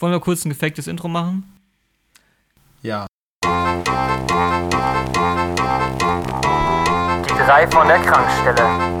Wollen 0.00 0.12
wir 0.12 0.20
kurz 0.20 0.44
ein 0.44 0.50
gefaktes 0.50 0.86
Intro 0.86 1.08
machen? 1.08 1.42
Ja. 2.82 3.08
Die 3.44 3.48
drei 7.34 7.66
von 7.68 7.88
der 7.88 7.98
Krankstelle. 7.98 8.96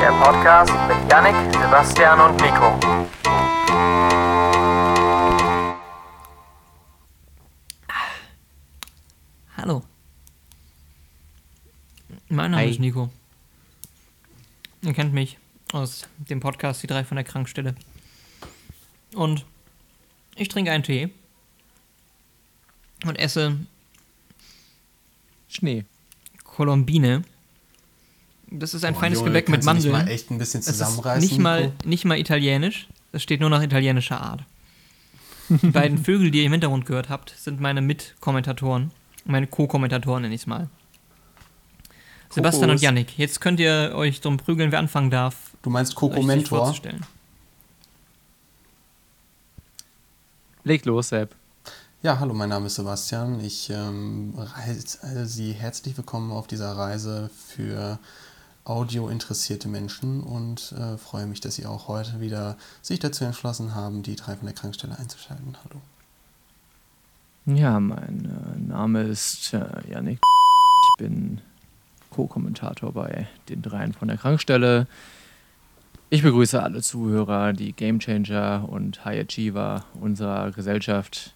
Der 0.00 0.10
Podcast 0.20 0.72
mit 0.88 0.96
Yannick, 1.08 1.36
Sebastian 1.54 2.20
und 2.20 2.40
Nico. 2.40 2.76
Hallo. 9.56 9.84
Mein 12.28 12.50
Name 12.50 12.62
Hi. 12.64 12.70
ist 12.70 12.80
Nico. 12.80 13.10
Ihr 14.82 14.92
kennt 14.92 15.14
mich 15.14 15.38
aus 15.72 16.08
dem 16.18 16.40
Podcast 16.40 16.82
Die 16.82 16.88
drei 16.88 17.04
von 17.04 17.14
der 17.14 17.24
Krankstelle. 17.24 17.76
Und 19.14 19.46
ich 20.36 20.48
trinke 20.48 20.70
einen 20.70 20.82
Tee 20.84 21.10
und 23.04 23.18
esse 23.18 23.56
Schnee. 25.48 25.84
Kolumbine. 26.42 27.22
Das 28.50 28.74
ist 28.74 28.84
ein 28.84 28.94
Boah, 28.94 29.00
feines 29.00 29.18
Junge, 29.18 29.30
Gebäck 29.30 29.48
mit 29.48 29.64
Mandeln. 29.64 29.92
mal 29.92 30.08
echt 30.08 30.30
ein 30.30 30.38
bisschen 30.38 30.62
zusammenreißen. 30.62 31.28
nicht 31.28 31.38
mal, 31.40 31.72
nicht 31.84 32.04
mal 32.04 32.18
italienisch. 32.18 32.88
Es 33.12 33.22
steht 33.22 33.40
nur 33.40 33.50
nach 33.50 33.62
italienischer 33.62 34.20
Art. 34.20 34.44
Die 35.48 35.66
beiden 35.70 35.98
Vögel, 35.98 36.30
die 36.30 36.38
ihr 36.38 36.44
im 36.44 36.52
Hintergrund 36.52 36.86
gehört 36.86 37.08
habt, 37.08 37.34
sind 37.36 37.60
meine 37.60 37.80
Mitkommentatoren. 37.80 38.90
Meine 39.24 39.46
Co-Kommentatoren 39.46 40.22
nenne 40.22 40.34
ich 40.34 40.42
es 40.42 40.46
mal. 40.46 40.68
Sebastian 42.30 42.70
und 42.70 42.76
Kokos. 42.76 42.82
Yannick, 42.82 43.18
jetzt 43.18 43.40
könnt 43.40 43.60
ihr 43.60 43.92
euch 43.94 44.20
drum 44.20 44.36
prügeln, 44.36 44.72
wer 44.72 44.78
anfangen 44.80 45.10
darf, 45.10 45.52
Du 45.62 45.70
meinst 45.70 46.00
euch 46.02 46.82
Leg 50.66 50.86
los, 50.86 51.10
Sepp. 51.10 51.34
Ja, 52.02 52.20
hallo, 52.20 52.32
mein 52.32 52.48
Name 52.48 52.68
ist 52.68 52.76
Sebastian. 52.76 53.38
Ich 53.40 53.68
ähm, 53.68 54.32
heiße 54.56 55.26
Sie 55.26 55.52
herzlich 55.52 55.94
willkommen 55.94 56.32
auf 56.32 56.46
dieser 56.46 56.72
Reise 56.72 57.28
für 57.36 57.98
audiointeressierte 58.64 59.68
Menschen 59.68 60.22
und 60.22 60.72
äh, 60.72 60.96
freue 60.96 61.26
mich, 61.26 61.42
dass 61.42 61.56
Sie 61.56 61.66
auch 61.66 61.86
heute 61.88 62.18
wieder 62.22 62.56
sich 62.80 62.98
dazu 62.98 63.26
entschlossen 63.26 63.74
haben, 63.74 64.02
die 64.02 64.16
drei 64.16 64.36
von 64.36 64.46
der 64.46 64.54
Krankstelle 64.54 64.98
einzuschalten. 64.98 65.54
Hallo. 65.64 65.82
Ja, 67.54 67.78
mein 67.78 68.24
äh, 68.24 68.58
Name 68.58 69.02
ist 69.02 69.52
äh, 69.52 69.66
Yannick. 69.90 70.20
Ich 70.22 70.96
bin 70.96 71.42
Co-Kommentator 72.08 72.90
bei 72.92 73.28
den 73.50 73.60
Dreien 73.60 73.92
von 73.92 74.08
der 74.08 74.16
Krankstelle. 74.16 74.86
Ich 76.10 76.22
begrüße 76.22 76.62
alle 76.62 76.80
Zuhörer, 76.82 77.52
die 77.52 77.72
Gamechanger 77.72 78.68
und 78.68 79.04
High 79.04 79.24
Achiever 79.24 79.84
unserer 80.00 80.50
Gesellschaft 80.52 81.34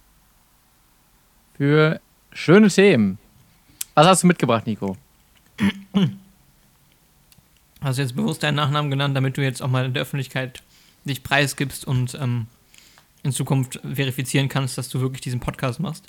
für 1.57 1.99
schöne 2.31 2.69
Themen. 2.69 3.17
Was 3.95 4.07
hast 4.07 4.23
du 4.23 4.27
mitgebracht, 4.27 4.65
Nico? 4.65 4.95
Hast 7.81 7.97
du 7.97 8.01
jetzt 8.01 8.15
bewusst 8.15 8.43
deinen 8.43 8.55
Nachnamen 8.55 8.91
genannt, 8.91 9.15
damit 9.15 9.37
du 9.37 9.41
jetzt 9.41 9.61
auch 9.61 9.69
mal 9.69 9.85
in 9.85 9.93
der 9.93 10.03
Öffentlichkeit 10.03 10.61
dich 11.05 11.23
preisgibst 11.23 11.85
und 11.85 12.13
ähm, 12.15 12.47
in 13.23 13.31
Zukunft 13.31 13.79
verifizieren 13.93 14.49
kannst, 14.49 14.77
dass 14.77 14.89
du 14.89 14.99
wirklich 14.99 15.21
diesen 15.21 15.39
Podcast 15.39 15.79
machst? 15.79 16.03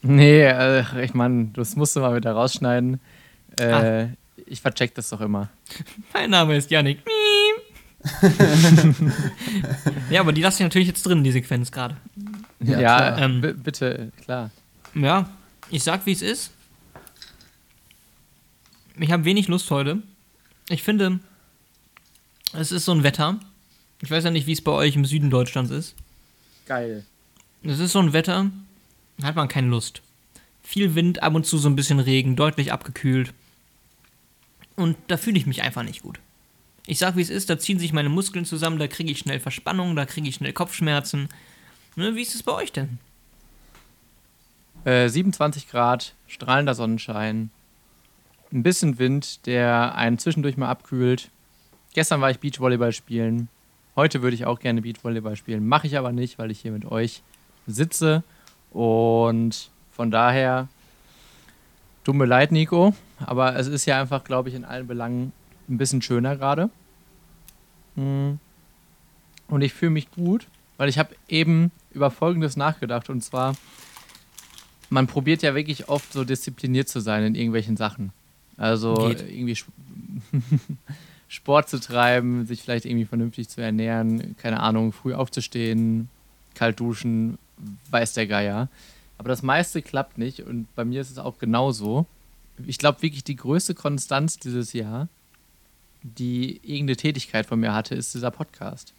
Nee, 0.00 0.42
äh, 0.44 1.04
ich 1.04 1.12
meine, 1.12 1.50
das 1.52 1.76
musst 1.76 1.96
du 1.96 2.00
mal 2.00 2.16
wieder 2.16 2.32
rausschneiden. 2.32 2.98
Äh, 3.58 4.06
Ich 4.46 4.62
vercheck 4.62 4.94
das 4.94 5.10
doch 5.10 5.20
immer. 5.20 5.50
Mein 6.14 6.30
Name 6.30 6.56
ist 6.56 6.70
Yannick. 6.70 7.02
Ja, 10.10 10.20
aber 10.20 10.32
die 10.32 10.42
lasse 10.42 10.56
ich 10.56 10.62
natürlich 10.62 10.88
jetzt 10.88 11.04
drin, 11.04 11.24
die 11.24 11.32
Sequenz 11.32 11.70
gerade. 11.72 11.96
Ja, 12.60 12.80
Ja, 12.80 12.96
klar. 12.96 13.18
äh, 13.18 13.24
Ähm, 13.24 13.40
bitte, 13.62 14.12
klar. 14.24 14.50
Ja, 14.94 15.28
ich 15.70 15.82
sag, 15.82 16.04
wie 16.06 16.12
es 16.12 16.22
ist. 16.22 16.50
Ich 18.98 19.10
habe 19.10 19.24
wenig 19.24 19.48
Lust 19.48 19.70
heute. 19.70 20.02
Ich 20.68 20.82
finde, 20.82 21.20
es 22.52 22.72
ist 22.72 22.84
so 22.84 22.92
ein 22.92 23.02
Wetter. 23.02 23.38
Ich 24.02 24.10
weiß 24.10 24.24
ja 24.24 24.30
nicht, 24.30 24.46
wie 24.46 24.52
es 24.52 24.60
bei 24.60 24.72
euch 24.72 24.96
im 24.96 25.04
Süden 25.04 25.30
Deutschlands 25.30 25.70
ist. 25.70 25.94
Geil. 26.66 27.04
Es 27.62 27.78
ist 27.78 27.92
so 27.92 28.00
ein 28.00 28.12
Wetter, 28.12 28.50
da 29.18 29.28
hat 29.28 29.36
man 29.36 29.48
keine 29.48 29.68
Lust. 29.68 30.02
Viel 30.62 30.94
Wind, 30.94 31.22
ab 31.22 31.34
und 31.34 31.46
zu 31.46 31.58
so 31.58 31.68
ein 31.68 31.76
bisschen 31.76 32.00
Regen, 32.00 32.36
deutlich 32.36 32.72
abgekühlt. 32.72 33.32
Und 34.76 34.96
da 35.08 35.16
fühle 35.16 35.38
ich 35.38 35.46
mich 35.46 35.62
einfach 35.62 35.82
nicht 35.82 36.02
gut. 36.02 36.18
Ich 36.86 36.98
sag, 36.98 37.16
wie 37.16 37.22
es 37.22 37.30
ist, 37.30 37.48
da 37.48 37.58
ziehen 37.58 37.78
sich 37.78 37.92
meine 37.92 38.08
Muskeln 38.08 38.44
zusammen, 38.44 38.78
da 38.78 38.88
kriege 38.88 39.10
ich 39.10 39.18
schnell 39.18 39.38
Verspannung, 39.38 39.94
da 39.94 40.04
kriege 40.04 40.28
ich 40.28 40.36
schnell 40.36 40.52
Kopfschmerzen. 40.52 41.28
Ne, 41.94 42.14
wie 42.16 42.22
ist 42.22 42.34
es 42.34 42.42
bei 42.42 42.52
euch 42.52 42.72
denn? 42.72 42.98
Äh, 44.84 45.08
27 45.08 45.68
Grad, 45.68 46.14
strahlender 46.26 46.74
Sonnenschein, 46.74 47.50
ein 48.52 48.62
bisschen 48.62 48.98
Wind, 48.98 49.46
der 49.46 49.94
einen 49.94 50.18
zwischendurch 50.18 50.56
mal 50.56 50.68
abkühlt. 50.68 51.30
Gestern 51.94 52.20
war 52.20 52.30
ich 52.30 52.40
Beachvolleyball 52.40 52.92
spielen. 52.92 53.48
Heute 53.94 54.22
würde 54.22 54.34
ich 54.34 54.46
auch 54.46 54.58
gerne 54.58 54.82
Beachvolleyball 54.82 55.36
spielen. 55.36 55.66
Mache 55.66 55.86
ich 55.86 55.96
aber 55.96 56.12
nicht, 56.12 56.38
weil 56.38 56.50
ich 56.50 56.60
hier 56.60 56.72
mit 56.72 56.84
euch 56.84 57.22
sitze. 57.66 58.24
Und 58.70 59.70
von 59.92 60.10
daher, 60.10 60.68
mir 62.06 62.26
leid, 62.26 62.50
Nico. 62.50 62.94
Aber 63.20 63.54
es 63.56 63.68
ist 63.68 63.86
ja 63.86 64.00
einfach, 64.00 64.24
glaube 64.24 64.48
ich, 64.48 64.54
in 64.54 64.64
allen 64.64 64.86
Belangen 64.86 65.32
ein 65.72 65.78
bisschen 65.78 66.02
schöner 66.02 66.36
gerade. 66.36 66.70
Hm. 67.96 68.38
Und 69.48 69.62
ich 69.62 69.72
fühle 69.72 69.90
mich 69.90 70.10
gut, 70.12 70.46
weil 70.76 70.88
ich 70.88 70.98
habe 70.98 71.14
eben 71.28 71.70
über 71.92 72.10
Folgendes 72.10 72.56
nachgedacht. 72.56 73.10
Und 73.10 73.22
zwar, 73.22 73.54
man 74.90 75.06
probiert 75.06 75.42
ja 75.42 75.54
wirklich 75.54 75.88
oft 75.88 76.12
so 76.12 76.24
diszipliniert 76.24 76.88
zu 76.88 77.00
sein 77.00 77.24
in 77.24 77.34
irgendwelchen 77.34 77.76
Sachen. 77.76 78.12
Also 78.56 78.94
Geht. 78.94 79.22
irgendwie 79.28 79.52
Sp- 79.56 79.72
Sport 81.28 81.68
zu 81.68 81.80
treiben, 81.80 82.46
sich 82.46 82.62
vielleicht 82.62 82.84
irgendwie 82.84 83.06
vernünftig 83.06 83.48
zu 83.48 83.62
ernähren, 83.62 84.36
keine 84.36 84.60
Ahnung, 84.60 84.92
früh 84.92 85.14
aufzustehen, 85.14 86.08
kalt 86.54 86.78
duschen, 86.78 87.38
weiß 87.90 88.12
der 88.12 88.26
Geier. 88.26 88.68
Aber 89.16 89.28
das 89.30 89.42
meiste 89.42 89.80
klappt 89.80 90.18
nicht 90.18 90.40
und 90.40 90.66
bei 90.74 90.84
mir 90.84 91.00
ist 91.00 91.10
es 91.10 91.18
auch 91.18 91.38
genauso. 91.38 92.06
Ich 92.66 92.76
glaube 92.76 93.00
wirklich, 93.02 93.24
die 93.24 93.36
größte 93.36 93.74
Konstanz 93.74 94.36
dieses 94.38 94.74
Jahr, 94.74 95.08
die 96.02 96.56
irgendeine 96.62 96.96
Tätigkeit 96.96 97.46
von 97.46 97.60
mir 97.60 97.72
hatte, 97.72 97.94
ist 97.94 98.14
dieser 98.14 98.30
Podcast. 98.30 98.92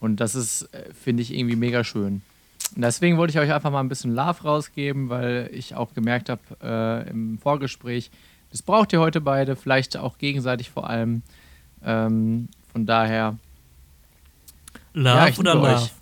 Und 0.00 0.16
das 0.16 0.34
ist, 0.34 0.62
äh, 0.74 0.92
finde 0.92 1.22
ich, 1.22 1.32
irgendwie 1.32 1.56
mega 1.56 1.84
schön. 1.84 2.22
Und 2.74 2.82
deswegen 2.82 3.16
wollte 3.18 3.32
ich 3.32 3.38
euch 3.38 3.52
einfach 3.52 3.70
mal 3.70 3.80
ein 3.80 3.88
bisschen 3.88 4.14
Love 4.14 4.42
rausgeben, 4.42 5.08
weil 5.08 5.50
ich 5.52 5.74
auch 5.74 5.94
gemerkt 5.94 6.28
habe 6.28 6.40
äh, 6.62 7.10
im 7.10 7.38
Vorgespräch, 7.38 8.10
das 8.50 8.62
braucht 8.62 8.92
ihr 8.92 9.00
heute 9.00 9.20
beide, 9.20 9.56
vielleicht 9.56 9.96
auch 9.96 10.18
gegenseitig 10.18 10.70
vor 10.70 10.88
allem. 10.90 11.22
Ähm, 11.84 12.48
von 12.72 12.86
daher, 12.86 13.38
Love 14.94 15.28
Ja, 15.30 15.38
oder 15.38 15.54
Love? 15.54 15.66
euch. 15.74 15.92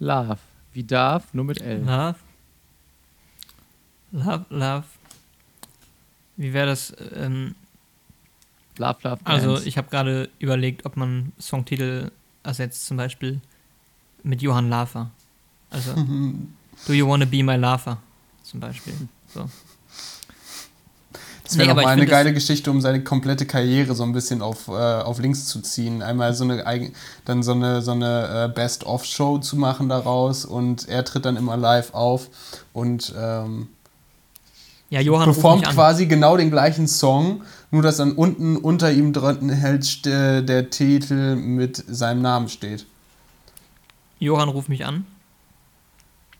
Love. 0.00 0.38
Wie 0.72 0.84
darf, 0.84 1.32
nur 1.34 1.44
mit 1.44 1.60
L. 1.60 1.80
Love. 1.84 2.16
Love, 4.12 4.44
Love. 4.50 4.84
Wie 6.36 6.52
wäre 6.52 6.66
das? 6.66 6.94
Ähm, 7.14 7.54
Love, 8.78 8.98
love, 9.02 9.18
also, 9.24 9.54
dance. 9.54 9.68
ich 9.68 9.76
habe 9.76 9.88
gerade 9.90 10.30
überlegt, 10.38 10.86
ob 10.86 10.96
man 10.96 11.32
Songtitel 11.40 12.10
ersetzt, 12.42 12.86
zum 12.86 12.96
Beispiel 12.96 13.40
mit 14.22 14.42
Johann 14.42 14.68
Lafer. 14.68 15.10
Also, 15.70 15.94
Do 16.86 16.92
You 16.92 17.06
Wanna 17.08 17.24
Be 17.24 17.42
My 17.42 17.56
Lafer? 17.56 17.98
Zum 18.42 18.60
Beispiel. 18.60 18.94
So. 19.32 19.48
Das 21.44 21.58
wäre 21.58 21.66
Nee, 21.66 21.70
aber 21.72 21.80
noch 21.80 21.88
mal 21.88 21.92
eine 21.92 22.06
geile 22.06 22.32
Geschichte, 22.32 22.70
um 22.70 22.80
seine 22.80 23.02
komplette 23.02 23.44
Karriere 23.44 23.94
so 23.94 24.04
ein 24.04 24.12
bisschen 24.12 24.40
auf, 24.40 24.68
äh, 24.68 24.70
auf 24.70 25.18
links 25.18 25.46
zu 25.46 25.60
ziehen. 25.60 26.00
Einmal 26.00 26.32
so 26.32 26.44
eine 26.44 26.92
dann 27.24 27.42
so 27.42 27.52
eine, 27.52 27.82
so 27.82 27.90
eine 27.90 28.46
äh, 28.46 28.54
Best-of-Show 28.54 29.38
zu 29.38 29.56
machen 29.56 29.88
daraus 29.88 30.44
und 30.44 30.88
er 30.88 31.04
tritt 31.04 31.24
dann 31.24 31.36
immer 31.36 31.56
live 31.56 31.92
auf 31.92 32.28
und 32.72 33.12
ähm, 33.18 33.68
Ja, 34.90 35.02
performt 35.02 35.68
quasi 35.68 36.06
genau 36.06 36.36
den 36.36 36.50
gleichen 36.50 36.86
Song, 36.86 37.42
nur 37.70 37.82
dass 37.82 37.98
dann 37.98 38.12
unten 38.12 38.56
unter 38.56 38.92
ihm 38.92 39.12
drunten 39.12 39.50
hält 39.50 39.82
st- 39.82 40.42
der 40.42 40.70
Titel 40.70 41.36
mit 41.36 41.76
seinem 41.86 42.22
Namen 42.22 42.48
steht. 42.48 42.86
Johann 44.18 44.48
ruft 44.48 44.68
mich 44.68 44.84
an. 44.84 45.06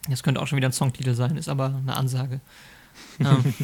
Das 0.09 0.23
könnte 0.23 0.41
auch 0.41 0.47
schon 0.47 0.56
wieder 0.56 0.69
ein 0.69 0.73
Songtitel 0.73 1.15
sein, 1.15 1.37
ist 1.37 1.49
aber 1.49 1.67
eine 1.67 1.97
Ansage. 1.97 2.41
ähm. 3.21 3.55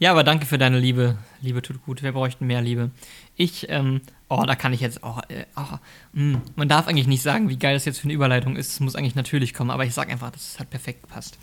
Ja, 0.00 0.10
aber 0.10 0.24
danke 0.24 0.44
für 0.44 0.58
deine 0.58 0.78
Liebe. 0.80 1.16
Liebe 1.40 1.62
tut 1.62 1.82
gut. 1.84 2.02
Wir 2.02 2.12
bräuchten 2.12 2.46
mehr 2.46 2.60
Liebe. 2.60 2.90
Ich, 3.36 3.68
ähm, 3.70 4.00
oh, 4.28 4.42
da 4.44 4.56
kann 4.56 4.72
ich 4.72 4.80
jetzt 4.80 5.02
auch, 5.04 5.22
äh, 5.30 5.46
oh, 5.56 5.78
mh, 6.12 6.40
man 6.56 6.68
darf 6.68 6.88
eigentlich 6.88 7.06
nicht 7.06 7.22
sagen, 7.22 7.48
wie 7.48 7.56
geil 7.56 7.74
das 7.74 7.84
jetzt 7.84 8.00
für 8.00 8.04
eine 8.04 8.12
Überleitung 8.12 8.56
ist. 8.56 8.72
Es 8.72 8.80
muss 8.80 8.96
eigentlich 8.96 9.14
natürlich 9.14 9.54
kommen, 9.54 9.70
aber 9.70 9.84
ich 9.84 9.94
sag 9.94 10.10
einfach, 10.10 10.30
das 10.30 10.58
hat 10.58 10.68
perfekt 10.68 11.02
gepasst. 11.02 11.38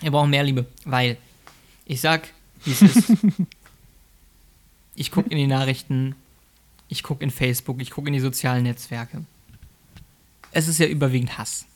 Wir 0.00 0.10
brauchen 0.10 0.30
mehr 0.30 0.42
Liebe, 0.42 0.66
weil 0.84 1.16
ich 1.86 2.00
sag, 2.00 2.28
wie 2.64 2.72
es 2.72 2.82
ist. 2.82 3.12
ich 4.94 5.10
gucke 5.10 5.30
in 5.30 5.36
die 5.38 5.46
Nachrichten, 5.46 6.14
ich 6.88 7.02
gucke 7.02 7.22
in 7.24 7.30
Facebook, 7.30 7.80
ich 7.80 7.90
gucke 7.90 8.08
in 8.08 8.14
die 8.14 8.20
sozialen 8.20 8.62
Netzwerke. 8.64 9.24
es 10.52 10.68
ist 10.68 10.78
ja 10.78 10.86
überwiegend 10.86 11.36
Hass. 11.38 11.66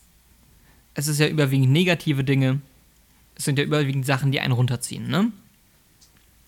Es 0.95 1.07
ist 1.09 1.19
ja 1.21 1.27
überwiegend 1.29 1.71
negative 1.71 2.25
Dinge. 2.25 2.61
Es 3.37 3.45
sind 3.45 3.59
ja 3.59 3.65
überwiegend 3.65 4.07
Sachen, 4.07 4.33
die 4.33 4.41
einen 4.41 4.53
runterziehen, 4.53 5.09
ne? 5.09 5.31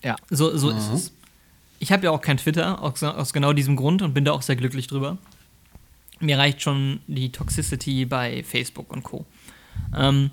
Ja. 0.01 0.15
So, 0.29 0.55
so 0.57 0.71
Mhm. 0.71 0.77
ist 0.77 0.87
es. 0.89 1.11
Ich 1.79 1.91
habe 1.91 2.05
ja 2.05 2.11
auch 2.11 2.21
kein 2.21 2.37
Twitter, 2.37 2.81
aus, 2.81 3.03
aus 3.03 3.33
genau 3.33 3.53
diesem 3.53 3.75
Grund 3.75 4.01
und 4.01 4.13
bin 4.13 4.25
da 4.25 4.31
auch 4.31 4.41
sehr 4.41 4.55
glücklich 4.55 4.87
drüber. 4.87 5.17
Mir 6.19 6.37
reicht 6.37 6.61
schon 6.61 7.01
die 7.07 7.31
Toxicity 7.31 8.05
bei 8.05 8.43
Facebook 8.43 8.91
und 8.91 9.03
Co. 9.03 9.25
Ähm, 9.95 10.31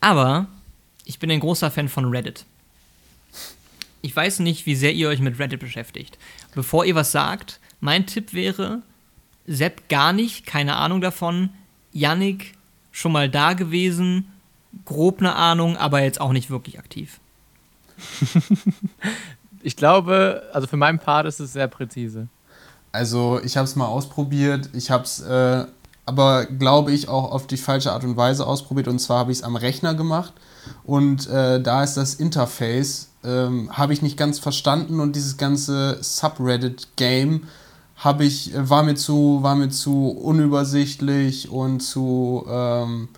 aber 0.00 0.46
ich 1.04 1.18
bin 1.18 1.30
ein 1.30 1.40
großer 1.40 1.70
Fan 1.70 1.88
von 1.88 2.04
Reddit. 2.06 2.44
Ich 4.02 4.14
weiß 4.14 4.40
nicht, 4.40 4.66
wie 4.66 4.76
sehr 4.76 4.92
ihr 4.92 5.08
euch 5.08 5.20
mit 5.20 5.38
Reddit 5.38 5.60
beschäftigt. 5.60 6.18
Bevor 6.54 6.84
ihr 6.84 6.94
was 6.94 7.12
sagt, 7.12 7.60
mein 7.80 8.06
Tipp 8.06 8.32
wäre, 8.32 8.82
Sepp 9.46 9.88
gar 9.88 10.12
nicht, 10.12 10.44
keine 10.44 10.76
Ahnung 10.76 11.00
davon. 11.00 11.50
Yannick 11.92 12.52
schon 12.92 13.12
mal 13.12 13.30
da 13.30 13.54
gewesen, 13.54 14.30
grob 14.84 15.20
eine 15.20 15.34
Ahnung, 15.34 15.76
aber 15.76 16.02
jetzt 16.02 16.20
auch 16.20 16.32
nicht 16.32 16.50
wirklich 16.50 16.78
aktiv. 16.78 17.18
Ich 19.62 19.76
glaube, 19.76 20.42
also 20.52 20.66
für 20.66 20.76
meinen 20.76 20.98
Part 20.98 21.26
ist 21.26 21.40
es 21.40 21.52
sehr 21.52 21.68
präzise. 21.68 22.28
Also 22.92 23.40
ich 23.42 23.56
habe 23.56 23.64
es 23.64 23.76
mal 23.76 23.86
ausprobiert. 23.86 24.70
Ich 24.72 24.90
habe 24.90 25.04
es 25.04 25.20
äh, 25.20 25.66
aber, 26.08 26.46
glaube 26.46 26.90
ich, 26.92 27.08
auch 27.08 27.30
auf 27.30 27.46
die 27.46 27.58
falsche 27.58 27.92
Art 27.92 28.02
und 28.02 28.16
Weise 28.16 28.46
ausprobiert. 28.46 28.88
Und 28.88 28.98
zwar 28.98 29.18
habe 29.18 29.32
ich 29.32 29.38
es 29.38 29.44
am 29.44 29.56
Rechner 29.56 29.94
gemacht. 29.94 30.32
Und 30.84 31.28
äh, 31.28 31.60
da 31.60 31.84
ist 31.84 31.98
das 31.98 32.14
Interface, 32.14 33.10
ähm, 33.22 33.70
habe 33.76 33.92
ich 33.92 34.00
nicht 34.00 34.16
ganz 34.16 34.38
verstanden. 34.38 35.00
Und 35.00 35.14
dieses 35.16 35.36
ganze 35.36 35.98
Subreddit-Game 36.00 37.42
habe 37.96 38.24
ich, 38.24 38.54
äh, 38.54 38.70
war, 38.70 38.82
mir 38.84 38.94
zu, 38.94 39.42
war 39.42 39.54
mir 39.54 39.68
zu 39.68 40.08
unübersichtlich 40.08 41.50
und 41.50 41.80
zu... 41.80 42.44
Ähm, 42.48 43.08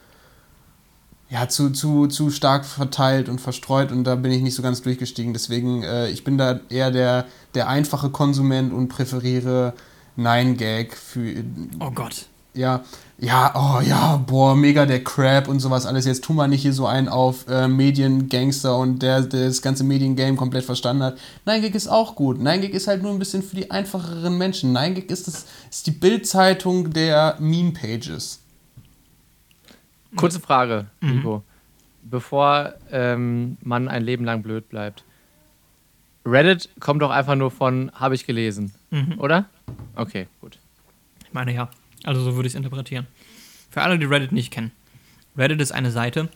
ja, 1.33 1.49
zu, 1.49 1.71
zu, 1.71 2.09
zu 2.09 2.31
stark 2.31 2.65
verteilt 2.65 3.29
und 3.29 3.41
verstreut 3.41 3.93
und 3.93 4.03
da 4.03 4.17
bin 4.17 4.33
ich 4.33 4.43
nicht 4.43 4.57
so 4.57 4.63
ganz 4.63 4.83
durchgestiegen. 4.83 5.33
Deswegen, 5.33 5.85
äh, 5.85 6.09
ich 6.09 6.25
bin 6.25 6.37
da 6.37 6.59
eher 6.71 6.91
der, 6.91 7.25
der 7.55 7.69
einfache 7.69 8.11
Konsument 8.11 8.73
und 8.73 8.89
präferiere 8.89 9.75
Nein-Gag 10.17 10.97
für. 10.97 11.45
Oh 11.79 11.93
Gott. 11.93 12.27
Ja, 12.55 12.83
ja, 13.19 13.53
oh 13.55 13.81
ja, 13.81 14.17
boah, 14.17 14.57
mega 14.57 14.87
der 14.87 15.05
Crap 15.05 15.47
und 15.47 15.61
sowas 15.61 15.87
alles. 15.87 16.05
Jetzt 16.07 16.25
tu 16.25 16.33
mal 16.33 16.49
nicht 16.49 16.63
hier 16.63 16.73
so 16.73 16.87
einen 16.87 17.09
auf 17.09 17.47
äh, 17.49 17.69
Mediengangster 17.69 18.77
und 18.77 19.01
der, 19.03 19.21
der 19.23 19.47
das 19.47 19.63
ganze 19.63 19.85
Mediengame 19.85 20.37
komplett 20.37 20.65
verstanden 20.65 21.03
hat. 21.05 21.19
Nein-Gag 21.45 21.75
ist 21.75 21.87
auch 21.87 22.17
gut. 22.17 22.41
Nein-Gag 22.41 22.73
ist 22.75 22.89
halt 22.89 23.03
nur 23.03 23.13
ein 23.13 23.19
bisschen 23.19 23.43
für 23.43 23.55
die 23.57 23.71
einfacheren 23.71 24.37
Menschen. 24.37 24.73
Nein-Gag 24.73 25.11
ist, 25.11 25.29
das, 25.29 25.47
ist 25.71 25.87
die 25.87 25.91
Bildzeitung 25.93 26.93
der 26.93 27.37
Meme-Pages. 27.39 28.41
Kurze 30.17 30.41
Frage, 30.41 30.87
Mhm. 31.01 31.11
Nico. 31.17 31.43
Bevor 32.03 32.73
ähm, 32.91 33.59
man 33.63 33.87
ein 33.89 34.03
Leben 34.03 34.25
lang 34.25 34.43
blöd 34.43 34.69
bleibt. 34.69 35.05
Reddit 36.27 36.69
kommt 36.81 37.03
doch 37.03 37.11
einfach 37.11 37.35
nur 37.37 37.51
von 37.51 37.93
habe 37.95 38.15
ich 38.15 38.27
gelesen, 38.27 38.75
Mhm. 38.91 39.15
oder? 39.19 39.45
Okay, 39.95 40.27
gut. 40.41 40.59
Ich 41.25 41.33
meine 41.33 41.55
ja. 41.55 41.69
Also 42.05 42.23
so 42.23 42.35
würde 42.37 42.47
ich 42.47 42.53
es 42.53 42.57
interpretieren. 42.57 43.07
Für 43.71 43.83
alle, 43.83 43.99
die 43.99 44.07
Reddit 44.07 44.33
nicht 44.33 44.51
kennen. 44.51 44.73
Reddit 45.37 45.61
ist 45.61 45.73
eine 45.73 45.91
Seite, 45.91 46.29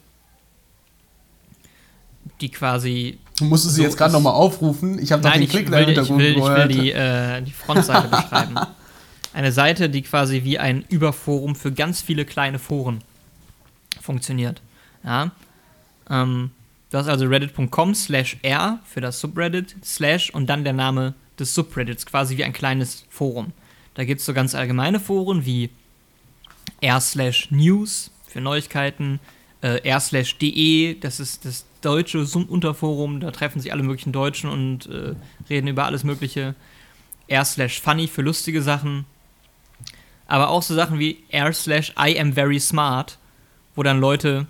die 2.41 2.51
quasi. 2.51 3.19
Du 3.39 3.45
musst 3.45 3.65
sie 3.65 3.71
So 3.71 3.83
jetzt 3.83 3.97
gerade 3.97 4.13
nochmal 4.13 4.35
aufrufen. 4.35 4.99
Ich 4.99 5.13
habe 5.13 5.23
Nein, 5.23 5.35
den 5.35 5.43
ich 5.43 5.51
Klick 5.51 5.71
will, 5.71 5.73
da 5.73 5.79
im 5.79 5.83
ich 5.83 5.97
Hintergrund 5.97 6.21
will, 6.21 6.37
ich 6.37 6.45
will 6.45 6.69
die, 6.69 6.93
äh, 6.93 7.43
die 7.43 7.51
Frontseite 7.51 8.09
beschreiben. 8.17 8.55
Eine 9.33 9.51
Seite, 9.51 9.91
die 9.91 10.03
quasi 10.03 10.45
wie 10.45 10.59
ein 10.59 10.85
Überforum 10.89 11.57
für 11.57 11.73
ganz 11.73 12.01
viele 12.01 12.25
kleine 12.25 12.61
Foren 12.61 13.03
funktioniert. 14.01 14.63
Ja. 15.03 15.33
Ähm, 16.09 16.53
du 16.91 16.99
hast 16.99 17.09
also 17.09 17.27
reddit.com 17.27 17.95
slash 17.95 18.37
r 18.43 18.79
für 18.85 19.01
das 19.01 19.19
Subreddit, 19.21 19.75
slash 19.83 20.31
und 20.31 20.47
dann 20.47 20.63
der 20.63 20.73
Name 20.73 21.15
des 21.39 21.55
Subreddits, 21.55 22.07
quasi 22.07 22.37
wie 22.37 22.45
ein 22.45 22.53
kleines 22.53 23.05
Forum. 23.09 23.53
Da 23.95 24.05
gibt 24.05 24.21
es 24.21 24.27
so 24.27 24.35
ganz 24.35 24.55
allgemeine 24.55 25.01
Foren 25.01 25.47
wie 25.47 25.71
r 26.81 27.01
slash 27.01 27.51
news 27.51 28.11
für 28.27 28.41
Neuigkeiten, 28.41 29.21
äh, 29.63 29.81
r 29.89 30.01
slash 30.01 30.37
de, 30.39 30.99
das 30.99 31.21
ist 31.21 31.45
das 31.45 31.67
deutsche 31.81 32.19
Unterforum, 32.19 33.21
da 33.21 33.31
treffen 33.31 33.61
sich 33.61 33.73
alle 33.73 33.83
möglichen 33.83 34.13
Deutschen 34.13 34.51
und 34.51 34.87
äh, 34.87 35.15
reden 35.49 35.69
über 35.69 35.85
alles 35.85 36.05
Mögliche. 36.05 36.55
r 37.29 37.45
slash 37.45 37.81
funny 37.81 38.07
für 38.07 38.23
lustige 38.23 38.63
Sachen. 38.63 39.07
Aber 40.27 40.49
auch 40.49 40.63
so 40.63 40.75
Sachen 40.75 40.99
wie 40.99 41.23
r 41.29 41.53
slash 41.53 41.93
I 41.99 42.19
am 42.19 42.33
very 42.33 42.59
smart, 42.59 43.19
wo 43.75 43.83
dann 43.83 44.01
Leute 44.01 44.47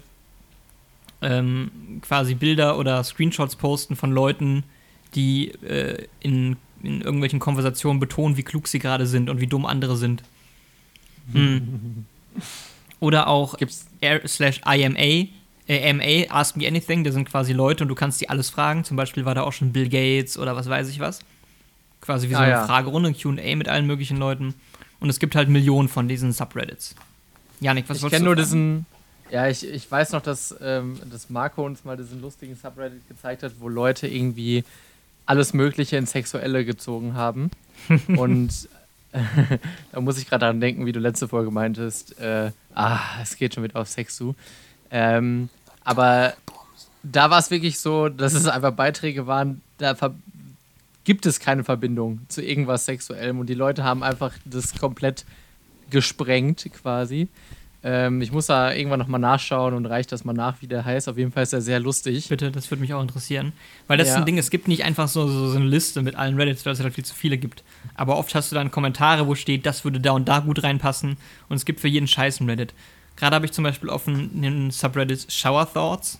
ähm, 1.23 2.00
quasi 2.02 2.35
Bilder 2.35 2.79
oder 2.79 3.02
Screenshots 3.02 3.56
posten 3.56 3.96
von 3.96 4.12
Leuten, 4.12 4.64
die 5.14 5.49
äh, 5.62 6.06
in, 6.20 6.56
in 6.85 7.01
irgendwelchen 7.01 7.39
Konversationen 7.41 8.01
betonen, 8.01 8.37
wie 8.37 8.43
klug 8.43 8.69
sie 8.69 8.79
gerade 8.79 9.07
sind 9.07 9.31
und 9.31 9.41
wie 9.41 9.47
dumm 9.47 9.67
andere 9.67 9.97
sind. 9.97 10.23
Hm. 11.33 12.05
Oder 13.01 13.27
auch 13.29 13.57
Gibt's 13.57 13.87
r 14.01 14.27
slash 14.27 14.61
IMA, 14.67 15.29
äh, 15.67 15.91
AMA, 15.91 16.31
Ask 16.35 16.57
Me 16.57 16.67
Anything, 16.67 17.05
da 17.05 17.13
sind 17.13 17.29
quasi 17.29 17.53
Leute 17.53 17.85
und 17.85 17.89
du 17.89 17.95
kannst 17.95 18.21
die 18.21 18.29
alles 18.29 18.51
fragen. 18.51 18.85
Zum 18.85 18.97
Beispiel 18.97 19.25
war 19.25 19.35
da 19.35 19.43
auch 19.43 19.53
schon 19.53 19.73
Bill 19.73 19.89
Gates 19.89 20.39
oder 20.39 20.57
was 20.57 20.69
weiß 20.69 20.89
ich 20.89 21.01
was. 21.01 21.21
Quasi 22.01 22.29
wie 22.29 22.33
so 22.35 22.39
Ah, 22.39 22.43
eine 22.43 22.51
ja. 22.53 22.67
Fragerunde, 22.67 23.11
ein 23.11 23.17
QA 23.17 23.57
mit 23.57 23.69
allen 23.69 23.87
möglichen 23.87 24.17
Leuten. 24.19 24.55
Und 25.01 25.11
es 25.11 25.19
gibt 25.19 25.35
halt 25.35 25.49
Millionen 25.49 25.89
von 25.89 26.09
diesen 26.09 26.33
Subreddits. 26.33 26.95
Janik, 27.61 27.89
was 27.89 27.99
ich 27.99 28.03
wolltest 28.03 28.23
kenne 28.23 28.29
du 28.31 28.35
nur 28.35 28.45
fragen? 28.45 28.47
diesen. 28.47 28.87
Ja, 29.31 29.49
ich, 29.49 29.67
ich 29.67 29.91
weiß 29.91 30.13
noch, 30.13 30.21
dass, 30.23 30.55
ähm, 30.61 30.99
dass 31.11 31.31
Marco 31.31 31.65
uns 31.65 31.85
mal 31.85 31.97
diesen 31.97 32.21
lustigen 32.21 32.55
Subreddit 32.57 33.09
gezeigt 33.09 33.43
hat, 33.43 33.53
wo 33.59 33.69
Leute 33.69 34.07
irgendwie 34.07 34.65
alles 35.26 35.55
Mögliche 35.55 35.97
ins 35.97 36.12
Sexuelle 36.12 36.65
gezogen 36.65 37.15
haben. 37.15 37.50
Und 38.09 38.69
da 39.93 40.00
muss 40.00 40.19
ich 40.19 40.29
gerade 40.29 40.41
daran 40.41 40.61
denken, 40.61 40.87
wie 40.87 40.93
du 40.93 41.00
letzte 41.00 41.29
Folge 41.29 41.50
meintest. 41.50 42.19
Äh, 42.19 42.50
ah, 42.75 43.00
es 43.23 43.37
geht 43.37 43.55
schon 43.55 43.65
wieder 43.65 43.81
auf 43.81 43.88
Sex 43.88 44.17
zu. 44.17 44.35
Ähm, 44.91 45.49
aber 45.85 46.35
da 47.03 47.31
war 47.31 47.38
es 47.38 47.50
wirklich 47.50 47.79
so, 47.79 48.09
dass 48.09 48.35
es 48.35 48.47
einfach 48.47 48.73
Beiträge 48.73 49.26
waren, 49.26 49.61
da 49.79 49.94
gibt 51.05 51.27
es 51.27 51.38
keine 51.38 51.65
Verbindung 51.65 52.20
zu 52.29 52.43
irgendwas 52.43 52.87
Sexuellem 52.87 53.38
und 53.38 53.49
die 53.49 53.55
Leute 53.55 53.85
haben 53.85 54.03
einfach 54.03 54.32
das 54.44 54.75
komplett 54.79 55.25
gesprengt 55.91 56.69
quasi. 56.73 57.29
Ähm, 57.87 58.23
ich 58.23 58.32
muss 58.32 58.47
da 58.47 58.73
irgendwann 58.73 58.99
nochmal 58.99 59.20
nachschauen 59.20 59.75
und 59.75 59.85
reicht 59.85 60.11
das 60.11 60.25
mal 60.25 60.32
nach, 60.32 60.63
wie 60.63 60.67
der 60.67 60.87
heißt. 60.87 61.06
Auf 61.06 61.19
jeden 61.19 61.32
Fall 61.32 61.43
ist 61.43 61.53
er 61.53 61.61
sehr 61.61 61.81
lustig. 61.81 62.29
Bitte, 62.29 62.51
das 62.51 62.70
würde 62.70 62.81
mich 62.81 62.94
auch 62.94 63.03
interessieren. 63.03 63.53
Weil 63.89 63.99
das 63.99 64.08
ist 64.08 64.15
Ja. 64.15 64.20
ein 64.20 64.25
Ding, 64.27 64.39
es 64.39 64.49
gibt 64.51 64.69
nicht 64.69 64.85
einfach 64.85 65.06
so, 65.06 65.29
so, 65.29 65.49
so 65.51 65.56
eine 65.56 65.67
Liste 65.67 66.01
mit 66.01 66.15
allen 66.17 66.37
Reddits, 66.37 66.65
weil 66.65 66.73
es 66.73 66.81
halt 66.81 66.94
viel 66.94 67.05
zu 67.05 67.15
viele 67.15 67.37
gibt. 67.37 67.63
Aber 67.94 68.17
oft 68.17 68.35
hast 68.35 68.51
du 68.51 68.55
dann 68.55 68.70
Kommentare, 68.70 69.27
wo 69.27 69.35
steht, 69.35 69.67
das 69.67 69.85
würde 69.85 70.01
da 70.01 70.13
und 70.13 70.27
da 70.29 70.39
gut 70.39 70.63
reinpassen. 70.63 71.19
Und 71.51 71.56
es 71.56 71.67
gibt 71.67 71.81
für 71.81 71.89
jeden 71.89 72.06
Scheiß 72.08 72.41
ein 72.41 72.49
Reddit. 72.49 72.73
Gerade 73.17 73.37
habe 73.37 73.44
ich 73.44 73.53
zum 73.53 73.65
Beispiel 73.65 73.91
offen 73.91 74.31
einen 74.35 74.70
Subreddit 74.70 75.31
Shower 75.31 75.70
Thoughts. 75.70 76.19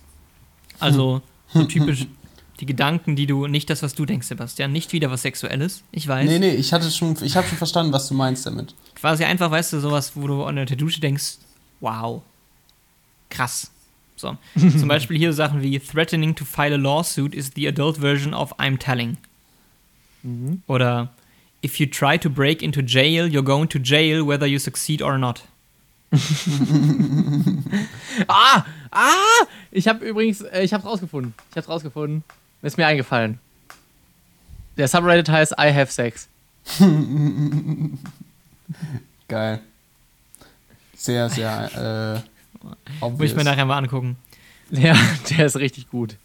Also 0.79 1.21
so 1.51 1.63
typisch 1.63 2.05
die 2.59 2.65
Gedanken, 2.67 3.15
die 3.15 3.25
du, 3.25 3.47
nicht 3.47 3.69
das, 3.71 3.81
was 3.83 3.95
du 3.95 4.05
denkst, 4.05 4.27
Sebastian, 4.27 4.71
nicht 4.71 4.93
wieder 4.93 5.09
was 5.09 5.23
Sexuelles. 5.23 5.83
Ich 5.91 6.07
weiß. 6.07 6.29
Nee, 6.29 6.39
nee, 6.39 6.51
ich 6.53 6.71
hatte 6.73 6.89
schon, 6.91 7.17
ich 7.23 7.35
habe 7.35 7.47
schon 7.47 7.57
verstanden, 7.57 7.91
was 7.91 8.07
du 8.07 8.13
meinst 8.13 8.45
damit. 8.45 8.75
Quasi 8.93 9.23
einfach, 9.25 9.51
weißt 9.51 9.73
du, 9.73 9.79
sowas, 9.79 10.11
wo 10.15 10.27
du 10.27 10.43
an 10.43 10.55
der 10.55 10.65
Dusche 10.67 11.01
denkst, 11.01 11.39
wow, 11.85 12.21
krass. 13.29 13.71
So. 14.17 14.37
Zum 14.57 14.87
Beispiel 14.87 15.17
hier 15.17 15.33
Sachen 15.33 15.61
wie 15.61 15.79
Threatening 15.79 16.35
to 16.35 16.45
file 16.45 16.73
a 16.73 16.77
lawsuit 16.77 17.35
is 17.35 17.51
the 17.55 17.67
adult 17.67 17.97
version 17.97 18.33
of 18.33 18.53
I'm 18.59 18.77
telling. 18.77 19.17
Mhm. 20.23 20.61
Oder 20.67 21.09
If 21.65 21.79
you 21.79 21.87
try 21.87 22.19
to 22.19 22.29
break 22.29 22.61
into 22.61 22.83
jail, 22.83 23.27
you're 23.27 23.41
going 23.41 23.67
to 23.69 23.79
jail 23.79 24.23
whether 24.23 24.45
you 24.45 24.59
succeed 24.59 25.01
or 25.01 25.17
not. 25.17 25.41
Ah! 28.29 28.65
Ah! 28.91 29.47
Ich 29.71 29.89
habe 29.89 30.05
übrigens, 30.05 30.39
äh, 30.41 30.63
ich 30.63 30.73
habe 30.73 30.83
rausgefunden. 30.83 31.33
Ich 31.51 31.57
habe 31.57 31.67
rausgefunden. 31.67 32.23
Ist 32.61 32.77
mir 32.77 32.85
eingefallen. 32.85 33.39
Der 34.77 34.87
Subreddit 34.87 35.27
heißt 35.27 35.55
I 35.59 35.73
have 35.73 35.91
sex. 35.91 36.29
Geil. 39.27 39.59
Sehr, 40.95 41.29
sehr 41.29 42.23
äh, 43.01 43.07
Muss 43.09 43.21
ich 43.21 43.35
mir 43.35 43.43
nachher 43.43 43.65
mal 43.65 43.77
angucken. 43.77 44.17
Ja, 44.71 44.95
der 45.29 45.45
ist 45.45 45.57
richtig 45.57 45.91
gut. 45.91 46.15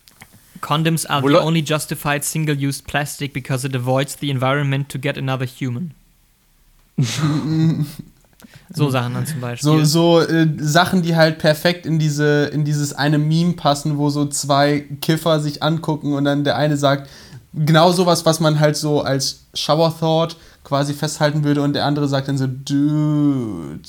Condoms 0.62 1.04
are 1.04 1.20
the 1.26 1.36
only 1.36 1.62
justified 1.62 2.24
single-use 2.24 2.82
plastic 2.82 3.34
because 3.34 3.66
it 3.66 3.74
avoids 3.74 4.16
the 4.18 4.30
environment 4.30 4.88
to 4.88 4.98
get 4.98 5.18
another 5.18 5.46
human. 5.46 5.92
so 8.74 8.90
Sachen 8.90 9.14
dann 9.14 9.26
zum 9.26 9.40
Beispiel. 9.40 9.64
So, 9.64 9.84
so 9.84 10.20
äh, 10.20 10.48
Sachen, 10.58 11.02
die 11.02 11.16
halt 11.16 11.38
perfekt 11.38 11.86
in, 11.86 11.98
diese, 11.98 12.46
in 12.46 12.64
dieses 12.64 12.92
eine 12.92 13.18
Meme 13.18 13.54
passen, 13.54 13.98
wo 13.98 14.10
so 14.10 14.26
zwei 14.26 14.80
Kiffer 15.00 15.40
sich 15.40 15.62
angucken 15.62 16.14
und 16.14 16.24
dann 16.24 16.44
der 16.44 16.56
eine 16.56 16.76
sagt, 16.76 17.08
genau 17.54 17.92
sowas, 17.92 18.26
was 18.26 18.40
man 18.40 18.60
halt 18.60 18.76
so 18.76 19.02
als 19.02 19.44
Shower 19.54 19.94
Thought 19.98 20.36
quasi 20.64 20.94
festhalten 20.94 21.44
würde 21.44 21.62
und 21.62 21.72
der 21.72 21.84
andere 21.84 22.08
sagt 22.08 22.28
dann 22.28 22.38
so, 22.38 22.46
Dude. 22.46 23.80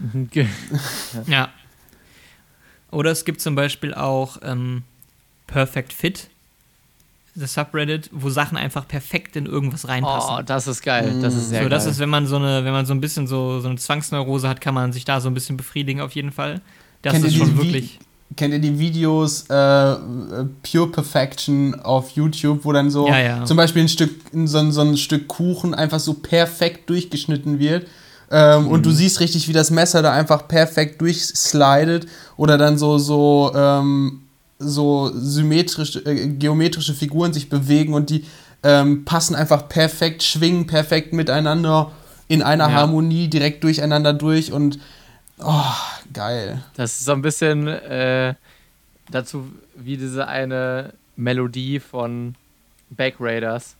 Ja. 1.26 1.48
Oder 2.90 3.10
es 3.10 3.24
gibt 3.24 3.40
zum 3.40 3.54
Beispiel 3.54 3.94
auch 3.94 4.38
ähm, 4.42 4.82
Perfect 5.46 5.92
Fit, 5.92 6.28
das 7.36 7.54
Subreddit, 7.54 8.10
wo 8.12 8.28
Sachen 8.30 8.56
einfach 8.58 8.86
perfekt 8.88 9.36
in 9.36 9.46
irgendwas 9.46 9.86
reinpassen. 9.86 10.36
Oh, 10.38 10.42
das 10.42 10.66
ist 10.66 10.82
geil. 10.82 11.20
Das 11.22 11.34
ist 11.34 11.50
sehr 11.50 11.62
so, 11.62 11.68
das 11.68 11.84
geil. 11.84 11.92
ist, 11.92 11.98
wenn 12.00 12.08
man 12.08 12.26
so 12.26 12.36
eine, 12.36 12.64
wenn 12.64 12.72
man 12.72 12.86
so 12.86 12.92
ein 12.92 13.00
bisschen 13.00 13.26
so, 13.28 13.60
so 13.60 13.68
eine 13.68 13.76
Zwangsneurose 13.78 14.48
hat, 14.48 14.60
kann 14.60 14.74
man 14.74 14.92
sich 14.92 15.04
da 15.04 15.20
so 15.20 15.28
ein 15.28 15.34
bisschen 15.34 15.56
befriedigen 15.56 16.00
auf 16.00 16.12
jeden 16.12 16.32
Fall. 16.32 16.60
Das 17.02 17.12
Kennt 17.12 17.26
ist 17.26 17.32
ihr 17.34 17.38
schon 17.38 17.48
die 17.54 17.54
Vi- 17.54 17.64
wirklich. 17.64 17.98
Kennt 18.36 18.52
ihr 18.54 18.60
die 18.60 18.78
Videos 18.78 19.46
äh, 19.50 19.54
äh, 19.54 19.96
Pure 20.62 20.88
Perfection 20.90 21.74
auf 21.80 22.10
YouTube, 22.10 22.64
wo 22.64 22.72
dann 22.72 22.90
so 22.90 23.08
Ja, 23.08 23.18
ja. 23.20 23.44
zum 23.44 23.56
Beispiel 23.56 23.82
ein 23.82 23.88
Stück, 23.88 24.10
so, 24.44 24.58
ein- 24.58 24.72
so 24.72 24.80
ein 24.82 24.96
Stück 24.96 25.26
Kuchen 25.28 25.74
einfach 25.74 25.98
so 26.00 26.14
perfekt 26.14 26.90
durchgeschnitten 26.90 27.58
wird 27.60 27.86
ähm, 28.30 28.68
und 28.68 28.80
Mhm. 28.80 28.82
du 28.84 28.90
siehst 28.92 29.20
richtig, 29.20 29.48
wie 29.48 29.52
das 29.52 29.70
Messer 29.70 30.02
da 30.02 30.12
einfach 30.12 30.46
perfekt 30.48 31.00
durchslidet 31.00 32.06
oder 32.36 32.56
dann 32.58 32.78
so, 32.78 32.98
so, 32.98 33.52
ähm, 33.54 34.22
so 34.58 35.10
symmetrische, 35.14 36.00
äh, 36.06 36.28
geometrische 36.28 36.94
Figuren 36.94 37.32
sich 37.32 37.48
bewegen 37.48 37.94
und 37.94 38.10
die 38.10 38.24
ähm, 38.62 39.04
passen 39.06 39.34
einfach 39.34 39.68
perfekt, 39.68 40.22
schwingen 40.22 40.66
perfekt 40.66 41.12
miteinander 41.14 41.92
in 42.28 42.42
einer 42.42 42.68
Ja. 42.68 42.74
Harmonie 42.74 43.28
direkt 43.28 43.64
durcheinander 43.64 44.12
durch 44.12 44.52
und 44.52 44.78
oh, 45.42 45.62
geil. 46.12 46.62
Das 46.76 46.92
ist 46.98 47.06
so 47.06 47.12
ein 47.12 47.22
bisschen 47.22 47.66
äh, 47.66 48.34
dazu 49.10 49.46
wie 49.74 49.96
diese 49.96 50.28
eine 50.28 50.92
Melodie 51.16 51.80
von 51.80 52.34
Back 52.90 53.14
Raiders, 53.18 53.76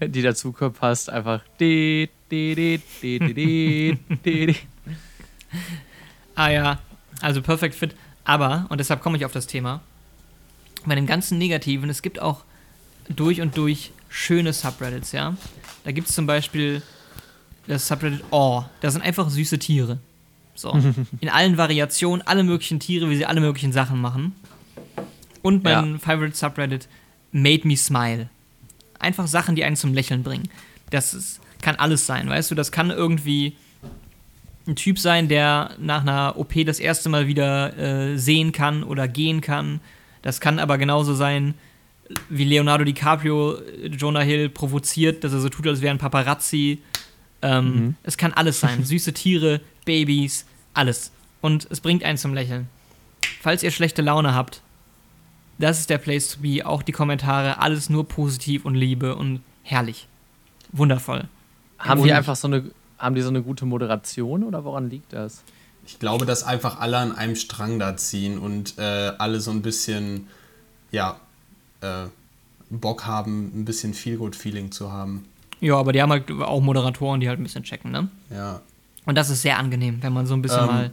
die 0.00 0.22
dazu 0.22 0.52
passt. 0.52 1.10
Einfach. 1.10 1.42
Ah 6.36 6.50
ja, 6.50 6.78
also 7.20 7.42
Perfect 7.42 7.76
Fit. 7.76 7.94
Aber, 8.24 8.66
und 8.70 8.78
deshalb 8.78 9.02
komme 9.02 9.16
ich 9.16 9.24
auf 9.24 9.30
das 9.30 9.46
Thema, 9.46 9.82
bei 10.84 10.96
dem 10.96 11.06
ganzen 11.06 11.38
Negativen, 11.38 11.88
es 11.90 12.02
gibt 12.02 12.20
auch 12.20 12.42
durch 13.08 13.40
und 13.40 13.56
durch 13.56 13.92
schöne 14.08 14.52
Subreddits, 14.52 15.12
ja. 15.12 15.36
Da 15.84 15.92
gibt 15.92 16.08
es 16.08 16.14
zum 16.14 16.26
Beispiel 16.26 16.82
das 17.66 17.86
Subreddit 17.86 18.24
Oh, 18.30 18.64
da 18.80 18.90
sind 18.90 19.02
einfach 19.02 19.30
süße 19.30 19.58
Tiere. 19.58 19.98
So. 20.54 20.72
In 21.20 21.28
allen 21.28 21.56
Variationen, 21.56 22.26
alle 22.26 22.42
möglichen 22.42 22.80
Tiere, 22.80 23.08
wie 23.10 23.16
sie 23.16 23.26
alle 23.26 23.40
möglichen 23.40 23.72
Sachen 23.72 24.00
machen. 24.00 24.34
Und 25.42 25.62
mein 25.62 26.00
Favorite 26.00 26.36
Subreddit 26.36 26.88
Made 27.32 27.66
Me 27.66 27.76
Smile. 27.76 28.28
Einfach 29.04 29.26
Sachen, 29.26 29.54
die 29.54 29.64
einen 29.64 29.76
zum 29.76 29.94
Lächeln 29.94 30.22
bringen. 30.22 30.48
Das 30.90 31.14
ist, 31.14 31.40
kann 31.62 31.76
alles 31.76 32.06
sein, 32.06 32.28
weißt 32.28 32.50
du? 32.50 32.54
Das 32.54 32.72
kann 32.72 32.90
irgendwie 32.90 33.56
ein 34.66 34.76
Typ 34.76 34.98
sein, 34.98 35.28
der 35.28 35.72
nach 35.78 36.02
einer 36.02 36.34
OP 36.36 36.54
das 36.64 36.80
erste 36.80 37.08
Mal 37.08 37.26
wieder 37.26 37.76
äh, 37.76 38.18
sehen 38.18 38.52
kann 38.52 38.82
oder 38.82 39.06
gehen 39.08 39.40
kann. 39.40 39.80
Das 40.22 40.40
kann 40.40 40.58
aber 40.58 40.78
genauso 40.78 41.14
sein, 41.14 41.54
wie 42.28 42.44
Leonardo 42.44 42.84
DiCaprio 42.84 43.56
äh, 43.58 43.88
Jonah 43.88 44.20
Hill 44.22 44.48
provoziert, 44.48 45.24
dass 45.24 45.32
er 45.32 45.40
so 45.40 45.48
tut, 45.48 45.66
als 45.66 45.80
wäre 45.80 45.94
ein 45.94 45.98
Paparazzi. 45.98 46.80
Ähm, 47.42 47.96
Es 48.02 48.16
kann 48.16 48.32
alles 48.32 48.60
sein. 48.60 48.84
Süße 48.86 49.12
Tiere, 49.12 49.60
Babys, 49.84 50.46
alles. 50.72 51.12
Und 51.40 51.66
es 51.70 51.80
bringt 51.80 52.04
einen 52.04 52.16
zum 52.18 52.32
Lächeln. 52.32 52.68
Falls 53.42 53.62
ihr 53.62 53.70
schlechte 53.70 54.00
Laune 54.00 54.34
habt, 54.34 54.62
das 55.58 55.80
ist 55.80 55.90
der 55.90 55.98
Place 55.98 56.28
to 56.30 56.40
be. 56.40 56.64
Auch 56.66 56.82
die 56.82 56.92
Kommentare, 56.92 57.58
alles 57.58 57.90
nur 57.90 58.06
positiv 58.08 58.64
und 58.64 58.74
Liebe 58.74 59.14
und 59.16 59.40
herrlich. 59.62 60.08
Wundervoll. 60.72 61.24
Haben 61.78 62.00
Und- 62.00 62.06
die 62.06 62.12
einfach 62.12 62.36
so 62.36 62.48
eine, 62.48 62.70
haben 62.98 63.14
die 63.14 63.22
so 63.22 63.28
eine 63.28 63.42
gute 63.42 63.66
Moderation 63.66 64.42
oder 64.44 64.64
woran 64.64 64.90
liegt 64.90 65.12
das? 65.12 65.42
Ich 65.86 65.98
glaube, 65.98 66.24
dass 66.24 66.42
einfach 66.44 66.80
alle 66.80 66.96
an 66.96 67.14
einem 67.14 67.36
Strang 67.36 67.78
da 67.78 67.96
ziehen 67.96 68.38
und 68.38 68.78
äh, 68.78 69.12
alle 69.18 69.40
so 69.40 69.50
ein 69.50 69.60
bisschen, 69.60 70.28
ja, 70.90 71.16
äh, 71.82 72.06
Bock 72.70 73.04
haben, 73.06 73.52
ein 73.54 73.64
bisschen 73.66 73.92
Feel-Good-Feeling 73.92 74.72
zu 74.72 74.90
haben. 74.90 75.26
Ja, 75.60 75.76
aber 75.76 75.92
die 75.92 76.00
haben 76.00 76.10
halt 76.10 76.30
auch 76.30 76.60
Moderatoren, 76.62 77.20
die 77.20 77.28
halt 77.28 77.38
ein 77.38 77.42
bisschen 77.42 77.62
checken, 77.64 77.90
ne? 77.90 78.08
Ja. 78.30 78.62
Und 79.04 79.16
das 79.16 79.28
ist 79.28 79.42
sehr 79.42 79.58
angenehm, 79.58 80.02
wenn 80.02 80.12
man 80.14 80.26
so 80.26 80.32
ein 80.34 80.40
bisschen 80.42 80.60
Ähm. 80.62 80.66
mal 80.66 80.90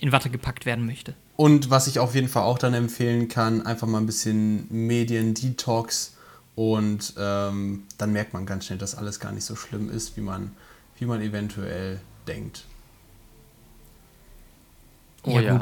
in 0.00 0.12
Watte 0.12 0.30
gepackt 0.30 0.66
werden 0.66 0.86
möchte. 0.86 1.14
Und 1.36 1.70
was 1.70 1.86
ich 1.86 1.98
auf 1.98 2.14
jeden 2.14 2.28
Fall 2.28 2.42
auch 2.42 2.58
dann 2.58 2.74
empfehlen 2.74 3.28
kann, 3.28 3.64
einfach 3.66 3.86
mal 3.86 3.98
ein 3.98 4.06
bisschen 4.06 4.66
Medien-Detox 4.70 6.14
und 6.54 7.14
ähm, 7.16 7.84
dann 7.96 8.12
merkt 8.12 8.32
man 8.34 8.46
ganz 8.46 8.66
schnell, 8.66 8.78
dass 8.78 8.94
alles 8.94 9.20
gar 9.20 9.32
nicht 9.32 9.44
so 9.44 9.56
schlimm 9.56 9.90
ist, 9.90 10.16
wie 10.16 10.20
man, 10.20 10.52
wie 10.98 11.06
man 11.06 11.22
eventuell 11.22 12.00
denkt. 12.26 12.64
Oh 15.22 15.38
ja. 15.38 15.60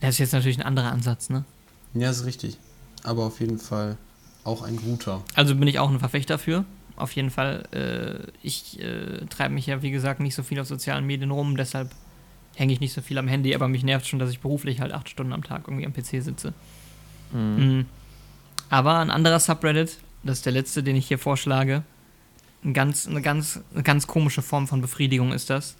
Das 0.00 0.10
ist 0.10 0.18
jetzt 0.18 0.32
natürlich 0.32 0.58
ein 0.58 0.66
anderer 0.66 0.92
Ansatz, 0.92 1.30
ne? 1.30 1.44
Ja, 1.94 2.10
ist 2.10 2.24
richtig. 2.24 2.58
Aber 3.02 3.24
auf 3.24 3.40
jeden 3.40 3.58
Fall 3.58 3.96
auch 4.44 4.62
ein 4.62 4.76
guter. 4.76 5.22
Also 5.34 5.54
bin 5.54 5.68
ich 5.68 5.78
auch 5.78 5.90
ein 5.90 5.98
Verfechter 5.98 6.38
für. 6.38 6.64
Auf 6.96 7.12
jeden 7.12 7.30
Fall. 7.30 7.64
Äh, 7.72 8.30
ich 8.42 8.80
äh, 8.80 9.26
treibe 9.26 9.54
mich 9.54 9.66
ja, 9.66 9.82
wie 9.82 9.90
gesagt, 9.90 10.20
nicht 10.20 10.34
so 10.34 10.42
viel 10.42 10.60
auf 10.60 10.66
sozialen 10.66 11.06
Medien 11.06 11.30
rum, 11.30 11.56
deshalb 11.56 11.90
hänge 12.54 12.72
ich 12.72 12.80
nicht 12.80 12.92
so 12.92 13.02
viel 13.02 13.18
am 13.18 13.26
Handy, 13.26 13.54
aber 13.54 13.66
mich 13.68 13.82
nervt 13.82 14.06
schon, 14.06 14.18
dass 14.18 14.30
ich 14.30 14.40
beruflich 14.40 14.80
halt 14.80 14.92
acht 14.92 15.08
Stunden 15.08 15.32
am 15.32 15.42
Tag 15.42 15.62
irgendwie 15.66 15.86
am 15.86 15.92
PC 15.92 16.22
sitze. 16.22 16.54
Mhm. 17.32 17.86
Aber 18.70 18.98
ein 18.98 19.10
anderer 19.10 19.40
Subreddit, 19.40 19.98
das 20.22 20.38
ist 20.38 20.46
der 20.46 20.52
letzte, 20.52 20.82
den 20.82 20.94
ich 20.94 21.08
hier 21.08 21.18
vorschlage, 21.18 21.82
ein 22.64 22.72
ganz, 22.72 23.08
eine, 23.08 23.20
ganz, 23.20 23.60
eine 23.72 23.82
ganz 23.82 24.06
komische 24.06 24.40
Form 24.40 24.68
von 24.68 24.80
Befriedigung 24.80 25.32
ist 25.32 25.50
das. 25.50 25.76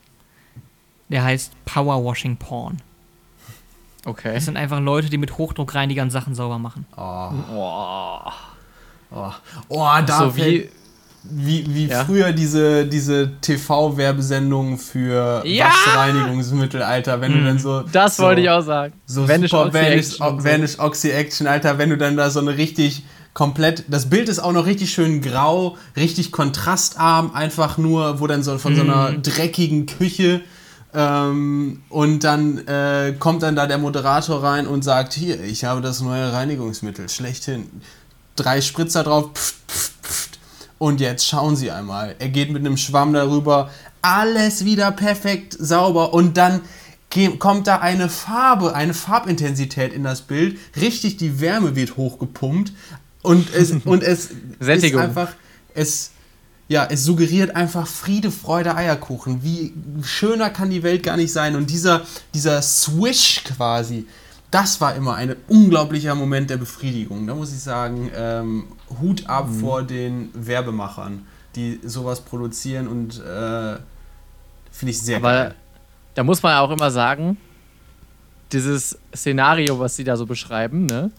Der 1.08 1.22
heißt 1.22 1.52
Powerwashing 1.64 2.36
Porn. 2.36 2.82
Okay. 4.04 4.34
Das 4.34 4.44
sind 4.44 4.56
einfach 4.56 4.80
Leute, 4.80 5.08
die 5.08 5.16
mit 5.16 5.38
Hochdruckreinigern 5.38 6.10
Sachen 6.10 6.34
sauber 6.34 6.58
machen. 6.58 6.86
Oh, 6.96 7.30
Oh, 7.50 8.20
oh, 9.10 9.32
oh 9.68 9.88
da 10.04 10.18
so 10.18 10.36
wie. 10.36 10.68
Wie, 11.30 11.64
wie 11.74 11.86
Ja. 11.86 12.04
früher 12.04 12.32
diese, 12.32 12.84
diese 12.86 13.30
TV-Werbesendungen 13.40 14.78
für 14.78 15.42
Ja! 15.46 15.66
Waschreinigungsmittel, 15.66 16.82
Alter, 16.82 17.20
wenn 17.20 17.32
du 17.32 17.44
dann 17.44 17.58
so. 17.58 17.80
Das 17.92 18.16
so, 18.16 18.24
wollte 18.24 18.42
ich 18.42 18.50
auch 18.50 18.60
sagen. 18.62 18.92
So 19.06 19.26
Vanish 19.26 19.50
super 19.50 19.66
Oxy 19.66 20.18
Vanish, 20.44 20.78
Oxy 20.78 21.10
Action, 21.10 21.46
Alter, 21.46 21.78
wenn 21.78 21.90
du 21.90 21.96
dann 21.96 22.16
da 22.16 22.28
so 22.30 22.40
eine 22.40 22.56
richtig 22.56 23.04
komplett. 23.32 23.84
Das 23.88 24.10
Bild 24.10 24.28
ist 24.28 24.38
auch 24.38 24.52
noch 24.52 24.66
richtig 24.66 24.92
schön 24.92 25.22
grau, 25.22 25.76
richtig 25.96 26.30
kontrastarm, 26.30 27.32
einfach 27.34 27.78
nur, 27.78 28.20
wo 28.20 28.26
dann 28.26 28.42
so 28.42 28.58
von 28.58 28.74
so 28.76 28.82
einer 28.82 29.12
Mhm. 29.12 29.22
dreckigen 29.22 29.86
Küche. 29.86 30.40
Ähm, 30.96 31.82
und 31.88 32.22
dann 32.22 32.58
äh, 32.68 33.14
kommt 33.18 33.42
dann 33.42 33.56
da 33.56 33.66
der 33.66 33.78
Moderator 33.78 34.42
rein 34.44 34.66
und 34.66 34.84
sagt: 34.84 35.14
Hier, 35.14 35.42
ich 35.42 35.64
habe 35.64 35.80
das 35.80 36.00
neue 36.00 36.32
Reinigungsmittel, 36.32 37.08
schlechthin. 37.08 37.66
Drei 38.36 38.60
Spritzer 38.60 39.02
drauf, 39.02 39.30
pft, 39.34 39.54
pft, 39.68 39.92
pft. 40.02 40.33
Und 40.78 41.00
jetzt 41.00 41.26
schauen 41.26 41.56
Sie 41.56 41.70
einmal. 41.70 42.16
Er 42.18 42.28
geht 42.28 42.50
mit 42.50 42.60
einem 42.60 42.76
Schwamm 42.76 43.12
darüber, 43.12 43.70
alles 44.02 44.64
wieder 44.64 44.90
perfekt 44.92 45.56
sauber 45.58 46.12
und 46.12 46.36
dann 46.36 46.60
kommt 47.38 47.68
da 47.68 47.78
eine 47.78 48.08
Farbe, 48.08 48.74
eine 48.74 48.92
Farbintensität 48.92 49.92
in 49.92 50.02
das 50.02 50.22
Bild. 50.22 50.58
Richtig, 50.80 51.16
die 51.16 51.40
Wärme 51.40 51.76
wird 51.76 51.96
hochgepumpt 51.96 52.72
und 53.22 53.54
es, 53.54 53.72
und 53.84 54.02
es 54.02 54.30
ist 54.58 54.94
einfach, 54.96 55.32
es, 55.74 56.10
ja, 56.68 56.86
es 56.90 57.04
suggeriert 57.04 57.54
einfach 57.54 57.86
Friede, 57.86 58.30
Freude, 58.30 58.74
Eierkuchen. 58.74 59.42
Wie 59.42 59.72
schöner 60.02 60.50
kann 60.50 60.70
die 60.70 60.82
Welt 60.82 61.02
gar 61.02 61.16
nicht 61.16 61.32
sein. 61.32 61.56
Und 61.56 61.70
dieser, 61.70 62.02
dieser 62.34 62.60
Swish 62.62 63.44
quasi, 63.44 64.06
das 64.54 64.80
war 64.80 64.94
immer 64.94 65.14
ein 65.16 65.34
unglaublicher 65.48 66.14
Moment 66.14 66.48
der 66.50 66.58
Befriedigung. 66.58 67.26
Da 67.26 67.34
muss 67.34 67.52
ich 67.52 67.58
sagen, 67.60 68.10
ähm, 68.14 68.66
Hut 69.00 69.26
ab 69.26 69.48
Mhm. 69.48 69.60
vor 69.60 69.82
den 69.82 70.30
Werbemachern, 70.34 71.26
die 71.56 71.80
sowas 71.82 72.20
produzieren 72.20 72.86
und 72.88 73.18
äh, 73.20 73.76
finde 74.70 74.90
ich 74.90 75.00
sehr 75.00 75.16
Aber 75.16 75.32
geil. 75.32 75.54
da 76.14 76.22
muss 76.24 76.42
man 76.42 76.56
auch 76.58 76.70
immer 76.70 76.90
sagen, 76.90 77.36
dieses 78.52 78.98
Szenario, 79.14 79.78
was 79.80 79.96
sie 79.96 80.04
da 80.04 80.16
so 80.16 80.26
beschreiben, 80.26 80.86
ne, 80.86 81.10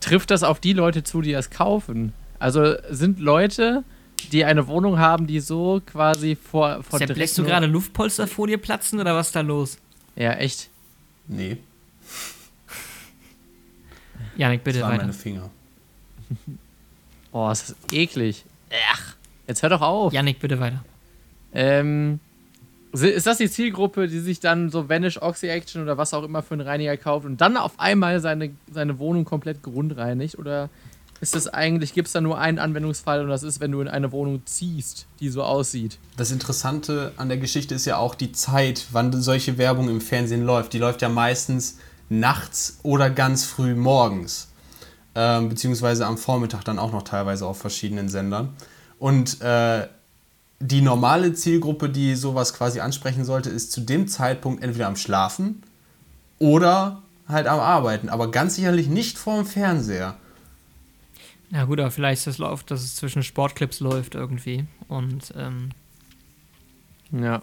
trifft 0.00 0.30
das 0.30 0.42
auf 0.44 0.60
die 0.60 0.72
Leute 0.72 1.02
zu, 1.02 1.20
die 1.22 1.32
das 1.32 1.50
kaufen. 1.50 2.12
Also 2.38 2.74
sind 2.90 3.18
Leute, 3.18 3.82
die 4.30 4.44
eine 4.44 4.66
Wohnung 4.68 4.98
haben, 4.98 5.26
die 5.26 5.40
so 5.40 5.80
quasi 5.84 6.36
vor, 6.36 6.82
vor 6.82 6.98
Sepp, 7.00 7.16
lässt 7.16 7.38
du 7.38 7.44
gerade 7.44 7.66
Luftpolsterfolie 7.66 8.58
platzen 8.58 9.00
oder 9.00 9.14
was 9.16 9.28
ist 9.28 9.36
da 9.36 9.40
los? 9.40 9.78
Ja, 10.16 10.32
echt. 10.34 10.68
Nee, 11.28 11.58
Janik, 14.36 14.64
bitte 14.64 14.78
das 14.78 14.84
waren 14.84 14.92
weiter. 14.94 15.02
meine 15.04 15.12
Finger. 15.12 15.50
Oh, 17.34 17.48
es 17.50 17.70
ist 17.70 17.76
eklig. 17.92 18.44
Ach, 18.92 19.16
jetzt 19.46 19.62
hör 19.62 19.70
doch 19.70 19.80
auf. 19.80 20.12
Janik, 20.12 20.38
bitte 20.38 20.60
weiter. 20.60 20.84
Ähm, 21.54 22.20
ist 22.92 23.26
das 23.26 23.38
die 23.38 23.48
Zielgruppe, 23.48 24.06
die 24.06 24.18
sich 24.20 24.38
dann 24.38 24.68
so 24.68 24.90
Vanish 24.90 25.16
Oxy 25.20 25.48
Action 25.48 25.82
oder 25.82 25.96
was 25.96 26.12
auch 26.12 26.24
immer 26.24 26.42
für 26.42 26.52
einen 26.54 26.66
Reiniger 26.66 26.94
kauft 26.98 27.24
und 27.24 27.40
dann 27.40 27.56
auf 27.56 27.80
einmal 27.80 28.20
seine, 28.20 28.50
seine 28.70 28.98
Wohnung 28.98 29.24
komplett 29.24 29.62
grundreinigt? 29.62 30.38
Oder 30.38 30.68
ist 31.22 31.34
es 31.34 31.48
eigentlich, 31.48 31.94
gibt 31.94 32.08
es 32.08 32.12
da 32.12 32.20
nur 32.20 32.38
einen 32.38 32.58
Anwendungsfall 32.58 33.22
und 33.22 33.28
das 33.28 33.44
ist, 33.44 33.60
wenn 33.60 33.72
du 33.72 33.80
in 33.80 33.88
eine 33.88 34.12
Wohnung 34.12 34.42
ziehst, 34.44 35.06
die 35.20 35.30
so 35.30 35.42
aussieht. 35.42 35.98
Das 36.18 36.32
Interessante 36.32 37.12
an 37.16 37.28
der 37.28 37.38
Geschichte 37.38 37.74
ist 37.74 37.86
ja 37.86 37.96
auch 37.96 38.14
die 38.14 38.32
Zeit, 38.32 38.88
wann 38.90 39.12
solche 39.22 39.56
Werbung 39.56 39.88
im 39.88 40.02
Fernsehen 40.02 40.44
läuft. 40.44 40.74
Die 40.74 40.78
läuft 40.78 41.00
ja 41.00 41.08
meistens 41.08 41.78
nachts 42.20 42.78
oder 42.82 43.10
ganz 43.10 43.44
früh 43.44 43.74
morgens. 43.74 44.48
Ähm, 45.14 45.48
beziehungsweise 45.48 46.06
am 46.06 46.16
Vormittag 46.16 46.64
dann 46.64 46.78
auch 46.78 46.92
noch 46.92 47.02
teilweise 47.02 47.46
auf 47.46 47.58
verschiedenen 47.58 48.08
Sendern. 48.08 48.50
Und 48.98 49.40
äh, 49.42 49.88
die 50.60 50.80
normale 50.80 51.34
Zielgruppe, 51.34 51.88
die 51.88 52.14
sowas 52.14 52.54
quasi 52.54 52.80
ansprechen 52.80 53.24
sollte, 53.24 53.50
ist 53.50 53.72
zu 53.72 53.80
dem 53.80 54.08
Zeitpunkt 54.08 54.62
entweder 54.62 54.86
am 54.86 54.96
Schlafen 54.96 55.62
oder 56.38 57.02
halt 57.28 57.46
am 57.46 57.60
Arbeiten. 57.60 58.08
Aber 58.08 58.30
ganz 58.30 58.54
sicherlich 58.54 58.88
nicht 58.88 59.18
vorm 59.18 59.44
Fernseher. 59.44 60.16
Ja 61.50 61.64
gut, 61.64 61.80
aber 61.80 61.90
vielleicht 61.90 62.20
ist 62.20 62.26
das 62.26 62.38
läuft, 62.38 62.70
dass 62.70 62.82
es 62.82 62.96
zwischen 62.96 63.22
Sportclips 63.22 63.80
läuft 63.80 64.14
irgendwie. 64.14 64.64
Und 64.88 65.34
ähm, 65.36 65.70
Ja. 67.10 67.42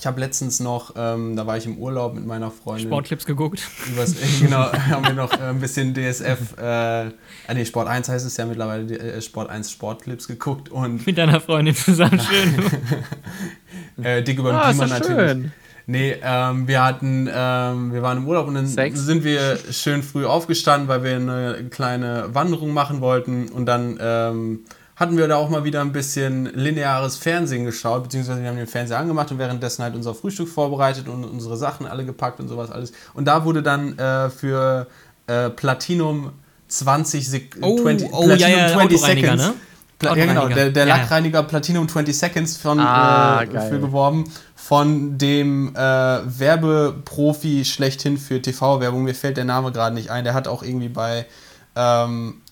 Ich 0.00 0.06
habe 0.06 0.20
letztens 0.20 0.60
noch, 0.60 0.94
ähm, 0.96 1.34
da 1.34 1.44
war 1.48 1.56
ich 1.56 1.66
im 1.66 1.76
Urlaub 1.78 2.14
mit 2.14 2.24
meiner 2.24 2.52
Freundin. 2.52 2.86
Sportclips 2.86 3.26
geguckt. 3.26 3.60
Übers, 3.92 4.12
äh, 4.12 4.26
genau, 4.44 4.72
haben 4.90 5.04
wir 5.04 5.12
noch 5.12 5.32
äh, 5.32 5.42
ein 5.42 5.58
bisschen 5.58 5.92
DSF, 5.92 6.56
äh, 6.56 6.62
ah 6.62 7.10
nee, 7.52 7.64
Sport 7.64 7.88
1 7.88 8.08
heißt 8.08 8.24
es 8.24 8.36
ja 8.36 8.46
mittlerweile, 8.46 8.96
äh, 8.96 9.20
Sport 9.20 9.50
1 9.50 9.72
Sportclips 9.72 10.28
geguckt 10.28 10.68
und 10.68 11.04
Mit 11.04 11.18
deiner 11.18 11.40
Freundin 11.40 11.74
zusammen 11.74 12.20
schön. 12.20 14.04
äh, 14.04 14.22
dick 14.22 14.38
über 14.38 14.52
den 14.52 14.56
Ah, 14.60 14.68
Klima 14.70 14.86
natürlich. 14.86 15.30
schön. 15.30 15.52
Nee, 15.86 16.16
ähm, 16.22 16.68
wir 16.68 16.84
hatten, 16.84 17.28
ähm, 17.32 17.92
wir 17.92 18.02
waren 18.02 18.18
im 18.18 18.28
Urlaub 18.28 18.46
und 18.46 18.54
dann 18.54 18.66
Sex? 18.68 19.00
sind 19.00 19.24
wir 19.24 19.58
schön 19.72 20.02
früh 20.04 20.26
aufgestanden, 20.26 20.86
weil 20.86 21.02
wir 21.02 21.16
eine 21.16 21.64
kleine 21.70 22.28
Wanderung 22.34 22.72
machen 22.72 23.00
wollten 23.00 23.48
und 23.48 23.66
dann 23.66 23.98
ähm, 24.00 24.60
hatten 24.98 25.16
wir 25.16 25.28
da 25.28 25.36
auch 25.36 25.48
mal 25.48 25.64
wieder 25.64 25.80
ein 25.80 25.92
bisschen 25.92 26.46
lineares 26.54 27.16
Fernsehen 27.16 27.64
geschaut, 27.64 28.02
beziehungsweise 28.02 28.42
wir 28.42 28.48
haben 28.48 28.56
den 28.56 28.66
Fernseher 28.66 28.98
angemacht 28.98 29.30
und 29.30 29.38
währenddessen 29.38 29.82
halt 29.82 29.94
unser 29.94 30.14
Frühstück 30.14 30.48
vorbereitet 30.48 31.08
und 31.08 31.24
unsere 31.24 31.56
Sachen 31.56 31.86
alle 31.86 32.04
gepackt 32.04 32.40
und 32.40 32.48
sowas 32.48 32.70
alles. 32.70 32.92
Und 33.14 33.26
da 33.26 33.44
wurde 33.44 33.62
dann 33.62 33.96
äh, 33.98 34.28
für 34.30 34.86
äh, 35.26 35.50
Platinum 35.50 36.32
20 36.66 37.28
Sek 37.28 37.56
Oh, 37.60 37.78
20, 37.80 38.12
oh, 38.12 38.28
ja, 38.28 38.48
ja, 38.48 38.76
Autoreiniger, 38.76 39.36
ne? 39.36 39.54
Pla 39.98 40.16
ja, 40.16 40.26
genau, 40.26 40.48
der, 40.48 40.70
der 40.70 40.86
Ja, 40.86 40.96
ja. 40.96 41.02
Lackreiniger 41.02 41.42
Platinum 41.42 41.88
20 41.88 42.16
Seconds 42.16 42.56
von, 42.56 42.78
Ah, 42.78 43.42
äh, 43.42 43.68
für 43.68 43.80
geworben 43.80 44.24
von 44.54 45.16
dem 45.16 45.74
äh, 45.74 45.78
Werbeprofi 45.78 47.64
schlechthin 47.64 48.18
für 48.18 48.42
TV-Werbung. 48.42 49.02
Mir 49.02 49.14
fällt 49.14 49.38
der 49.38 49.44
Name 49.44 49.72
gerade 49.72 49.94
nicht 49.94 50.10
ein. 50.10 50.24
Der 50.24 50.34
hat 50.34 50.46
auch 50.46 50.62
irgendwie 50.62 50.88
bei, 50.90 51.26
ähm, 51.74 52.42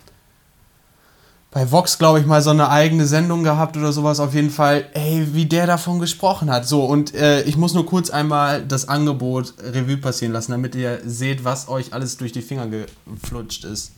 bei 1.57 1.73
Vox, 1.73 1.97
glaube 1.97 2.21
ich, 2.21 2.27
mal 2.27 2.43
so 2.43 2.51
eine 2.51 2.69
eigene 2.69 3.07
Sendung 3.07 3.43
gehabt 3.43 3.79
oder 3.79 3.91
sowas. 3.91 4.21
Auf 4.21 4.35
jeden 4.35 4.51
Fall, 4.51 4.91
ey, 4.93 5.27
wie 5.33 5.47
der 5.47 5.67
davon 5.67 6.01
gesprochen 6.01 6.51
hat. 6.51 6.69
So, 6.69 6.85
und 6.85 7.15
äh, 7.15 7.45
ich 7.45 7.57
muss 7.57 7.73
nur 7.73 7.87
kurz 7.87 8.11
einmal 8.11 8.63
das 8.63 8.91
Angebot 8.91 9.55
Revue 9.63 9.97
passieren 9.97 10.35
lassen, 10.35 10.53
damit 10.53 10.75
ihr 10.75 11.01
seht, 11.07 11.45
was 11.45 11.69
euch 11.69 11.95
alles 11.95 12.19
durch 12.19 12.33
die 12.33 12.43
Finger 12.43 12.67
geflutscht 12.67 13.65
ist. 13.65 13.93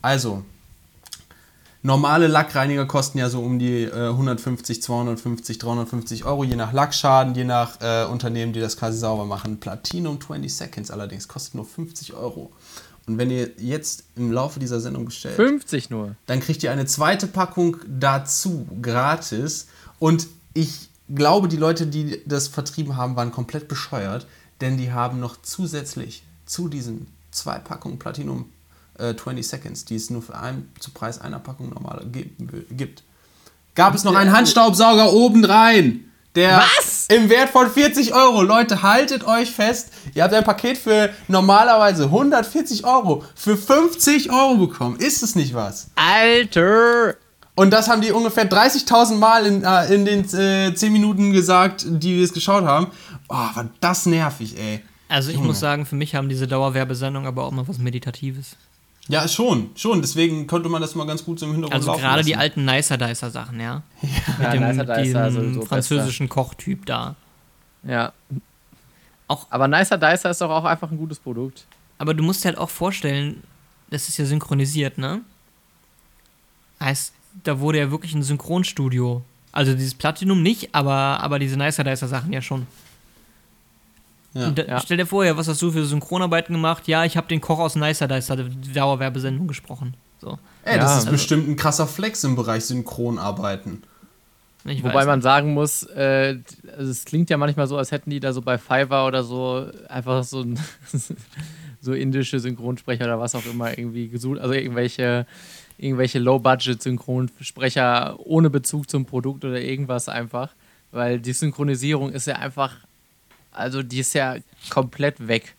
Also, 0.00 0.42
Normale 1.82 2.28
Lackreiniger 2.28 2.86
kosten 2.86 3.18
ja 3.18 3.28
so 3.28 3.40
um 3.40 3.58
die 3.58 3.82
äh, 3.82 4.08
150, 4.08 4.82
250, 4.82 5.58
350 5.58 6.24
Euro, 6.24 6.44
je 6.44 6.56
nach 6.56 6.72
Lackschaden, 6.72 7.34
je 7.34 7.44
nach 7.44 7.78
äh, 7.80 8.06
Unternehmen, 8.06 8.54
die 8.54 8.60
das 8.60 8.78
quasi 8.78 8.96
sauber 8.96 9.26
machen. 9.26 9.60
Platinum 9.60 10.18
20 10.18 10.54
Seconds 10.54 10.90
allerdings 10.90 11.28
kostet 11.28 11.56
nur 11.56 11.66
50 11.66 12.14
Euro. 12.14 12.52
Und 13.06 13.18
wenn 13.18 13.30
ihr 13.30 13.50
jetzt 13.58 14.04
im 14.16 14.30
Laufe 14.30 14.60
dieser 14.60 14.80
Sendung 14.80 15.06
bestellt, 15.06 15.34
50 15.34 15.90
nur. 15.90 16.14
dann 16.26 16.40
kriegt 16.40 16.62
ihr 16.62 16.70
eine 16.70 16.86
zweite 16.86 17.26
Packung 17.26 17.78
dazu, 17.86 18.66
gratis. 18.80 19.66
Und 19.98 20.28
ich 20.54 20.88
glaube, 21.12 21.48
die 21.48 21.56
Leute, 21.56 21.86
die 21.86 22.22
das 22.26 22.48
vertrieben 22.48 22.96
haben, 22.96 23.16
waren 23.16 23.32
komplett 23.32 23.68
bescheuert, 23.68 24.26
denn 24.60 24.78
die 24.78 24.92
haben 24.92 25.18
noch 25.18 25.42
zusätzlich 25.42 26.22
zu 26.46 26.68
diesen 26.68 27.08
zwei 27.32 27.58
Packungen 27.58 27.98
Platinum 27.98 28.46
äh, 28.98 29.14
20 29.14 29.46
Seconds, 29.46 29.84
die 29.84 29.96
es 29.96 30.10
nur 30.10 30.22
für 30.22 30.36
einen 30.36 30.70
zu 30.78 30.90
Preis 30.92 31.20
einer 31.20 31.38
Packung 31.38 31.70
normal 31.70 32.06
gibt, 32.08 33.02
gab 33.74 33.94
es 33.94 34.04
noch 34.04 34.14
einen 34.14 34.32
Handstaubsauger 34.32 35.12
obendrein. 35.12 36.11
Der 36.34 36.58
Was? 36.58 37.06
im 37.08 37.28
Wert 37.28 37.50
von 37.50 37.70
40 37.70 38.14
Euro. 38.14 38.42
Leute, 38.42 38.82
haltet 38.82 39.24
euch 39.24 39.50
fest. 39.50 39.90
Ihr 40.14 40.22
habt 40.22 40.32
ein 40.32 40.44
Paket 40.44 40.78
für 40.78 41.10
normalerweise 41.28 42.04
140 42.04 42.84
Euro 42.84 43.22
für 43.34 43.56
50 43.56 44.30
Euro 44.32 44.54
bekommen. 44.56 44.96
Ist 44.96 45.22
es 45.22 45.34
nicht 45.34 45.52
was? 45.54 45.90
Alter! 45.96 47.16
Und 47.54 47.70
das 47.70 47.88
haben 47.88 48.00
die 48.00 48.12
ungefähr 48.12 48.48
30.000 48.48 49.16
Mal 49.16 49.44
in, 49.44 49.62
äh, 49.62 49.94
in 49.94 50.06
den 50.06 50.24
äh, 50.34 50.74
10 50.74 50.90
Minuten 50.90 51.32
gesagt, 51.32 51.84
die 51.86 52.16
wir 52.16 52.24
es 52.24 52.32
geschaut 52.32 52.64
haben. 52.64 52.86
Oh, 53.28 53.34
war 53.34 53.68
das 53.80 54.06
nervig, 54.06 54.56
ey. 54.58 54.80
Also 55.10 55.28
ich 55.28 55.36
Junge. 55.36 55.48
muss 55.48 55.60
sagen, 55.60 55.84
für 55.84 55.96
mich 55.96 56.14
haben 56.14 56.30
diese 56.30 56.46
Dauerwerbesendungen 56.46 57.28
aber 57.28 57.44
auch 57.44 57.50
mal 57.50 57.68
was 57.68 57.76
Meditatives. 57.76 58.56
Ja, 59.12 59.28
schon, 59.28 59.70
schon. 59.76 60.00
Deswegen 60.00 60.46
konnte 60.46 60.68
man 60.68 60.80
das 60.80 60.94
mal 60.94 61.06
ganz 61.06 61.24
gut 61.24 61.38
so 61.38 61.46
im 61.46 61.52
Hintergrund 61.52 61.74
Also 61.88 61.92
gerade 62.00 62.22
die 62.24 62.34
alten 62.36 62.64
Nicer 62.64 62.96
Dicer 62.96 63.30
Sachen, 63.30 63.60
ja. 63.60 63.82
Ja, 64.02 64.08
Mit 64.38 64.52
dem 64.54 64.68
Nicer 64.68 64.84
Dicer 65.02 65.30
sowieso 65.30 65.62
französischen 65.62 66.28
Kochtyp 66.28 66.86
da. 66.86 67.14
besser. 67.82 67.94
Ja. 67.94 68.12
Auch- 69.28 69.46
Aber 69.50 69.68
Nicer 69.68 69.98
Dicer 69.98 70.30
ist 70.30 70.40
doch 70.40 70.50
auch 70.50 70.64
einfach 70.64 70.90
ein 70.90 70.98
gutes 70.98 71.18
Produkt. 71.18 71.66
Aber 71.98 72.14
du 72.14 72.22
musst 72.22 72.42
dir 72.44 72.48
halt 72.48 72.58
auch 72.58 72.70
vorstellen, 72.70 73.42
das 73.90 74.08
ist 74.08 74.16
ja 74.18 74.24
synchronisiert, 74.24 74.98
ne? 74.98 75.20
Heißt, 76.80 77.12
da 77.44 77.60
wurde 77.60 77.78
ja 77.78 77.90
wirklich 77.90 78.14
ein 78.14 78.22
Synchronstudio. 78.22 79.22
Also 79.52 79.74
dieses 79.74 79.94
Platinum 79.94 80.42
nicht, 80.42 80.74
aber, 80.74 81.20
aber 81.20 81.38
diese 81.38 81.56
Nicer 81.56 81.84
Dicer 81.84 82.08
Sachen 82.08 82.32
ja 82.32 82.40
schon. 82.42 82.66
Ja. 84.34 84.50
Da, 84.50 84.62
Ja. 84.64 84.80
Stell 84.80 84.96
dir 84.96 85.06
vor, 85.06 85.24
ja, 85.24 85.36
was 85.36 85.48
hast 85.48 85.60
du 85.60 85.70
für 85.70 85.84
Synchronarbeiten 85.84 86.54
gemacht? 86.54 86.88
Ja, 86.88 87.04
ich 87.04 87.16
habe 87.16 87.26
den 87.28 87.40
Koch 87.40 87.58
aus 87.58 87.76
Nicer 87.76 88.08
Dicer 88.08 88.36
Dauerwerbesendung 88.74 89.46
gesprochen. 89.46 89.94
So. 90.20 90.38
Ey, 90.64 90.76
das 90.78 90.84
Ja, 90.84 90.84
ist 90.86 90.92
also- 91.00 91.10
bestimmt 91.10 91.48
ein 91.48 91.56
krasser 91.56 91.86
Flex 91.86 92.24
im 92.24 92.36
Bereich 92.36 92.64
Synchronarbeiten. 92.64 93.82
Ich 94.64 94.84
Wobei 94.84 95.04
man 95.04 95.20
sagen 95.22 95.54
muss, 95.54 95.82
äh, 95.82 96.38
also 96.78 96.88
es 96.90 97.04
klingt 97.04 97.28
ja 97.30 97.36
manchmal 97.36 97.66
so, 97.66 97.76
als 97.76 97.90
hätten 97.90 98.10
die 98.10 98.20
da 98.20 98.32
so 98.32 98.42
bei 98.42 98.58
Fiverr 98.58 99.06
oder 99.08 99.24
so 99.24 99.66
einfach 99.88 100.22
so 100.22 100.42
ein 100.42 100.56
so 101.80 101.92
indische 101.92 102.38
Synchronsprecher 102.38 103.04
oder 103.06 103.18
was 103.18 103.34
auch 103.34 103.44
immer 103.44 103.76
irgendwie 103.76 104.06
gesucht, 104.08 104.38
also 104.38 104.54
irgendwelche 104.54 105.26
irgendwelche 105.78 106.20
Low-Budget-Synchronsprecher 106.20 108.18
ohne 108.20 108.50
Bezug 108.50 108.88
zum 108.88 109.04
Produkt 109.04 109.44
oder 109.44 109.60
irgendwas 109.60 110.08
einfach, 110.08 110.50
weil 110.92 111.18
die 111.18 111.32
Synchronisierung 111.32 112.12
ist 112.12 112.26
ja 112.28 112.36
einfach, 112.36 112.76
also 113.52 113.82
die 113.82 114.00
ist 114.00 114.14
ja 114.14 114.36
komplett 114.70 115.26
weg. 115.28 115.54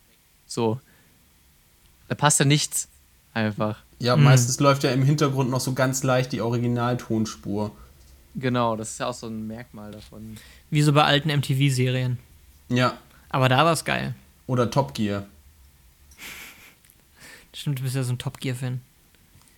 So, 0.46 0.80
da 2.08 2.14
passt 2.14 2.38
ja 2.38 2.44
nichts 2.44 2.88
einfach. 3.32 3.78
Ja, 3.98 4.16
meistens 4.16 4.60
läuft 4.60 4.84
ja 4.84 4.90
im 4.90 5.02
Hintergrund 5.02 5.50
noch 5.50 5.60
so 5.60 5.72
ganz 5.72 6.02
leicht 6.02 6.32
die 6.32 6.40
Originaltonspur. 6.40 7.70
Genau, 8.34 8.76
das 8.76 8.90
ist 8.90 8.98
ja 9.00 9.06
auch 9.06 9.14
so 9.14 9.28
ein 9.28 9.46
Merkmal 9.46 9.92
davon. 9.92 10.36
Wie 10.70 10.82
so 10.82 10.92
bei 10.92 11.04
alten 11.04 11.28
MTV-Serien. 11.30 12.18
Ja. 12.68 12.98
Aber 13.30 13.48
da 13.48 13.64
war 13.64 13.72
es 13.72 13.84
geil. 13.84 14.14
Oder 14.46 14.70
Top 14.70 14.94
Gear. 14.94 15.24
Stimmt, 17.54 17.78
du 17.78 17.84
bist 17.84 17.94
ja 17.94 18.02
so 18.02 18.12
ein 18.12 18.18
Top 18.18 18.40
Gear-Fan. 18.40 18.80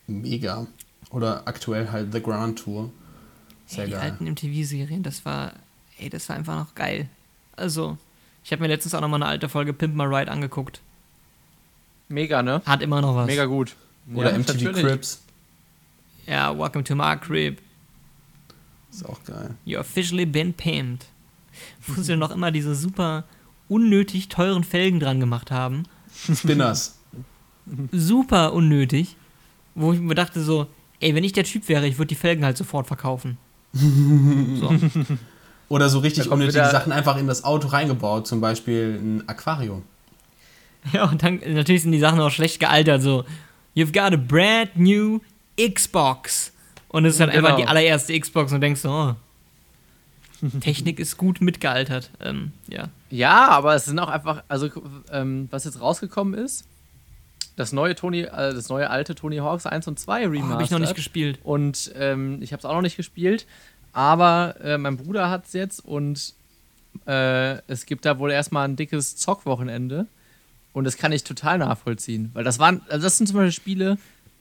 Mega. 0.06 0.66
Oder 1.10 1.42
aktuell 1.46 1.90
halt 1.90 2.12
The 2.12 2.22
Grand 2.22 2.58
Tour. 2.58 2.90
Sehr 3.66 3.84
Ey, 3.84 3.86
die 3.86 3.92
geil. 3.92 4.02
alten 4.02 4.24
MTV-Serien, 4.30 5.02
das 5.02 5.24
war, 5.24 5.52
ey, 5.98 6.08
das 6.10 6.28
war 6.28 6.36
einfach 6.36 6.56
noch 6.56 6.74
geil. 6.74 7.08
Also, 7.56 7.96
ich 8.46 8.52
habe 8.52 8.62
mir 8.62 8.68
letztens 8.68 8.94
auch 8.94 9.00
noch 9.00 9.08
mal 9.08 9.16
eine 9.16 9.26
alte 9.26 9.48
Folge 9.48 9.72
Pimp 9.72 9.96
My 9.96 10.04
Ride 10.04 10.30
angeguckt. 10.30 10.80
Mega, 12.08 12.44
ne? 12.44 12.62
Hat 12.64 12.80
immer 12.80 13.00
noch 13.00 13.16
was. 13.16 13.26
Mega 13.26 13.44
gut. 13.46 13.74
Oder 14.14 14.30
Ja, 14.30 14.38
MTV 14.38 14.52
natürlich. 14.54 14.86
Crips. 14.86 15.22
Ja, 16.28 16.56
Welcome 16.56 16.84
to 16.84 16.94
my 16.94 17.16
crib. 17.16 17.58
Ist 18.92 19.04
auch 19.04 19.18
geil. 19.24 19.56
You 19.64 19.80
officially 19.80 20.24
been 20.26 20.54
pimped. 20.54 21.06
Wo 21.88 22.00
sie 22.00 22.14
noch 22.14 22.30
immer 22.30 22.52
diese 22.52 22.76
super 22.76 23.24
unnötig 23.68 24.28
teuren 24.28 24.62
Felgen 24.62 25.00
dran 25.00 25.18
gemacht 25.18 25.50
haben. 25.50 25.82
Spinners. 26.32 27.00
Super 27.90 28.52
unnötig. 28.52 29.16
Wo 29.74 29.92
ich 29.92 29.98
mir 29.98 30.14
dachte 30.14 30.40
so, 30.40 30.68
ey, 31.00 31.16
wenn 31.16 31.24
ich 31.24 31.32
der 31.32 31.42
Typ 31.42 31.68
wäre, 31.68 31.88
ich 31.88 31.98
würde 31.98 32.10
die 32.10 32.14
Felgen 32.14 32.44
halt 32.44 32.56
sofort 32.56 32.86
verkaufen. 32.86 33.38
so. 33.72 34.72
Oder 35.68 35.88
so 35.88 35.98
richtig 35.98 36.24
kommt 36.28 36.34
unnötige 36.42 36.64
Sachen 36.70 36.92
einfach 36.92 37.16
in 37.16 37.26
das 37.26 37.42
Auto 37.44 37.68
reingebaut. 37.68 38.26
Zum 38.26 38.40
Beispiel 38.40 38.98
ein 39.00 39.28
Aquarium. 39.28 39.82
Ja, 40.92 41.06
und 41.10 41.20
dann 41.24 41.40
natürlich 41.44 41.82
sind 41.82 41.90
die 41.90 41.98
Sachen 41.98 42.20
auch 42.20 42.30
schlecht 42.30 42.60
gealtert. 42.60 43.02
So, 43.02 43.24
you've 43.74 43.92
got 43.92 44.12
a 44.12 44.16
brand 44.16 44.76
new 44.76 45.18
Xbox. 45.60 46.52
Und 46.86 47.04
es 47.06 47.14
ist 47.14 47.20
halt 47.20 47.32
Genau. 47.32 47.44
einfach 47.48 47.58
die 47.60 47.66
allererste 47.66 48.18
Xbox 48.20 48.52
und 48.52 48.60
denkst 48.60 48.82
so, 48.82 48.90
oh, 48.90 49.14
Technik 50.60 51.00
ist 51.00 51.16
gut 51.16 51.40
mitgealtert. 51.40 52.10
Ähm, 52.20 52.52
ja. 52.68 52.88
Ja, 53.10 53.48
aber 53.48 53.74
es 53.74 53.86
sind 53.86 53.98
auch 53.98 54.08
einfach, 54.08 54.44
also 54.46 54.68
ähm, 55.10 55.48
was 55.50 55.64
jetzt 55.64 55.80
rausgekommen 55.80 56.34
ist, 56.34 56.64
das 57.56 57.72
neue 57.72 57.94
Tony, 57.96 58.20
äh, 58.20 58.54
das 58.54 58.68
neue 58.68 58.88
alte 58.88 59.16
Tony 59.16 59.38
Hawks 59.38 59.66
1 59.66 59.88
und 59.88 59.98
2 59.98 60.26
Oh, 60.26 60.30
Remastered. 60.30 60.52
habe 60.52 60.62
ich 60.62 60.70
noch 60.70 60.78
nicht 60.78 60.94
gespielt. 60.94 61.40
Und 61.42 61.90
ähm, 61.96 62.38
ich 62.42 62.52
habe 62.52 62.60
es 62.60 62.64
auch 62.64 62.74
noch 62.74 62.82
nicht 62.82 62.96
gespielt. 62.96 63.46
Aber 63.96 64.56
äh, 64.60 64.76
mein 64.76 64.98
Bruder 64.98 65.30
hat 65.30 65.46
es 65.46 65.54
jetzt 65.54 65.82
und 65.82 66.34
äh, 67.06 67.56
es 67.66 67.86
gibt 67.86 68.04
da 68.04 68.18
wohl 68.18 68.30
erstmal 68.30 68.68
ein 68.68 68.76
dickes 68.76 69.16
Zockwochenende. 69.16 70.06
Und 70.74 70.84
das 70.84 70.98
kann 70.98 71.12
ich 71.12 71.24
total 71.24 71.56
nachvollziehen. 71.56 72.30
Weil 72.34 72.44
das 72.44 72.58
waren, 72.58 72.82
also 72.90 73.04
das 73.04 73.16
sind 73.16 73.26
zum 73.26 73.38
Beispiel 73.38 73.52
Spiele, 73.52 73.98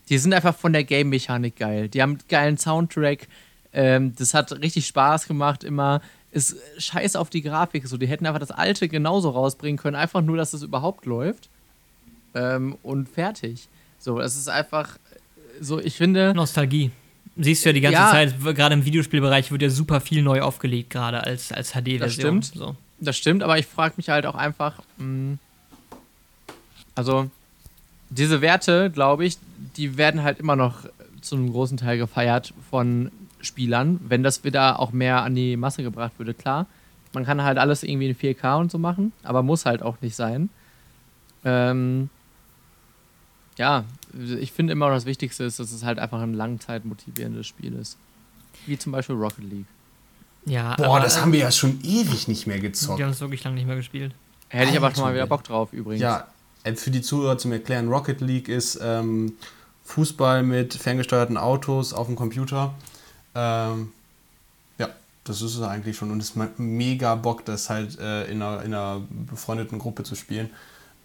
die 0.10 0.18
sind 0.18 0.34
einfach 0.34 0.58
von 0.58 0.74
der 0.74 0.84
Game-Mechanik 0.84 1.56
geil. 1.56 1.88
Die 1.88 2.02
haben 2.02 2.12
einen 2.12 2.28
geilen 2.28 2.58
Soundtrack. 2.58 3.30
Ähm, 3.72 4.14
das 4.18 4.34
hat 4.34 4.52
richtig 4.60 4.88
Spaß 4.88 5.26
gemacht 5.26 5.64
immer. 5.64 6.02
Ist 6.32 6.58
scheiß 6.78 7.16
auf 7.16 7.30
die 7.30 7.42
Grafik. 7.42 7.88
So, 7.88 7.96
die 7.96 8.08
hätten 8.08 8.26
einfach 8.26 8.42
das 8.42 8.52
alte 8.52 8.90
genauso 8.90 9.30
rausbringen 9.30 9.78
können. 9.78 9.96
Einfach 9.96 10.22
nur, 10.22 10.36
dass 10.36 10.52
es 10.52 10.64
überhaupt 10.64 11.06
läuft. 11.06 11.48
Ähm, 12.34 12.78
und 12.84 13.08
fertig. 13.08 13.70
So, 14.00 14.20
es 14.20 14.36
ist 14.36 14.50
einfach 14.50 14.98
so, 15.62 15.80
ich 15.80 15.96
finde. 15.96 16.34
Nostalgie. 16.36 16.92
Siehst 17.38 17.66
du 17.66 17.70
ja 17.70 17.74
die 17.74 17.82
ganze 17.82 17.98
Ja. 18.00 18.12
Zeit, 18.12 18.40
gerade 18.56 18.74
im 18.76 18.86
Videospielbereich 18.86 19.52
wird 19.52 19.62
ja 19.62 19.70
super 19.70 20.00
viel 20.02 20.22
neu 20.22 20.42
aufgelegt, 20.42 20.90
gerade 20.90 21.22
als, 21.24 21.52
als 21.52 21.72
HD-Version. 21.74 22.42
stimmt. 22.44 22.46
So. 22.46 22.76
Das 23.00 23.18
stimmt, 23.18 23.44
aber 23.44 23.58
ich 23.60 23.66
frage 23.66 23.96
mich 23.98 24.08
halt 24.10 24.26
auch 24.26 24.36
einfach, 24.36 24.82
mh, 24.98 25.38
also 26.96 27.30
diese 28.10 28.40
Werte, 28.42 28.90
glaube 28.90 29.26
ich, 29.26 29.38
die 29.76 29.98
werden 29.98 30.24
halt 30.24 30.40
immer 30.40 30.56
noch 30.56 30.86
zu 31.22 31.36
einem 31.36 31.52
großen 31.52 31.78
Teil 31.78 31.98
gefeiert 31.98 32.54
von 32.70 33.12
Spielern, 33.42 34.00
wenn 34.08 34.24
das 34.24 34.44
wieder 34.44 34.80
auch 34.80 34.92
mehr 34.92 35.24
an 35.24 35.36
die 35.36 35.58
Masse 35.58 35.84
gebracht 35.84 36.14
würde, 36.18 36.34
klar. 36.34 36.68
Man 37.14 37.26
kann 37.26 37.44
halt 37.44 37.58
alles 37.58 37.84
irgendwie 37.84 38.10
in 38.10 38.16
4K 38.16 38.60
und 38.60 38.72
so 38.72 38.78
machen, 38.78 39.12
aber 39.24 39.44
muss 39.44 39.66
halt 39.66 39.82
auch 39.82 39.98
nicht 40.02 40.16
sein. 40.16 40.50
Ähm, 41.44 42.10
ja, 43.58 43.84
ich 44.18 44.52
finde 44.52 44.74
immer 44.74 44.90
das 44.90 45.06
Wichtigste 45.06 45.44
ist, 45.44 45.60
dass 45.60 45.72
es 45.72 45.84
halt 45.84 46.00
einfach 46.00 46.22
ein 46.22 46.34
langzeitmotivierendes 46.34 47.46
Spiel 47.48 47.74
ist. 47.74 47.98
Wie 48.66 48.78
zum 48.78 48.92
Beispiel 48.92 49.16
Rocket 49.16 49.44
League. 49.44 49.66
Ja, 50.46 50.76
Boah, 50.76 50.98
aber, 50.98 51.00
das 51.02 51.20
haben 51.20 51.34
wir 51.34 51.40
ja 51.40 51.52
schon 51.52 51.80
ewig 51.84 52.28
nicht 52.28 52.48
mehr 52.48 52.60
gezockt. 52.60 53.00
Die 53.00 53.04
haben 53.04 53.12
es 53.12 53.20
wirklich 53.20 53.44
lange 53.44 53.56
nicht 53.56 53.68
mehr 53.68 53.76
gespielt. 53.76 54.14
Hätte 54.50 54.72
ich 54.72 54.78
aber 54.78 54.94
schon 54.94 55.04
mal 55.04 55.14
wieder. 55.14 55.28
Bock 55.28 55.44
drauf, 55.44 55.74
übrigens. 55.74 56.02
Ja, 56.02 56.28
äh, 56.64 56.76
für 56.76 56.92
die 56.92 57.02
Zuhörer 57.02 57.38
zum 57.38 57.52
Erklären, 57.52 57.90
Rocket 57.90 58.22
League 58.22 58.48
ist 58.48 58.80
ähm, 58.82 59.34
Fußball 59.86 60.44
mit 60.44 60.74
ferngesteuerten 60.74 61.38
Autos 61.38 61.94
auf 61.94 62.08
dem 62.08 62.16
Computer. 62.16 62.76
Ähm, 63.34 63.92
ja, 64.78 64.90
das 65.24 65.42
ist 65.42 65.56
es 65.56 65.62
eigentlich 65.62 65.98
schon. 65.98 66.12
Und 66.12 66.22
es 66.22 66.36
macht 66.36 66.60
mega 66.60 67.16
Bock, 67.16 67.44
das 67.46 67.70
halt 67.70 68.00
äh, 68.00 68.26
in, 68.26 68.42
einer, 68.42 68.62
in 68.64 68.74
einer 68.74 69.02
befreundeten 69.10 69.80
Gruppe 69.80 70.04
zu 70.04 70.16
spielen. 70.16 70.52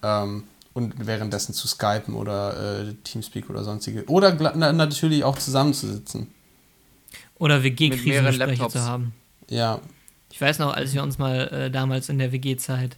Ähm, 0.02 0.44
und 0.72 1.06
währenddessen 1.06 1.52
zu 1.54 1.66
skypen 1.66 2.14
oder 2.14 2.88
äh, 2.88 2.94
Teamspeak 3.04 3.50
oder 3.50 3.64
sonstige. 3.64 4.04
Oder 4.06 4.36
na, 4.54 4.72
natürlich 4.72 5.24
auch 5.24 5.38
zusammenzusitzen. 5.38 6.28
Oder 7.38 7.62
WG-Krisengespräche 7.62 8.68
zu 8.68 8.82
haben. 8.82 9.12
Ja, 9.48 9.80
Ich 10.30 10.40
weiß 10.40 10.58
noch, 10.58 10.74
als 10.74 10.94
wir 10.94 11.02
uns 11.02 11.18
mal 11.18 11.48
äh, 11.48 11.70
damals 11.70 12.08
in 12.08 12.18
der 12.18 12.32
WG-Zeit 12.32 12.96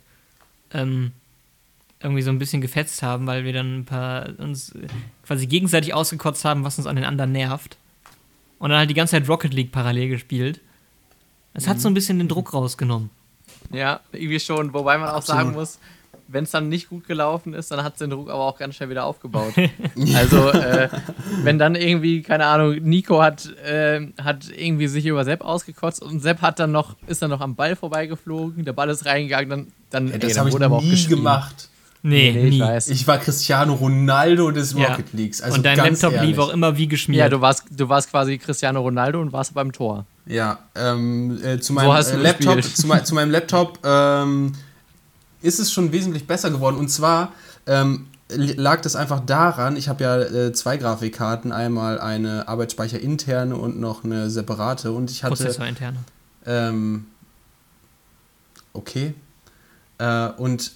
ähm, 0.73 1.13
irgendwie 2.01 2.23
so 2.23 2.31
ein 2.31 2.39
bisschen 2.39 2.61
gefetzt 2.61 3.03
haben, 3.03 3.27
weil 3.27 3.45
wir 3.45 3.53
dann 3.53 3.81
ein 3.81 3.85
paar 3.85 4.29
uns 4.39 4.71
äh, 4.71 4.87
quasi 5.25 5.47
gegenseitig 5.47 5.95
ausgekotzt 5.95 6.45
haben, 6.45 6.65
was 6.65 6.79
uns 6.79 6.87
an 6.87 6.97
den 6.97 7.05
anderen 7.05 7.33
nervt. 7.33 7.77
Und 8.59 8.71
dann 8.71 8.79
halt 8.79 8.91
die 8.91 8.95
ganze 8.95 9.13
Zeit 9.13 9.29
Rocket 9.29 9.55
League 9.55 9.73
parallel 9.73 10.09
gespielt. 10.09 10.61
Es 11.55 11.67
hat 11.69 11.81
so 11.81 11.89
ein 11.89 11.95
bisschen 11.95 12.19
den 12.19 12.29
Druck 12.29 12.53
rausgenommen. 12.55 13.11
Ja, 13.71 14.01
irgendwie 14.13 14.41
schon. 14.41 14.73
Wobei 14.73 14.99
man 14.99 15.09
auch 15.09 15.17
Absolut. 15.17 15.43
sagen 15.43 15.53
muss, 15.55 15.79
wenn 16.33 16.45
es 16.45 16.51
dann 16.51 16.69
nicht 16.69 16.89
gut 16.89 17.07
gelaufen 17.07 17.55
ist, 17.55 17.71
dann 17.71 17.85
hat 17.85 18.01
den 18.01 18.11
Druck 18.11 18.31
aber 18.31 18.41
auch 18.41 18.59
ganz 18.59 18.75
schnell 18.75 18.89
wieder 18.91 19.05
aufgebaut. 19.05 19.53
also, 20.17 20.51
äh, 20.51 20.89
wenn 21.43 21.59
dann 21.59 21.75
irgendwie, 21.75 22.23
keine 22.23 22.47
Ahnung, 22.47 22.77
Nico 22.83 23.23
hat, 23.23 23.47
äh, 23.65 24.01
hat 24.23 24.47
irgendwie 24.57 24.89
sich 24.89 25.07
über 25.07 25.25
Sepp 25.25 25.43
ausgekotzt 25.43 26.03
und 26.03 26.21
Sepp 26.21 26.41
hat 26.41 26.59
dann 26.59 26.73
noch, 26.73 26.97
ist 27.07 27.23
dann 27.23 27.31
noch 27.31 27.41
am 27.41 27.55
Ball 27.55 27.77
vorbeigeflogen, 27.77 28.65
der 28.65 28.73
Ball 28.73 28.89
ist 28.91 29.07
reingegangen, 29.07 29.49
dann, 29.51 29.67
dann, 29.91 30.09
Ja, 30.09 30.15
ey, 30.15 30.19
das 30.21 30.31
dann 30.33 30.39
habe 30.41 30.49
ich 30.49 30.55
wurde 30.55 30.65
aber 30.65 30.77
auch 30.79 30.83
nie 30.83 31.07
gemacht. 31.07 31.69
Nee, 32.05 32.33
Nee, 32.33 32.49
ich 32.49 32.55
nie. 32.55 32.61
weiß. 32.61 32.89
Ich 32.89 33.07
war 33.07 33.19
Cristiano 33.19 33.75
Ronaldo 33.75 34.51
des 34.51 34.73
Ja. 34.73 34.89
Rocket 34.89 35.13
Leagues. 35.13 35.41
Also 35.41 35.57
und 35.59 35.65
dein 35.65 35.77
ganz 35.77 36.03
Laptop 36.03 36.17
ehrlich. 36.17 36.31
lief 36.31 36.39
auch 36.41 36.49
immer 36.53 36.77
wie 36.77 36.89
geschmiert. 36.89 37.21
Ja, 37.21 37.29
du 37.29 37.41
warst, 37.41 37.65
du 37.71 37.89
warst 37.89 38.11
quasi 38.11 38.39
Cristiano 38.39 38.81
Ronaldo 38.81 39.21
und 39.21 39.33
warst 39.33 39.55
beim 39.55 39.71
Tor. 39.71 40.05
Ja, 40.27 40.59
ähm, 40.75 41.39
äh, 41.45 41.61
zu 41.61 41.73
meinem 41.73 41.93
hast 41.93 42.11
äh, 42.11 42.17
Laptop, 42.17 42.61
zu, 42.63 42.89
zu 43.05 43.15
meinem 43.15 43.31
Laptop 43.31 43.79
ähm, 43.85 44.53
ist 45.43 45.59
es 45.59 45.73
schon 45.73 45.93
wesentlich 45.93 46.27
besser 46.27 46.51
geworden. 46.51 46.77
Und 46.77 46.89
zwar 46.89 47.33
ähm, 47.67 48.07
lag 48.29 48.81
das 48.81 48.97
einfach 48.97 49.21
daran, 49.21 49.77
ich 49.77 49.89
habe 49.89 50.05
ja 50.05 50.21
äh, 50.21 50.53
zwei 50.53 50.77
Grafikkarten, 50.77 51.53
einmal 51.53 52.01
eine 52.01 52.49
Arbeitsspeicher 52.49 53.01
interne 53.01 53.57
und 53.57 53.79
noch 53.79 54.05
eine 54.05 54.31
separate. 54.31 54.93
Und 54.93 55.11
ich 55.11 55.25
hatte 55.25 55.37
Prozessor 55.37 55.67
interne. 55.67 55.99
ähm, 56.47 57.07
okay. 58.73 59.15
Äh, 59.99 60.29
und 60.39 60.73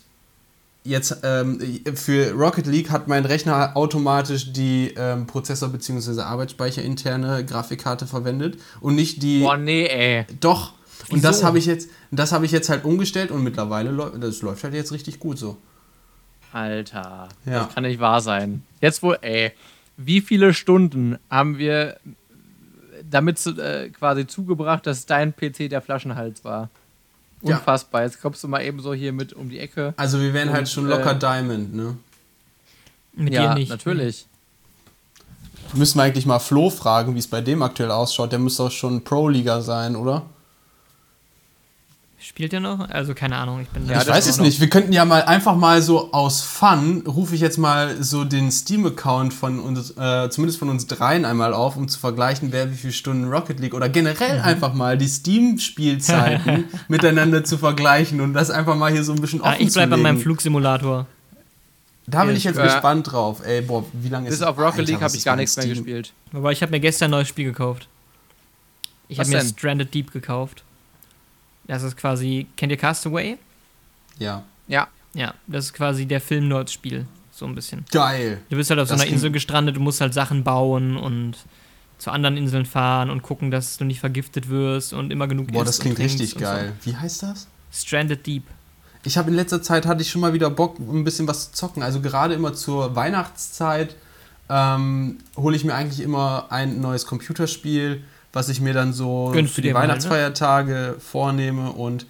jetzt 0.84 1.18
ähm, 1.24 1.60
für 1.94 2.32
Rocket 2.32 2.66
League 2.66 2.90
hat 2.90 3.08
mein 3.08 3.24
Rechner 3.24 3.76
automatisch 3.76 4.52
die 4.52 4.94
ähm, 4.96 5.26
Prozessor- 5.26 5.68
bzw. 5.68 6.20
Arbeitsspeicher 6.20 6.82
interne 6.82 7.44
Grafikkarte 7.44 8.06
verwendet 8.06 8.58
und 8.80 8.94
nicht 8.94 9.22
die. 9.22 9.40
Boah, 9.40 9.56
nee, 9.56 9.86
ey. 9.86 10.26
Doch. 10.40 10.74
Und 11.10 11.22
das 11.22 11.44
habe 11.44 11.58
ich 11.58 11.66
jetzt, 11.66 11.88
das 12.10 12.32
habe 12.32 12.46
ich 12.46 12.52
jetzt 12.52 12.68
halt 12.68 12.84
umgestellt 12.84 13.30
und 13.30 13.42
mittlerweile 13.44 13.90
läuft 13.90 14.22
das 14.22 14.42
läuft 14.42 14.64
halt 14.64 14.74
jetzt 14.74 14.92
richtig 14.92 15.18
gut 15.20 15.38
so. 15.38 15.56
Alter, 16.52 17.28
Ja. 17.44 17.64
das 17.64 17.74
kann 17.74 17.84
nicht 17.84 18.00
wahr 18.00 18.20
sein. 18.20 18.62
Jetzt 18.80 19.02
wohl, 19.02 19.18
ey, 19.20 19.52
wie 19.96 20.20
viele 20.20 20.54
Stunden 20.54 21.18
haben 21.30 21.58
wir 21.58 21.96
damit 23.08 23.38
zu, 23.38 23.50
äh, 23.60 23.90
quasi 23.90 24.26
zugebracht, 24.26 24.86
dass 24.86 25.06
dein 25.06 25.34
PC 25.34 25.68
der 25.68 25.80
Flaschenhals 25.82 26.44
war? 26.44 26.70
Ja. 27.42 27.56
Unfassbar. 27.58 28.02
Jetzt 28.02 28.20
kommst 28.20 28.42
du 28.42 28.48
mal 28.48 28.62
eben 28.62 28.80
so 28.80 28.94
hier 28.94 29.12
mit 29.12 29.32
um 29.32 29.48
die 29.50 29.58
Ecke. 29.58 29.94
Also 29.96 30.20
wir 30.20 30.32
wären 30.32 30.50
halt 30.52 30.68
schon 30.68 30.86
locker 30.86 31.12
äh, 31.12 31.18
Diamond, 31.18 31.74
ne? 31.74 31.96
Mit 33.12 33.32
ja, 33.32 33.48
dir 33.48 33.54
nicht. 33.60 33.68
natürlich. 33.70 34.26
Müssen 35.74 35.98
wir 35.98 36.04
eigentlich 36.04 36.26
mal 36.26 36.38
Flo 36.38 36.70
fragen, 36.70 37.14
wie 37.14 37.18
es 37.18 37.26
bei 37.26 37.40
dem 37.40 37.62
aktuell 37.62 37.90
ausschaut. 37.90 38.32
Der 38.32 38.38
müsste 38.38 38.64
doch 38.64 38.70
schon 38.70 39.02
Pro-Liga 39.04 39.60
sein, 39.60 39.96
oder? 39.96 40.22
Spielt 42.28 42.50
der 42.52 42.58
noch? 42.58 42.90
Also 42.90 43.14
keine 43.14 43.36
Ahnung, 43.36 43.60
ich 43.60 43.68
bin 43.68 43.86
Ja, 43.86 43.92
ich 43.92 44.04
das 44.04 44.08
weiß 44.08 44.26
es 44.26 44.38
noch- 44.38 44.44
nicht. 44.44 44.60
Wir 44.60 44.68
könnten 44.68 44.92
ja 44.92 45.04
mal 45.04 45.22
einfach 45.22 45.54
mal 45.54 45.80
so 45.80 46.12
aus 46.12 46.40
Fun, 46.42 47.04
rufe 47.06 47.36
ich 47.36 47.40
jetzt 47.40 47.56
mal 47.56 48.02
so 48.02 48.24
den 48.24 48.50
Steam-Account 48.50 49.32
von 49.32 49.60
uns, 49.60 49.92
äh, 49.96 50.28
zumindest 50.28 50.58
von 50.58 50.68
uns 50.68 50.88
dreien 50.88 51.24
einmal 51.24 51.54
auf, 51.54 51.76
um 51.76 51.86
zu 51.86 52.00
vergleichen, 52.00 52.50
wer 52.50 52.68
wie 52.72 52.74
viele 52.74 52.92
Stunden 52.92 53.26
Rocket 53.32 53.60
League 53.60 53.74
oder 53.74 53.88
generell 53.88 54.40
einfach 54.40 54.74
mal 54.74 54.98
die 54.98 55.06
Steam-Spielzeiten 55.06 56.64
miteinander 56.88 57.44
zu 57.44 57.58
vergleichen 57.58 58.20
und 58.20 58.34
das 58.34 58.50
einfach 58.50 58.74
mal 58.74 58.90
hier 58.90 59.04
so 59.04 59.12
ein 59.12 59.20
bisschen 59.20 59.40
offen 59.40 59.52
ah, 59.52 59.60
ich 59.60 59.72
bleibe 59.72 59.94
an 59.94 60.02
meinem. 60.02 60.18
Flugsimulator. 60.20 61.06
Da 62.08 62.24
bin 62.24 62.34
ich 62.34 62.42
jetzt 62.42 62.58
Äh, 62.58 62.64
gespannt 62.64 63.12
drauf. 63.12 63.40
Ey, 63.46 63.60
boah, 63.62 63.84
wie 63.92 64.08
lange 64.08 64.28
ist 64.28 64.38
Bis 64.38 64.42
auf 64.42 64.58
Rocket 64.58 64.80
Alter, 64.80 64.92
League 64.92 65.00
habe 65.00 65.16
ich 65.16 65.24
gar 65.24 65.36
nichts 65.36 65.56
mehr 65.56 65.66
gespielt. 65.68 66.12
Aber 66.32 66.50
ich 66.50 66.60
habe 66.62 66.72
mir 66.72 66.80
gestern 66.80 67.06
ein 67.06 67.10
neues 67.12 67.28
Spiel 67.28 67.44
gekauft. 67.44 67.86
Ich 69.08 69.20
habe 69.20 69.28
mir? 69.28 69.40
Stranded 69.44 69.94
Deep 69.94 70.12
gekauft. 70.12 70.64
Das 71.66 71.82
ist 71.82 71.96
quasi, 71.96 72.46
kennt 72.56 72.70
ihr 72.72 72.78
Castaway? 72.78 73.38
Ja. 74.18 74.42
Ja, 74.68 74.88
Ja, 75.14 75.34
das 75.46 75.66
ist 75.66 75.72
quasi 75.74 76.06
der 76.06 76.20
Film-Nerds-Spiel. 76.20 77.06
So 77.32 77.44
ein 77.46 77.54
bisschen. 77.54 77.84
Geil. 77.92 78.38
Du 78.50 78.56
bist 78.56 78.70
halt 78.70 78.80
auf 78.80 78.88
so 78.88 78.94
Das 78.94 79.00
einer 79.00 79.06
klingt- 79.06 79.16
Insel 79.16 79.30
gestrandet, 79.30 79.76
du 79.76 79.80
musst 79.80 80.00
halt 80.00 80.14
Sachen 80.14 80.42
bauen 80.44 80.96
und 80.96 81.34
zu 81.98 82.10
anderen 82.10 82.36
Inseln 82.36 82.66
fahren 82.66 83.10
und 83.10 83.22
gucken, 83.22 83.50
dass 83.50 83.76
du 83.78 83.84
nicht 83.84 84.00
vergiftet 84.00 84.48
wirst 84.48 84.92
und 84.92 85.10
immer 85.10 85.26
genug 85.28 85.52
Boah, 85.52 85.64
das 85.64 85.78
klingt 85.78 85.98
richtig 85.98 86.34
und 86.34 86.40
so. 86.40 86.44
geil. 86.46 86.72
Wie 86.82 86.94
heißt 86.96 87.22
das? 87.22 87.46
Stranded 87.72 88.26
Deep. 88.26 88.44
Ich 89.04 89.16
habe 89.18 89.30
in 89.30 89.36
letzter 89.36 89.62
Zeit 89.62 89.86
hatte 89.86 90.02
ich 90.02 90.10
schon 90.10 90.20
mal 90.20 90.32
wieder 90.32 90.50
Bock, 90.50 90.78
ein 90.78 91.04
bisschen 91.04 91.26
was 91.28 91.50
zu 91.52 91.56
zocken. 91.56 91.82
Also 91.82 92.00
gerade 92.00 92.34
immer 92.34 92.52
zur 92.54 92.94
Weihnachtszeit 92.96 93.96
ähm, 94.48 95.18
hole 95.36 95.56
ich 95.56 95.64
mir 95.64 95.74
eigentlich 95.74 96.00
immer 96.00 96.46
ein 96.50 96.80
neues 96.80 97.06
Computerspiel, 97.06 98.02
was 98.36 98.48
ich 98.50 98.60
mir 98.60 98.74
dann 98.74 98.92
so 98.92 99.30
Gönnst 99.32 99.54
für 99.54 99.60
du 99.60 99.62
die 99.62 99.68
dir 99.68 99.74
mal, 99.74 99.80
ne? 99.80 99.88
Weihnachtsfeiertage 99.88 100.96
vornehme 101.00 101.72
und 101.72 102.06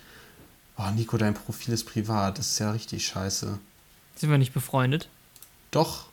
oh 0.76 0.90
Nico, 0.94 1.16
dein 1.16 1.34
Profil 1.34 1.72
ist 1.72 1.84
privat. 1.84 2.38
Das 2.38 2.50
ist 2.50 2.58
ja 2.58 2.70
richtig 2.72 3.06
scheiße. 3.06 3.58
Sind 4.16 4.30
wir 4.30 4.36
nicht 4.38 4.52
befreundet? 4.52 5.08
Doch. 5.70 6.06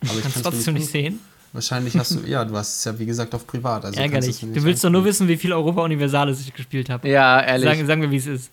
Aber 0.00 0.14
ich 0.14 0.22
Kannst 0.22 0.34
kann's 0.42 0.42
trotzdem 0.42 0.74
nicht 0.74 0.90
sehen. 0.90 1.20
Wahrscheinlich 1.52 1.96
hast 1.98 2.12
du, 2.12 2.20
ja, 2.26 2.44
du 2.46 2.56
hast 2.56 2.78
es 2.78 2.84
ja 2.84 2.98
wie 2.98 3.04
gesagt 3.04 3.34
auf 3.34 3.46
privat. 3.46 3.84
Also 3.84 4.00
Ärgerlich. 4.00 4.30
es 4.30 4.40
Du 4.40 4.46
nicht 4.46 4.64
willst 4.64 4.82
doch 4.82 4.90
nur 4.90 5.04
wissen, 5.04 5.28
wie 5.28 5.36
viel 5.36 5.52
Europa 5.52 5.82
Universalis 5.82 6.40
ich 6.40 6.54
gespielt 6.54 6.88
habe. 6.88 7.08
ja, 7.08 7.40
ehrlich. 7.42 7.68
Sagen, 7.68 7.86
sagen 7.86 8.00
wir, 8.02 8.10
wie 8.10 8.16
es 8.16 8.26
ist. 8.26 8.50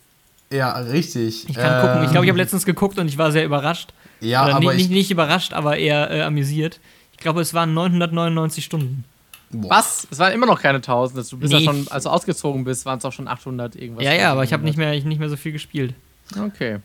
Ja, 0.52 0.72
richtig. 0.78 1.48
Ich 1.48 1.56
kann 1.56 1.80
gucken. 1.80 2.04
Ich 2.04 2.10
glaube, 2.10 2.26
ich 2.26 2.28
Ähm, 2.28 2.34
habe 2.34 2.38
letztens 2.42 2.66
geguckt 2.66 2.98
und 2.98 3.08
ich 3.08 3.16
war 3.16 3.32
sehr 3.32 3.44
überrascht. 3.46 3.94
Ja, 4.20 4.44
Oder 4.44 4.56
aber 4.56 4.60
nicht, 4.60 4.72
ich. 4.72 4.78
nicht, 4.88 4.90
nicht 4.90 5.10
überrascht, 5.10 5.54
aber 5.54 5.78
eher 5.78 6.10
äh, 6.10 6.22
amüsiert. 6.22 6.78
Ich 7.12 7.18
glaube, 7.18 7.40
es 7.40 7.54
waren 7.54 7.72
999 7.72 8.64
Stunden. 8.64 9.04
Boah. 9.50 9.70
Was? 9.70 10.06
Es 10.10 10.18
waren 10.18 10.32
immer 10.32 10.46
noch 10.46 10.60
keine 10.60 10.78
1000. 10.78 11.30
Du 11.32 11.38
bist 11.38 11.52
Nee. 11.52 11.60
ja 11.60 11.64
schon, 11.72 11.86
als 11.88 12.04
du 12.04 12.10
ausgezogen 12.10 12.64
bist, 12.64 12.86
waren 12.86 12.98
es 12.98 13.04
auch 13.04 13.12
schon 13.12 13.28
800 13.28 13.76
irgendwas. 13.76 14.04
ja, 14.04 14.12
ja, 14.14 14.32
aber 14.32 14.44
ich 14.44 14.52
habe 14.52 14.64
nicht 14.64 14.78
mehr, 14.78 14.94
ich 14.94 15.04
nicht 15.04 15.18
mehr 15.18 15.28
so 15.28 15.36
viel 15.36 15.52
gespielt. 15.52 15.94
Okay. 16.38 16.78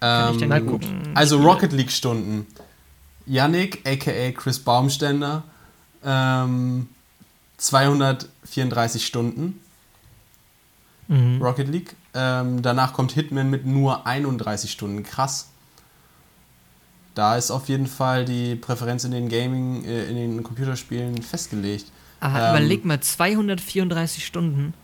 Kann 0.00 0.32
ich 0.34 0.38
denn 0.40 0.50
Ähm, 0.52 0.62
hier 0.62 0.70
gucken? 0.70 1.02
Also 1.14 1.36
Spiele. 1.36 1.50
Rocket 1.50 1.72
League 1.72 1.90
Stunden. 1.92 2.46
Yannick, 3.26 3.80
aka 3.88 4.32
Chris 4.32 4.58
Baumständer, 4.58 5.44
ähm, 6.04 6.88
234 7.56 9.06
Stunden 9.06 9.60
Mhm. 11.06 11.40
Rocket 11.42 11.68
League. 11.68 11.94
Ähm, 12.14 12.62
danach 12.62 12.92
kommt 12.94 13.12
Hitman 13.12 13.50
mit 13.50 13.66
nur 13.66 14.06
31 14.06 14.70
Stunden. 14.70 15.02
Krass. 15.02 15.50
Da 17.14 17.36
ist 17.36 17.50
auf 17.50 17.68
jeden 17.68 17.86
Fall 17.86 18.24
die 18.24 18.56
Präferenz 18.56 19.04
in 19.04 19.12
den 19.12 19.28
Gaming, 19.28 19.84
äh, 19.84 20.04
in 20.06 20.16
den 20.16 20.42
Computerspielen 20.42 21.22
festgelegt. 21.22 21.86
Aber 22.20 22.38
Ähm, 22.40 22.50
überleg 22.50 22.84
mal, 22.84 23.00
234 23.00 24.24
Stunden. 24.26 24.74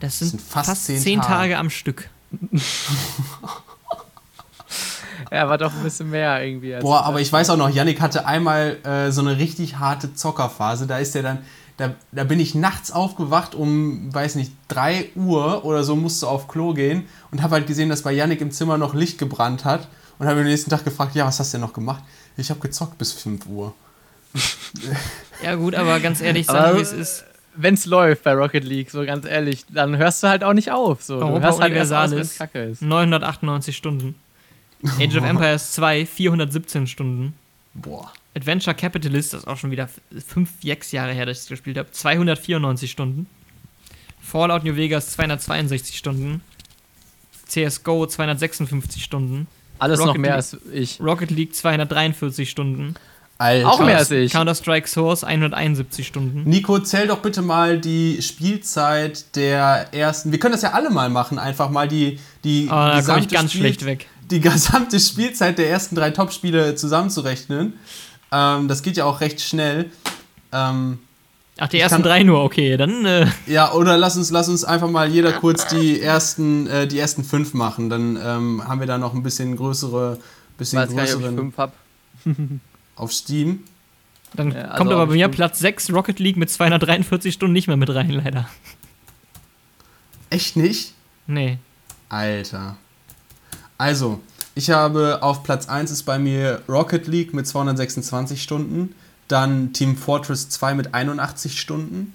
Das 0.00 0.18
sind, 0.18 0.28
sind 0.30 0.40
fast 0.42 0.68
fast, 0.70 0.86
zehn 0.86 0.98
10 1.00 1.20
Tage. 1.20 1.28
Tage 1.32 1.58
am 1.58 1.70
Stück. 1.70 2.08
Ja, 5.30 5.48
war 5.48 5.56
doch 5.56 5.72
ein 5.72 5.82
bisschen 5.82 6.10
mehr 6.10 6.44
irgendwie. 6.44 6.74
als- 6.74 6.82
Boah, 6.82 7.04
aber 7.04 7.20
ich 7.20 7.32
weiß 7.32 7.50
auch 7.50 7.56
noch, 7.56 7.70
Yannick 7.70 8.00
hatte 8.00 8.26
einmal 8.26 8.76
äh, 8.84 9.10
so 9.12 9.20
eine 9.20 9.38
richtig 9.38 9.78
harte 9.78 10.14
Zockerphase. 10.14 10.86
Da 10.86 10.98
ist 10.98 11.14
er 11.16 11.22
dann, 11.22 11.38
da, 11.76 11.94
da 12.10 12.24
bin 12.24 12.40
ich 12.40 12.54
nachts 12.54 12.90
aufgewacht 12.90 13.54
um, 13.54 14.12
weiß 14.12 14.34
nicht, 14.34 14.52
3 14.68 15.10
Uhr 15.14 15.64
oder 15.64 15.84
so, 15.84 15.96
musste 15.96 16.26
auf 16.28 16.48
Klo 16.48 16.74
gehen 16.74 17.04
und 17.30 17.42
habe 17.42 17.54
halt 17.54 17.66
gesehen, 17.66 17.88
dass 17.88 18.02
bei 18.02 18.12
Yannick 18.12 18.40
im 18.40 18.50
Zimmer 18.50 18.76
noch 18.78 18.94
Licht 18.94 19.16
gebrannt 19.18 19.64
hat 19.64 19.88
und 20.22 20.28
habe 20.28 20.40
am 20.40 20.46
nächsten 20.46 20.70
Tag 20.70 20.84
gefragt, 20.84 21.14
ja, 21.14 21.26
was 21.26 21.38
hast 21.40 21.52
du 21.52 21.58
denn 21.58 21.66
noch 21.66 21.72
gemacht? 21.72 22.02
Ich 22.36 22.48
habe 22.50 22.60
gezockt 22.60 22.96
bis 22.98 23.12
5 23.12 23.46
Uhr. 23.46 23.74
Ja, 25.42 25.56
gut, 25.56 25.74
aber 25.74 26.00
ganz 26.00 26.20
ehrlich, 26.20 26.46
sagen, 26.46 26.78
wie 26.78 26.82
es 26.82 26.92
ist. 26.92 27.24
Wenn's 27.54 27.84
läuft 27.84 28.22
bei 28.22 28.32
Rocket 28.32 28.64
League, 28.64 28.90
so 28.90 29.04
ganz 29.04 29.26
ehrlich, 29.26 29.66
dann 29.68 29.96
hörst 29.98 30.22
du 30.22 30.28
halt 30.28 30.42
auch 30.42 30.54
nicht 30.54 30.70
auf. 30.70 31.02
So. 31.02 31.18
Du 31.20 31.26
Europa 31.26 31.40
hörst 31.46 31.60
halt 31.60 31.74
erst 31.74 31.92
aus, 31.92 32.10
wenn's 32.12 32.38
kacke 32.38 32.62
ist. 32.62 32.80
998 32.80 33.76
Stunden. 33.76 34.14
Age 34.98 35.16
of 35.16 35.24
Empires 35.24 35.72
2, 35.72 36.06
417 36.06 36.86
Stunden. 36.86 37.34
Boah. 37.74 38.10
Adventure 38.34 38.74
Capitalist, 38.74 39.34
das 39.34 39.40
ist 39.42 39.46
auch 39.46 39.58
schon 39.58 39.70
wieder 39.70 39.84
f- 39.84 40.00
fünf, 40.26 40.50
sechs 40.62 40.92
Jahre 40.92 41.12
her, 41.12 41.26
dass 41.26 41.38
ich 41.38 41.42
es 41.42 41.48
gespielt 41.48 41.76
habe, 41.76 41.90
294 41.90 42.90
Stunden. 42.90 43.26
Fallout 44.20 44.64
New 44.64 44.76
Vegas 44.76 45.10
262 45.10 45.98
Stunden. 45.98 46.40
CSGO 47.46 48.06
256 48.06 49.04
Stunden. 49.04 49.46
Alles 49.82 49.98
Rocket 50.00 50.14
noch 50.14 50.20
mehr 50.20 50.30
League. 50.30 50.36
als 50.36 50.56
ich. 50.72 51.00
Rocket 51.00 51.30
League 51.30 51.54
243 51.54 52.48
Stunden. 52.50 52.94
Alter. 53.38 53.68
Auch 53.68 53.80
mehr 53.80 53.98
als 53.98 54.10
ich. 54.12 54.30
Counter-Strike 54.32 54.86
Source 54.88 55.24
171 55.24 56.06
Stunden. 56.06 56.44
Nico, 56.48 56.78
zähl 56.78 57.08
doch 57.08 57.18
bitte 57.18 57.42
mal 57.42 57.78
die 57.80 58.22
Spielzeit 58.22 59.34
der 59.36 59.92
ersten. 59.92 60.30
Wir 60.30 60.38
können 60.38 60.52
das 60.52 60.62
ja 60.62 60.72
alle 60.72 60.90
mal 60.90 61.10
machen, 61.10 61.38
einfach 61.40 61.68
mal 61.70 61.88
die, 61.88 62.18
die, 62.44 62.68
Aber 62.70 62.90
da 62.92 63.02
komme 63.02 63.18
ich 63.20 63.28
gesamte 63.28 63.34
ganz 63.34 63.50
Spiel- 63.50 63.62
schlecht 63.62 63.84
weg. 63.84 64.06
die 64.30 64.40
gesamte 64.40 65.00
Spielzeit 65.00 65.58
der 65.58 65.68
ersten 65.70 65.96
drei 65.96 66.10
Top-Spiele 66.10 66.76
zusammenzurechnen. 66.76 67.72
Ähm, 68.30 68.68
das 68.68 68.82
geht 68.82 68.96
ja 68.96 69.04
auch 69.06 69.20
recht 69.20 69.40
schnell. 69.40 69.90
Ähm, 70.52 70.98
Ach, 71.58 71.68
die 71.68 71.76
Ich 71.76 71.82
ersten 71.82 71.96
kann- 71.96 72.02
drei 72.02 72.22
nur, 72.22 72.42
okay, 72.42 72.76
dann. 72.76 73.04
Äh, 73.04 73.26
ja, 73.46 73.72
oder 73.72 73.96
lass 73.98 74.16
uns, 74.16 74.30
lass 74.30 74.48
uns 74.48 74.64
einfach 74.64 74.88
mal 74.90 75.08
jeder 75.08 75.32
kurz 75.32 75.66
die 75.66 76.00
ersten, 76.00 76.66
äh, 76.66 76.86
die 76.86 76.98
ersten 76.98 77.24
fünf 77.24 77.52
machen. 77.54 77.90
Dann 77.90 78.16
ähm, 78.22 78.62
haben 78.66 78.80
wir 78.80 78.86
da 78.86 78.96
noch 78.98 79.12
ein 79.14 79.22
bisschen 79.22 79.56
größere, 79.56 80.18
bisschen 80.56 80.78
weiß 80.80 80.94
gar 80.94 81.02
nicht, 81.02 81.14
ob 81.14 81.20
ich 81.20 81.26
größeren 81.26 81.36
fünf 81.38 81.56
hab. 81.58 81.74
auf 82.96 83.12
Steam. 83.12 83.60
dann 84.34 84.50
Ja, 84.52 84.62
also 84.62 84.76
kommt 84.78 84.92
aber 84.92 85.06
bei 85.06 85.14
mir. 85.14 85.28
Platz 85.28 85.58
6 85.58 85.92
Rocket 85.92 86.18
League 86.18 86.36
mit 86.36 86.50
243 86.50 87.34
Stunden 87.34 87.52
nicht 87.52 87.68
mehr 87.68 87.76
mit 87.76 87.94
rein, 87.94 88.10
leider. 88.10 88.48
Echt 90.30 90.56
nicht? 90.56 90.94
Nee. 91.26 91.58
Alter. 92.08 92.76
Also, 93.78 94.20
ich 94.54 94.70
habe 94.70 95.22
auf 95.22 95.42
Platz 95.42 95.68
1 95.68 95.90
ist 95.90 96.04
bei 96.04 96.18
mir 96.18 96.62
Rocket 96.68 97.06
League 97.06 97.34
mit 97.34 97.46
226 97.46 98.42
Stunden, 98.42 98.94
dann 99.32 99.72
Team 99.72 99.96
Fortress 99.96 100.48
2 100.50 100.74
mit 100.74 100.94
81 100.94 101.58
Stunden, 101.58 102.12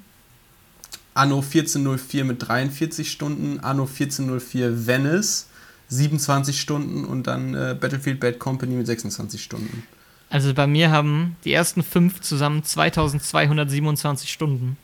Anno 1.14 1.38
1404 1.38 2.24
mit 2.24 2.48
43 2.48 3.12
Stunden, 3.12 3.60
Anno 3.60 3.84
1404 3.84 4.86
Venice 4.88 5.48
27 5.90 6.60
Stunden 6.60 7.06
und 7.06 7.28
dann 7.28 7.54
äh, 7.56 7.76
Battlefield 7.80 8.20
Bad 8.20 8.40
Company 8.40 8.76
mit 8.76 8.86
26 8.86 9.42
Stunden. 9.42 9.84
Also 10.30 10.54
bei 10.54 10.68
mir 10.68 10.92
haben 10.92 11.38
die 11.46 11.54
ersten 11.54 11.82
fünf 11.82 12.22
zusammen 12.22 12.64
2227 12.64 14.32
Stunden. 14.32 14.78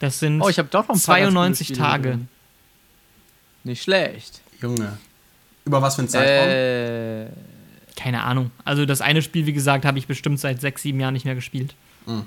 Das 0.00 0.18
sind 0.18 0.42
Oh, 0.42 0.48
ich 0.48 0.58
habe 0.58 0.68
doch 0.68 0.88
noch 0.88 0.96
ein 0.96 1.00
paar 1.00 1.20
ganz 1.20 1.28
gute 1.28 1.34
92 1.34 1.66
Spiele 1.68 1.78
Tage. 1.80 2.08
drin. 2.10 2.28
Nicht 3.62 3.82
schlecht. 3.84 4.40
Junge. 4.60 4.98
Über 5.64 5.80
was 5.80 5.94
für 5.94 6.00
einen 6.00 6.08
Zeitraum? 6.08 6.48
Äh, 6.48 7.53
keine 7.96 8.22
Ahnung. 8.22 8.50
Also 8.64 8.86
das 8.86 9.00
eine 9.00 9.22
Spiel, 9.22 9.46
wie 9.46 9.52
gesagt, 9.52 9.84
habe 9.84 9.98
ich 9.98 10.06
bestimmt 10.06 10.40
seit 10.40 10.60
sechs, 10.60 10.82
sieben 10.82 11.00
Jahren 11.00 11.14
nicht 11.14 11.24
mehr 11.24 11.34
gespielt. 11.34 11.74
Mhm. 12.06 12.26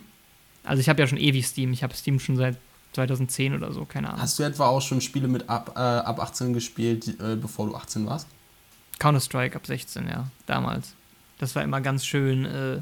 Also 0.63 0.81
ich 0.81 0.89
habe 0.89 1.01
ja 1.01 1.07
schon 1.07 1.17
ewig 1.17 1.45
Steam. 1.45 1.73
Ich 1.73 1.83
habe 1.83 1.93
Steam 1.93 2.19
schon 2.19 2.37
seit 2.37 2.57
2010 2.93 3.55
oder 3.55 3.71
so, 3.71 3.85
keine 3.85 4.09
Ahnung. 4.09 4.21
Hast 4.21 4.39
du 4.39 4.43
etwa 4.43 4.67
auch 4.67 4.81
schon 4.81 5.01
Spiele 5.01 5.27
mit 5.27 5.49
ab, 5.49 5.73
äh, 5.75 5.79
ab 5.79 6.19
18 6.19 6.53
gespielt, 6.53 7.19
äh, 7.19 7.35
bevor 7.35 7.67
du 7.67 7.75
18 7.75 8.05
warst? 8.05 8.27
Counter-Strike 8.99 9.55
ab 9.55 9.67
16, 9.67 10.07
ja, 10.07 10.27
damals. 10.45 10.93
Das 11.37 11.55
war 11.55 11.63
immer 11.63 11.81
ganz 11.81 12.05
schön 12.05 12.45
äh, 12.45 12.81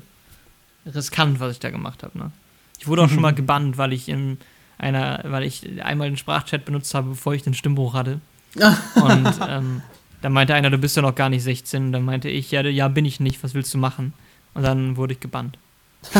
riskant, 0.89 1.39
was 1.39 1.53
ich 1.53 1.59
da 1.59 1.69
gemacht 1.69 2.03
habe. 2.03 2.17
Ne? 2.17 2.31
Ich 2.79 2.87
wurde 2.87 3.03
auch 3.03 3.09
schon 3.09 3.21
mal 3.21 3.33
gebannt, 3.33 3.77
weil 3.77 3.93
ich 3.93 4.07
in 4.07 4.37
einer, 4.77 5.21
weil 5.25 5.43
ich 5.43 5.83
einmal 5.83 6.09
den 6.09 6.17
Sprachchat 6.17 6.65
benutzt 6.65 6.93
habe, 6.93 7.09
bevor 7.09 7.33
ich 7.33 7.43
den 7.43 7.53
Stimmbruch 7.53 7.93
hatte. 7.93 8.21
Und 8.95 9.33
ähm, 9.47 9.81
dann 10.25 10.33
meinte 10.33 10.55
einer, 10.55 10.71
du 10.71 10.79
bist 10.79 10.95
ja 10.95 11.03
noch 11.03 11.13
gar 11.13 11.29
nicht 11.29 11.43
16. 11.43 11.85
Und 11.85 11.91
dann 11.91 12.03
meinte 12.03 12.29
ich, 12.29 12.49
ja, 12.49 12.61
ja, 12.61 12.87
bin 12.87 13.05
ich 13.05 13.19
nicht, 13.19 13.43
was 13.43 13.53
willst 13.53 13.71
du 13.75 13.77
machen? 13.77 14.11
Und 14.55 14.63
dann 14.63 14.97
wurde 14.97 15.13
ich 15.13 15.19
gebannt. 15.19 15.59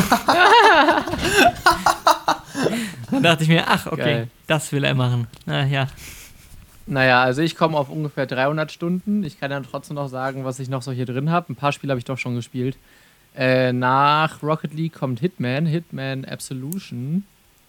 dann 3.10 3.22
dachte 3.24 3.42
ich 3.42 3.48
mir, 3.48 3.64
ach, 3.66 3.88
okay, 3.88 3.96
Geil. 3.96 4.28
das 4.46 4.70
will 4.70 4.84
er 4.84 4.94
machen. 4.94 5.26
Na 5.44 5.66
ja. 5.66 5.88
naja, 6.86 7.20
also 7.24 7.42
ich 7.42 7.56
komme 7.56 7.76
auf 7.76 7.90
ungefähr 7.90 8.26
300 8.26 8.70
Stunden. 8.70 9.24
Ich 9.24 9.40
kann 9.40 9.50
dann 9.50 9.64
trotzdem 9.64 9.96
noch 9.96 10.06
sagen, 10.06 10.44
was 10.44 10.60
ich 10.60 10.68
noch 10.68 10.82
so 10.82 10.92
hier 10.92 11.06
drin 11.06 11.30
habe. 11.30 11.52
Ein 11.52 11.56
paar 11.56 11.72
Spiele 11.72 11.90
habe 11.90 11.98
ich 11.98 12.04
doch 12.04 12.18
schon 12.18 12.36
gespielt. 12.36 12.76
Äh, 13.36 13.72
nach 13.72 14.40
Rocket 14.40 14.72
League 14.72 14.94
kommt 14.94 15.18
Hitman, 15.18 15.66
Hitman 15.66 16.24
Absolution, 16.24 17.24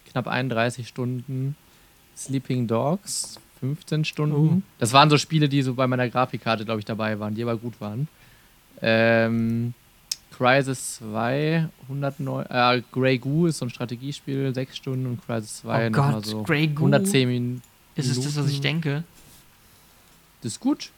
knapp 0.08 0.28
31 0.28 0.86
Stunden. 0.86 1.56
Sleeping 2.16 2.68
Dogs, 2.68 3.40
15 3.60 4.04
Stunden. 4.04 4.34
Oh. 4.58 4.62
Das 4.78 4.92
waren 4.92 5.10
so 5.10 5.18
Spiele, 5.18 5.48
die 5.48 5.62
so 5.62 5.74
bei 5.74 5.86
meiner 5.86 6.08
Grafikkarte, 6.08 6.64
glaube 6.64 6.80
ich, 6.80 6.84
dabei 6.84 7.18
waren, 7.18 7.34
die 7.34 7.42
aber 7.42 7.56
gut 7.56 7.80
waren. 7.80 8.08
Ähm, 8.80 9.74
Crisis 10.36 10.96
2, 10.96 11.68
109, 11.88 12.46
äh, 12.48 12.82
Grey 12.92 13.18
Goo 13.18 13.46
ist 13.46 13.58
so 13.58 13.66
ein 13.66 13.70
Strategiespiel, 13.70 14.54
6 14.54 14.76
Stunden 14.76 15.06
und 15.06 15.26
Crisis 15.26 15.58
2 15.58 15.86
Oh 15.86 15.90
nochmal 15.90 16.12
Gott, 16.12 16.26
so 16.26 16.42
Grey 16.44 16.68
Goo. 16.68 16.86
110 16.86 17.28
Minuten. 17.28 17.62
Ist 17.96 18.08
es 18.08 18.20
das, 18.20 18.36
was 18.36 18.48
ich 18.48 18.60
denke? 18.60 19.02
Das 20.42 20.52
ist 20.52 20.60
gut. 20.60 20.90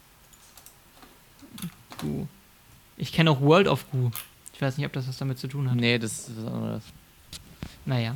Goo. 1.99 2.27
Ich 2.99 3.13
kenne 3.13 3.31
auch 3.31 3.41
World 3.41 3.69
of 3.69 3.91
Goo. 3.91 4.11
Ich 4.53 4.61
weiß 4.61 4.77
nicht, 4.77 4.87
ob 4.87 4.93
das 4.93 5.09
was 5.09 5.17
damit 5.17 5.39
zu 5.39 5.49
tun 5.49 5.71
hat. 5.71 5.77
Nee, 5.77 5.99
das 5.99 6.29
ist 6.29 6.37
was 6.45 6.53
anderes. 6.53 6.83
Naja. 7.87 8.15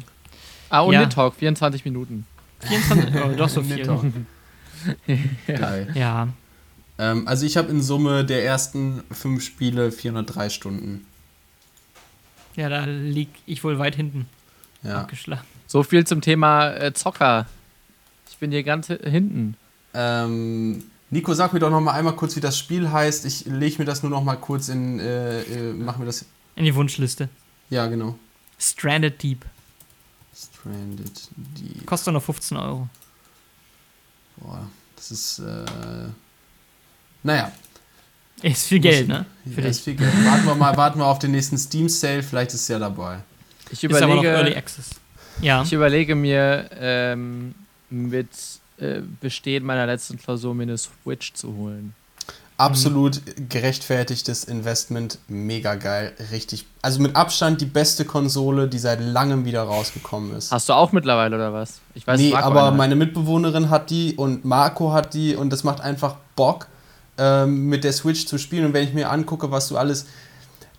Ah, 0.69 0.81
und 0.81 0.93
Ja. 0.93 1.01
Nidhogg, 1.01 1.35
24 1.37 1.87
Minuten. 1.87 2.27
24, 2.69 3.15
oh, 3.25 3.35
doch 3.37 3.49
so 3.49 3.63
viel. 3.63 3.77
Nidhogg. 3.77 4.07
Geil. 5.47 5.91
Ja. 5.95 6.29
Ähm, 6.99 7.27
also 7.27 7.47
ich 7.47 7.57
habe 7.57 7.71
in 7.71 7.83
Summe 7.83 8.25
der 8.25 8.45
ersten 8.45 9.03
fünf 9.11 9.43
Spiele 9.45 9.91
403 9.93 10.51
Stunden. 10.51 11.07
Ja, 12.57 12.69
da 12.69 12.85
lieg 12.85 13.29
ich 13.47 13.65
wohl 13.65 13.79
weit 13.79 13.97
hinten 13.97 14.27
Ja. 14.83 15.01
abgeschlagen. 15.01 15.43
So 15.67 15.83
viel 15.83 16.07
zum 16.07 16.21
Thema 16.21 16.71
äh, 16.75 16.93
Zocker. 16.93 17.47
Ich 18.31 18.39
bin 18.39 18.51
hier 18.53 18.63
ganz 18.63 18.91
hi- 18.91 18.99
hinten. 19.11 19.57
Ähm, 19.93 20.85
Nico, 21.11 21.35
sag 21.35 21.53
mir 21.53 21.59
doch 21.61 21.71
noch 21.71 21.81
mal 21.81 21.93
einmal 21.93 22.15
kurz, 22.15 22.37
wie 22.37 22.41
das 22.41 22.59
Spiel 22.59 22.91
heißt. 22.91 23.25
Ich 23.27 23.45
lege 23.47 23.79
mir 23.79 23.85
das 23.85 24.03
nur 24.03 24.11
noch 24.11 24.23
mal 24.23 24.37
kurz 24.37 24.69
in, 24.69 25.01
äh, 25.01 25.41
äh, 25.43 25.73
mach 25.73 25.97
mir 25.99 26.05
das, 26.07 26.25
In 26.57 26.65
die 26.65 26.75
Wunschliste. 26.75 27.29
ja 27.71 27.87
genau. 27.87 28.19
Stranded 28.59 29.21
Deep. 29.23 29.45
Stranded, 30.35 31.29
die, 31.37 31.85
Kostet 31.85 32.13
nur 32.13 32.21
15 32.21 32.57
Euro. 32.57 32.89
boah, 34.37 34.67
das 34.97 35.11
ist, 35.11 35.39
äh, 35.39 36.09
naja. 37.23 37.53
Ist 38.43 38.67
viel 38.67 38.81
Geld, 38.81 39.09
ne? 39.09 39.27
Für 39.55 39.61
Ja, 39.63 39.69
ist 39.69 39.81
viel 39.81 39.95
Geld. 39.95 40.13
Warten 40.25 40.45
wir 40.45 40.55
mal, 40.57 40.77
warten 40.77 40.99
wir 40.99 41.07
auf 41.07 41.19
den 41.21 41.31
nächsten 41.31 41.57
Steam 41.57 41.89
Sale, 41.89 42.23
vielleicht 42.23 42.53
ist 42.53 42.63
es 42.63 42.69
ja 42.69 42.79
dabei. 42.79 43.21
Ich 43.71 43.83
Ist 43.85 44.03
aber 44.03 44.17
noch 44.17 44.23
Early 44.25 44.29
überlege, 44.29 44.57
Access. 44.57 44.91
Ja. 45.41 45.63
ich 45.63 45.73
überlege 45.73 46.15
mir, 46.15 46.69
ähm, 46.79 47.55
mit 47.91 48.29
äh, 48.79 49.01
Bestehen 49.21 49.65
meiner 49.65 49.87
letzten 49.87 50.19
Klausur 50.19 50.55
mir 50.55 50.65
eine 50.65 50.77
Switch 50.79 51.33
zu 51.33 51.55
holen. 51.55 51.95
Absolut 52.57 53.21
gerechtfertigtes 53.49 54.45
Investment, 54.45 55.19
mega 55.27 55.75
geil, 55.75 56.13
richtig. 56.31 56.67
Also 56.83 57.01
mit 57.01 57.17
Abstand 57.17 57.61
die 57.61 57.67
beste 57.67 58.05
Konsole, 58.05 58.69
die 58.69 58.79
seit 58.79 59.01
langem 59.01 59.45
wieder 59.45 59.63
rausgekommen 59.63 60.37
ist. 60.37 60.53
Hast 60.53 60.69
du 60.69 60.73
auch 60.73 60.93
mittlerweile 60.93 61.35
oder 61.35 61.53
was? 61.53 61.81
Ich 61.95 62.07
weiß, 62.07 62.21
nee, 62.21 62.31
Marco 62.31 62.47
aber 62.47 62.67
eine 62.69 62.77
meine 62.77 62.95
Mitbewohnerin 62.95 63.71
hat 63.71 63.91
die 63.91 64.15
und 64.15 64.45
Marco 64.45 64.93
hat 64.93 65.15
die 65.15 65.35
und 65.35 65.51
das 65.51 65.65
macht 65.65 65.81
einfach 65.81 66.15
Bock, 66.37 66.69
ähm, 67.19 67.69
mit 67.69 67.83
der 67.83 67.93
Switch 67.93 68.27
zu 68.27 68.39
spielen. 68.39 68.67
Und 68.67 68.73
wenn 68.73 68.85
ich 68.85 68.95
mir 68.95 69.11
angucke, 69.11 69.51
was 69.51 69.69
du 69.69 69.77
alles. 69.77 70.07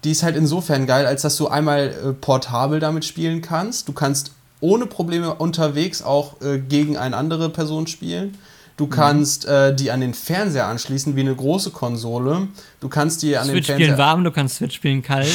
die 0.04 0.12
ist 0.12 0.24
halt 0.24 0.36
insofern 0.36 0.86
geil, 0.86 1.06
als 1.06 1.24
dass 1.24 1.36
du 1.36 1.48
einmal 1.48 1.88
äh, 1.88 2.14
portabel 2.14 2.80
damit 2.80 3.04
spielen 3.06 3.42
kannst. 3.42 3.88
Du 3.88 3.94
kannst 3.94 4.32
ohne 4.62 4.86
Probleme 4.86 5.34
unterwegs 5.34 6.02
auch 6.02 6.42
äh, 6.42 6.60
gegen 6.60 6.96
eine 6.96 7.18
andere 7.18 7.50
Person 7.50 7.88
spielen. 7.88 8.38
Du 8.78 8.88
kannst 8.88 9.46
äh, 9.46 9.74
die 9.74 9.90
an 9.90 10.02
den 10.02 10.14
Fernseher 10.14 10.68
anschließen, 10.68 11.16
wie 11.16 11.22
eine 11.22 11.34
große 11.34 11.72
Konsole. 11.72 12.50
Du 12.82 12.90
kannst 12.90 13.22
die 13.22 13.38
an 13.38 13.46
Switch 13.46 13.68
den 13.68 13.76
spielen 13.76 13.96
Fernseher. 13.96 13.98
warm, 14.06 14.24
du 14.26 14.32
kannst 14.32 14.56
Switch 14.58 14.76
spielen 14.76 15.02
kalt. 15.02 15.28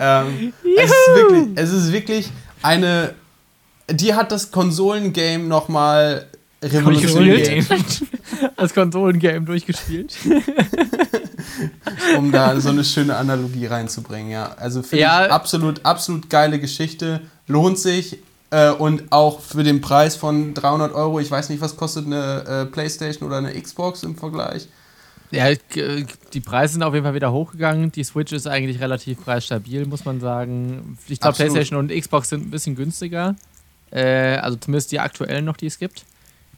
ähm, 0.00 0.52
es, 0.78 0.90
ist 0.90 1.14
wirklich, 1.14 1.48
es 1.56 1.72
ist 1.72 1.92
wirklich 1.92 2.30
eine. 2.62 3.14
Die 3.90 4.14
hat 4.14 4.32
das 4.32 4.50
Konsolengame 4.50 5.44
nochmal 5.44 6.26
revolutioniert, 6.62 7.62
Das 8.56 8.74
Konsolengame 8.74 9.42
durchgespielt. 9.42 10.16
um 12.18 12.32
da 12.32 12.58
so 12.60 12.70
eine 12.70 12.82
schöne 12.84 13.14
Analogie 13.16 13.66
reinzubringen. 13.66 14.30
Ja, 14.32 14.54
also 14.58 14.82
finde 14.82 15.02
Ja. 15.02 15.26
ich 15.26 15.32
absolut, 15.32 15.84
absolut 15.84 16.28
geile 16.30 16.58
Geschichte. 16.58 17.20
Lohnt 17.46 17.78
sich. 17.78 18.18
Äh, 18.50 18.70
und 18.70 19.10
auch 19.10 19.40
für 19.40 19.64
den 19.64 19.80
Preis 19.80 20.14
von 20.16 20.54
300 20.54 20.92
Euro, 20.94 21.18
ich 21.20 21.30
weiß 21.30 21.48
nicht, 21.48 21.60
was 21.60 21.76
kostet 21.76 22.06
eine 22.06 22.44
äh, 22.46 22.66
Playstation 22.66 23.26
oder 23.28 23.38
eine 23.38 23.60
Xbox 23.60 24.02
im 24.04 24.16
Vergleich. 24.16 24.68
Ja, 25.32 25.52
g- 25.52 26.06
die 26.32 26.40
Preise 26.40 26.74
sind 26.74 26.84
auf 26.84 26.94
jeden 26.94 27.04
Fall 27.04 27.14
wieder 27.14 27.32
hochgegangen. 27.32 27.90
Die 27.90 28.04
Switch 28.04 28.32
ist 28.32 28.46
eigentlich 28.46 28.80
relativ 28.80 29.24
preisstabil, 29.24 29.84
muss 29.86 30.04
man 30.04 30.20
sagen. 30.20 30.96
Ich 31.08 31.18
glaube. 31.18 31.36
PlayStation 31.36 31.78
und 31.78 31.90
Xbox 31.90 32.28
sind 32.28 32.46
ein 32.46 32.50
bisschen 32.50 32.76
günstiger. 32.76 33.34
Äh, 33.90 34.36
also 34.36 34.56
zumindest 34.56 34.92
die 34.92 35.00
aktuellen 35.00 35.44
noch, 35.44 35.56
die 35.56 35.66
es 35.66 35.78
gibt. 35.80 36.04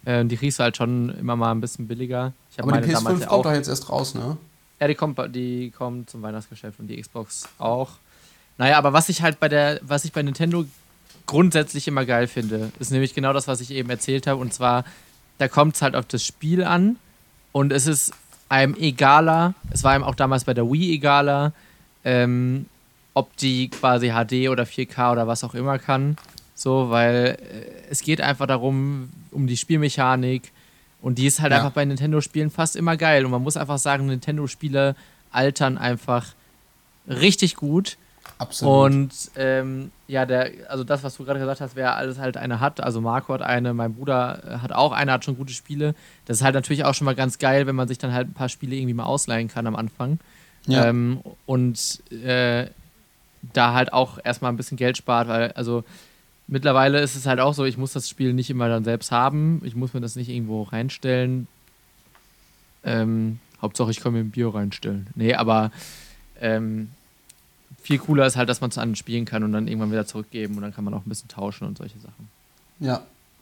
Äh, 0.04 0.26
die 0.26 0.36
kriegst 0.36 0.58
du 0.58 0.64
halt 0.64 0.76
schon 0.76 1.08
immer 1.18 1.36
mal 1.36 1.50
ein 1.52 1.62
bisschen 1.62 1.88
billiger. 1.88 2.34
Aber 2.58 2.72
die 2.72 2.80
meine 2.80 2.86
damals 2.92 3.16
PS5 3.16 3.20
ja 3.22 3.26
kommt 3.28 3.30
auch. 3.38 3.42
doch 3.44 3.52
jetzt 3.54 3.68
erst 3.68 3.88
raus, 3.88 4.14
ne? 4.14 4.36
Ja, 4.80 4.86
die 4.88 4.94
kommt, 4.94 5.18
die 5.34 5.70
kommt 5.70 6.10
zum 6.10 6.20
Weihnachtsgeschäft 6.22 6.78
und 6.78 6.86
die 6.88 7.00
Xbox 7.00 7.48
auch. 7.58 7.92
Naja, 8.58 8.76
aber 8.76 8.92
was 8.92 9.08
ich 9.08 9.22
halt 9.22 9.40
bei 9.40 9.48
der, 9.48 9.80
was 9.82 10.04
ich 10.04 10.12
bei 10.12 10.22
Nintendo 10.22 10.64
grundsätzlich 11.28 11.86
immer 11.86 12.04
geil 12.04 12.26
finde, 12.26 12.72
ist 12.80 12.90
nämlich 12.90 13.14
genau 13.14 13.32
das, 13.32 13.46
was 13.46 13.60
ich 13.60 13.70
eben 13.70 13.88
erzählt 13.90 14.26
habe. 14.26 14.40
Und 14.40 14.52
zwar, 14.52 14.84
da 15.38 15.46
kommt 15.46 15.76
es 15.76 15.82
halt 15.82 15.94
auf 15.94 16.06
das 16.06 16.24
Spiel 16.24 16.64
an 16.64 16.96
und 17.52 17.72
es 17.72 17.86
ist 17.86 18.12
einem 18.48 18.74
egaler, 18.74 19.54
es 19.70 19.84
war 19.84 19.92
einem 19.92 20.02
auch 20.04 20.14
damals 20.16 20.44
bei 20.44 20.54
der 20.54 20.64
Wii 20.70 20.94
egaler, 20.94 21.52
ähm, 22.04 22.66
ob 23.14 23.36
die 23.36 23.68
quasi 23.68 24.08
HD 24.10 24.48
oder 24.48 24.64
4K 24.64 25.12
oder 25.12 25.26
was 25.26 25.44
auch 25.44 25.54
immer 25.54 25.78
kann. 25.78 26.16
So, 26.54 26.90
weil 26.90 27.36
äh, 27.40 27.90
es 27.90 28.00
geht 28.02 28.20
einfach 28.20 28.46
darum, 28.46 29.10
um 29.30 29.46
die 29.46 29.56
Spielmechanik. 29.56 30.50
Und 31.02 31.18
die 31.18 31.26
ist 31.26 31.40
halt 31.40 31.52
Ja. 31.52 31.58
einfach 31.58 31.72
bei 31.72 31.84
Nintendo-Spielen 31.84 32.50
fast 32.50 32.74
immer 32.74 32.96
geil. 32.96 33.24
Und 33.24 33.30
man 33.30 33.42
muss 33.42 33.56
einfach 33.56 33.78
sagen, 33.78 34.06
Nintendo-Spiele 34.06 34.96
altern 35.30 35.78
einfach 35.78 36.26
richtig 37.06 37.54
gut. 37.54 37.96
Absolut. 38.36 38.92
Und 38.92 39.12
ähm, 39.36 39.90
ja, 40.06 40.26
der, 40.26 40.50
also 40.68 40.84
das, 40.84 41.02
was 41.02 41.16
du 41.16 41.24
gerade 41.24 41.40
gesagt 41.40 41.60
hast, 41.60 41.76
wer 41.76 41.96
alles 41.96 42.18
halt 42.18 42.36
eine 42.36 42.60
hat, 42.60 42.80
also 42.80 43.00
Marco 43.00 43.32
hat 43.34 43.42
eine, 43.42 43.74
mein 43.74 43.94
Bruder 43.94 44.42
äh, 44.44 44.58
hat 44.58 44.72
auch 44.72 44.92
eine, 44.92 45.12
hat 45.12 45.24
schon 45.24 45.36
gute 45.36 45.52
Spiele. 45.52 45.94
Das 46.26 46.38
ist 46.38 46.44
halt 46.44 46.54
natürlich 46.54 46.84
auch 46.84 46.94
schon 46.94 47.04
mal 47.04 47.14
ganz 47.14 47.38
geil, 47.38 47.66
wenn 47.66 47.76
man 47.76 47.88
sich 47.88 47.98
dann 47.98 48.12
halt 48.12 48.28
ein 48.28 48.34
paar 48.34 48.48
Spiele 48.48 48.76
irgendwie 48.76 48.94
mal 48.94 49.04
ausleihen 49.04 49.48
kann 49.48 49.66
am 49.66 49.76
Anfang. 49.76 50.18
ja. 50.66 50.86
Ähm, 50.86 51.20
und 51.46 52.02
äh, 52.12 52.66
da 53.52 53.72
halt 53.74 53.92
auch 53.92 54.18
erstmal 54.22 54.52
ein 54.52 54.56
bisschen 54.56 54.76
Geld 54.76 54.96
spart, 54.96 55.28
weil, 55.28 55.52
also 55.52 55.84
mittlerweile 56.48 57.00
ist 57.00 57.14
es 57.14 57.26
halt 57.26 57.40
auch 57.40 57.54
so, 57.54 57.64
ich 57.64 57.78
muss 57.78 57.92
das 57.92 58.08
Spiel 58.08 58.32
nicht 58.32 58.50
immer 58.50 58.68
dann 58.68 58.84
selbst 58.84 59.12
haben, 59.12 59.62
ich 59.64 59.76
muss 59.76 59.94
mir 59.94 60.00
das 60.00 60.16
nicht 60.16 60.28
irgendwo 60.28 60.62
reinstellen. 60.64 61.46
Ähm, 62.84 63.38
Hauptsache, 63.60 63.90
ich 63.90 64.00
kann 64.00 64.12
mir 64.12 64.20
ein 64.20 64.30
Bier 64.30 64.54
reinstellen. 64.54 65.08
Nee, 65.14 65.34
aber 65.34 65.70
ähm, 66.40 66.90
viel 67.88 67.98
cooler 67.98 68.26
ist 68.26 68.36
halt, 68.36 68.50
dass 68.50 68.60
man 68.60 68.68
es 68.68 68.76
an 68.76 68.94
spielen 68.96 69.24
kann 69.24 69.42
und 69.44 69.52
dann 69.54 69.66
irgendwann 69.66 69.90
wieder 69.90 70.04
zurückgeben 70.04 70.56
und 70.56 70.62
dann 70.62 70.74
kann 70.74 70.84
man 70.84 70.92
auch 70.92 71.06
ein 71.06 71.08
bisschen 71.08 71.28
tauschen 71.28 71.66
und 71.66 71.78
solche 71.78 71.98
Sachen. 71.98 72.28
Ja, 72.80 73.00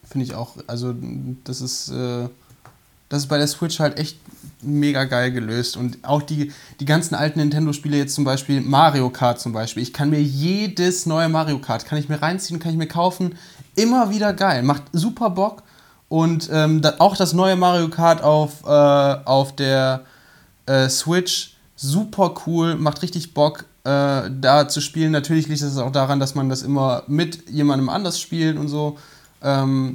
finde 0.09 0.25
ich 0.25 0.37
auch. 0.37 0.55
Also, 0.69 0.95
das 1.43 1.61
ist, 1.61 1.89
äh, 1.89 2.29
das 3.09 3.23
ist 3.23 3.27
bei 3.27 3.39
der 3.39 3.49
Switch 3.49 3.81
halt 3.81 3.99
echt 3.99 4.19
mega 4.63 5.03
geil 5.03 5.33
gelöst. 5.33 5.77
Und 5.77 5.99
auch 6.05 6.23
die, 6.23 6.53
die 6.79 6.85
ganzen 6.85 7.17
alten 7.17 7.41
Nintendo-Spiele, 7.41 7.97
jetzt 7.97 8.15
zum 8.15 8.23
Beispiel 8.23 8.61
Mario 8.61 9.11
Kart 9.11 9.41
zum 9.41 9.53
Beispiel. 9.53 9.83
Ich 9.83 9.93
kann 9.93 10.11
mir 10.11 10.23
jedes 10.23 11.07
neue 11.07 11.29
Mario 11.29 11.59
Kart, 11.59 11.85
kann 11.85 11.99
ich 11.99 12.09
mir 12.09 12.23
reinziehen, 12.23 12.61
kann 12.61 12.71
ich 12.71 12.79
mir 12.79 12.87
kaufen. 12.87 13.35
Immer 13.75 14.11
wieder 14.11 14.33
geil. 14.33 14.63
Macht 14.63 14.85
super 14.93 15.31
Bock. 15.31 15.65
Und 16.09 16.49
ähm, 16.53 16.83
da, 16.83 16.95
auch 17.01 17.17
das 17.17 17.33
neue 17.33 17.57
Mario 17.57 17.89
Kart 17.89 18.23
auf, 18.23 18.63
äh, 18.63 18.69
auf 18.69 19.57
der 19.57 20.05
äh, 20.67 20.89
Switch, 20.89 21.57
super 21.75 22.33
cool, 22.47 22.77
macht 22.77 23.03
richtig 23.03 23.35
Bock, 23.35 23.65
äh, 23.87 24.31
da 24.41 24.69
zu 24.69 24.81
spielen. 24.81 25.13
Natürlich 25.13 25.47
liegt 25.47 25.63
es 25.63 25.79
auch 25.79 25.93
daran, 25.93 26.19
dass 26.19 26.35
man 26.35 26.49
das 26.49 26.63
immer 26.63 27.05
mit 27.07 27.49
jemandem 27.49 27.89
anders 27.89 28.21
spielt 28.21 28.59
und 28.59 28.67
so. 28.67 28.99
Ähm, 29.43 29.93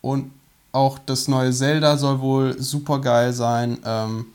und 0.00 0.30
auch 0.72 0.98
das 0.98 1.28
neue 1.28 1.52
Zelda 1.52 1.98
soll 1.98 2.20
wohl 2.20 2.60
super 2.60 3.00
geil 3.00 3.34
sein. 3.34 3.78
Ähm, 3.84 4.26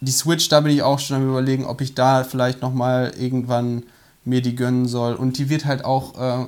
die 0.00 0.12
Switch, 0.12 0.48
da 0.50 0.60
bin 0.60 0.72
ich 0.72 0.82
auch 0.82 0.98
schon 0.98 1.16
am 1.16 1.28
überlegen, 1.28 1.64
ob 1.64 1.80
ich 1.80 1.94
da 1.94 2.24
vielleicht 2.24 2.60
noch 2.60 2.74
mal 2.74 3.14
irgendwann 3.18 3.84
mir 4.24 4.42
die 4.42 4.54
gönnen 4.54 4.86
soll. 4.86 5.14
Und 5.14 5.38
die 5.38 5.48
wird 5.48 5.64
halt 5.64 5.86
auch, 5.86 6.18
äh, 6.20 6.46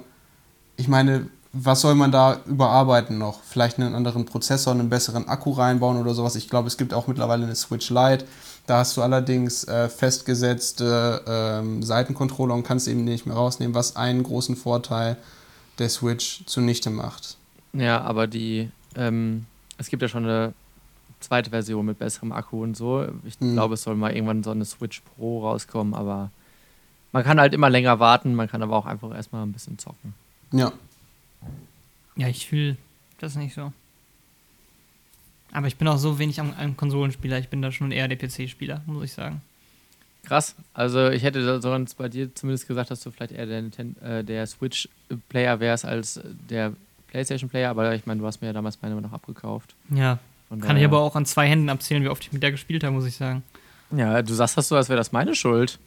ich 0.77 0.89
meine, 0.89 1.27
was 1.55 1.81
soll 1.81 1.95
man 1.95 2.13
da 2.13 2.41
überarbeiten 2.47 3.17
noch? 3.17 3.41
Vielleicht 3.45 3.79
einen 3.79 3.95
anderen 3.95 4.27
Prozessor, 4.27 4.75
einen 4.75 4.91
besseren 4.91 5.29
Akku 5.29 5.53
reinbauen 5.53 5.97
oder 5.97 6.13
sowas. 6.13 6.37
Ich 6.37 6.51
glaube, 6.51 6.69
es 6.69 6.77
gibt 6.77 6.93
auch 6.93 7.07
mittlerweile 7.07 7.45
eine 7.45 7.55
Switch 7.55 7.89
Lite. 7.91 8.27
Da 8.67 8.79
hast 8.79 8.97
du 8.97 9.03
allerdings 9.03 9.65
äh, 9.65 9.89
festgesetzte 9.91 11.23
ähm, 11.27 11.83
Seitencontroller 11.83 12.55
und 12.55 12.63
kannst 12.63 12.89
eben 12.89 13.05
nicht 13.05 13.27
mehr 13.27 13.37
rausnehmen, 13.37 13.75
was 13.75 13.97
einen 13.97 14.23
großen 14.23 14.57
Vorteil 14.57 15.17
der 15.79 15.89
Switch 15.91 16.45
zunichte 16.47 16.89
macht. 16.91 17.37
Ja, 17.75 18.01
aber 18.01 18.27
die, 18.27 18.71
ähm, 18.97 19.45
es 19.77 19.89
gibt 19.89 20.01
ja 20.03 20.09
schon 20.09 20.25
eine 20.25 20.55
zweite 21.21 21.51
Version 21.51 21.85
mit 21.85 21.99
besserem 21.99 22.33
Akku 22.33 22.63
und 22.63 22.77
so. 22.77 23.07
Ich 23.25 23.39
Mhm. 23.41 23.55
glaube, 23.55 23.75
es 23.75 23.83
soll 23.83 23.97
mal 23.97 24.13
irgendwann 24.15 24.43
so 24.43 24.51
eine 24.53 24.65
Switch 24.65 25.01
Pro 25.17 25.43
rauskommen, 25.43 25.93
aber 25.95 26.31
man 27.13 27.23
kann 27.25 27.39
halt 27.41 27.53
immer 27.55 27.69
länger 27.71 27.99
warten, 28.01 28.35
man 28.35 28.49
kann 28.49 28.63
aber 28.63 28.77
auch 28.77 28.87
einfach 28.87 29.15
erstmal 29.15 29.43
ein 29.45 29.53
bisschen 29.53 29.79
zocken. 29.79 30.15
Ja, 30.53 30.73
Ja, 32.17 32.29
ich 32.29 32.47
fühle 32.47 32.77
das 33.19 33.35
nicht 33.35 33.55
so. 33.55 33.73
Aber 35.55 35.69
ich 35.69 35.77
bin 35.77 35.89
auch 35.89 35.97
so 35.99 36.19
wenig 36.19 36.41
am, 36.41 36.53
am 36.59 36.77
Konsolenspieler. 36.77 37.39
Ich 37.39 37.49
bin 37.49 37.63
da 37.63 37.73
schon 37.73 37.93
eher 37.93 38.09
der 38.09 38.19
PC-Spieler, 38.19 38.83
muss 38.87 39.05
ich 39.05 39.13
sagen. 39.13 39.41
Krass. 40.25 40.57
Also 40.75 41.11
ich 41.11 41.23
hätte 41.23 41.61
sonst 41.61 41.95
bei 41.95 42.09
dir 42.09 42.35
zumindest 42.35 42.67
gesagt, 42.67 42.91
dass 42.91 43.01
du 43.03 43.11
vielleicht 43.11 43.33
eher 43.33 43.47
der, 43.47 43.63
äh, 44.03 44.25
der 44.25 44.47
Switch-Player 44.47 45.61
wärst 45.61 45.85
als 45.85 46.21
der 46.51 46.73
PlayStation-Player, 47.09 47.71
aber 47.71 47.95
ich 47.95 48.05
meine, 48.07 48.21
du 48.21 48.27
hast 48.27 48.41
mir 48.41 48.49
ja 48.49 48.53
damals 48.53 48.83
meine 48.83 49.01
noch 49.01 49.13
abgekauft. 49.13 49.75
Ja, 49.91 50.19
Von 50.49 50.61
kann 50.61 50.77
ich 50.77 50.85
aber 50.85 51.01
auch 51.01 51.15
an 51.15 51.25
zwei 51.27 51.47
Händen 51.47 51.69
abzählen, 51.69 52.03
wie 52.03 52.09
oft 52.09 52.25
ich 52.25 52.33
mit 52.33 52.43
der 52.43 52.51
gespielt 52.51 52.83
habe, 52.83 52.93
muss 52.95 53.07
ich 53.07 53.15
sagen. 53.15 53.45
Ja, 53.97 54.23
du 54.23 54.35
sagst 54.35 54.57
das 54.59 54.67
so, 54.69 54.75
als 54.77 54.89
wäre 54.89 54.97
das 54.97 55.13
meine 55.13 55.37
Schuld. 55.37 55.79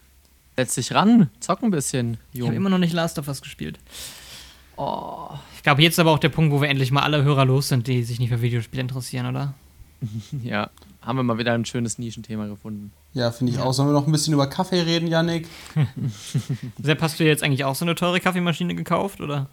Setz 0.55 0.75
dich 0.75 0.93
ran, 0.93 1.29
zock 1.41 1.61
ein 1.63 1.71
bisschen, 1.71 2.13
Ich 2.31 2.39
habe 2.39 2.45
Junge. 2.47 2.55
immer 2.55 2.69
noch 2.69 2.77
nicht 2.77 2.93
Last 2.93 3.19
of 3.19 3.27
Us 3.27 3.41
gespielt. 3.41 3.77
Oh. 4.77 5.29
Ich 5.55 5.63
glaube, 5.63 5.81
jetzt 5.81 5.93
ist 5.93 5.99
aber 5.99 6.11
auch 6.11 6.19
der 6.19 6.29
Punkt, 6.29 6.53
wo 6.53 6.61
wir 6.61 6.69
endlich 6.69 6.91
mal 6.91 7.01
alle 7.01 7.23
Hörer 7.23 7.45
los 7.45 7.67
sind, 7.67 7.87
die 7.87 8.03
sich 8.03 8.19
nicht 8.19 8.29
für 8.29 8.41
Videospiele 8.41 8.81
interessieren, 8.81 9.27
oder? 9.27 9.53
Ja, 10.43 10.69
haben 11.01 11.17
wir 11.17 11.23
mal 11.23 11.37
wieder 11.37 11.53
ein 11.53 11.65
schönes 11.65 11.97
Nischenthema 11.97 12.45
gefunden. 12.47 12.91
ja, 13.13 13.31
finde 13.31 13.53
ich 13.53 13.59
auch. 13.59 13.73
Sollen 13.73 13.89
wir 13.89 13.93
noch 13.93 14.05
ein 14.05 14.11
bisschen 14.11 14.33
über 14.33 14.47
Kaffee 14.47 14.81
reden, 14.81 15.07
Yannick? 15.07 15.47
Sepp, 16.81 17.01
hast 17.01 17.19
du 17.19 17.23
jetzt 17.25 17.43
eigentlich 17.43 17.65
auch 17.65 17.75
so 17.75 17.85
eine 17.85 17.95
teure 17.95 18.19
Kaffeemaschine 18.19 18.75
gekauft, 18.75 19.19
oder? 19.21 19.47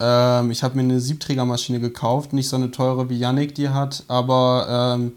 Ähm, 0.00 0.50
ich 0.50 0.62
habe 0.62 0.76
mir 0.76 0.82
eine 0.82 1.00
Siebträgermaschine 1.00 1.80
gekauft, 1.80 2.32
nicht 2.32 2.48
so 2.48 2.56
eine 2.56 2.70
teure 2.70 3.08
wie 3.08 3.18
Yannick 3.18 3.54
die 3.54 3.70
hat, 3.70 4.04
aber 4.08 4.96
ähm, 4.98 5.12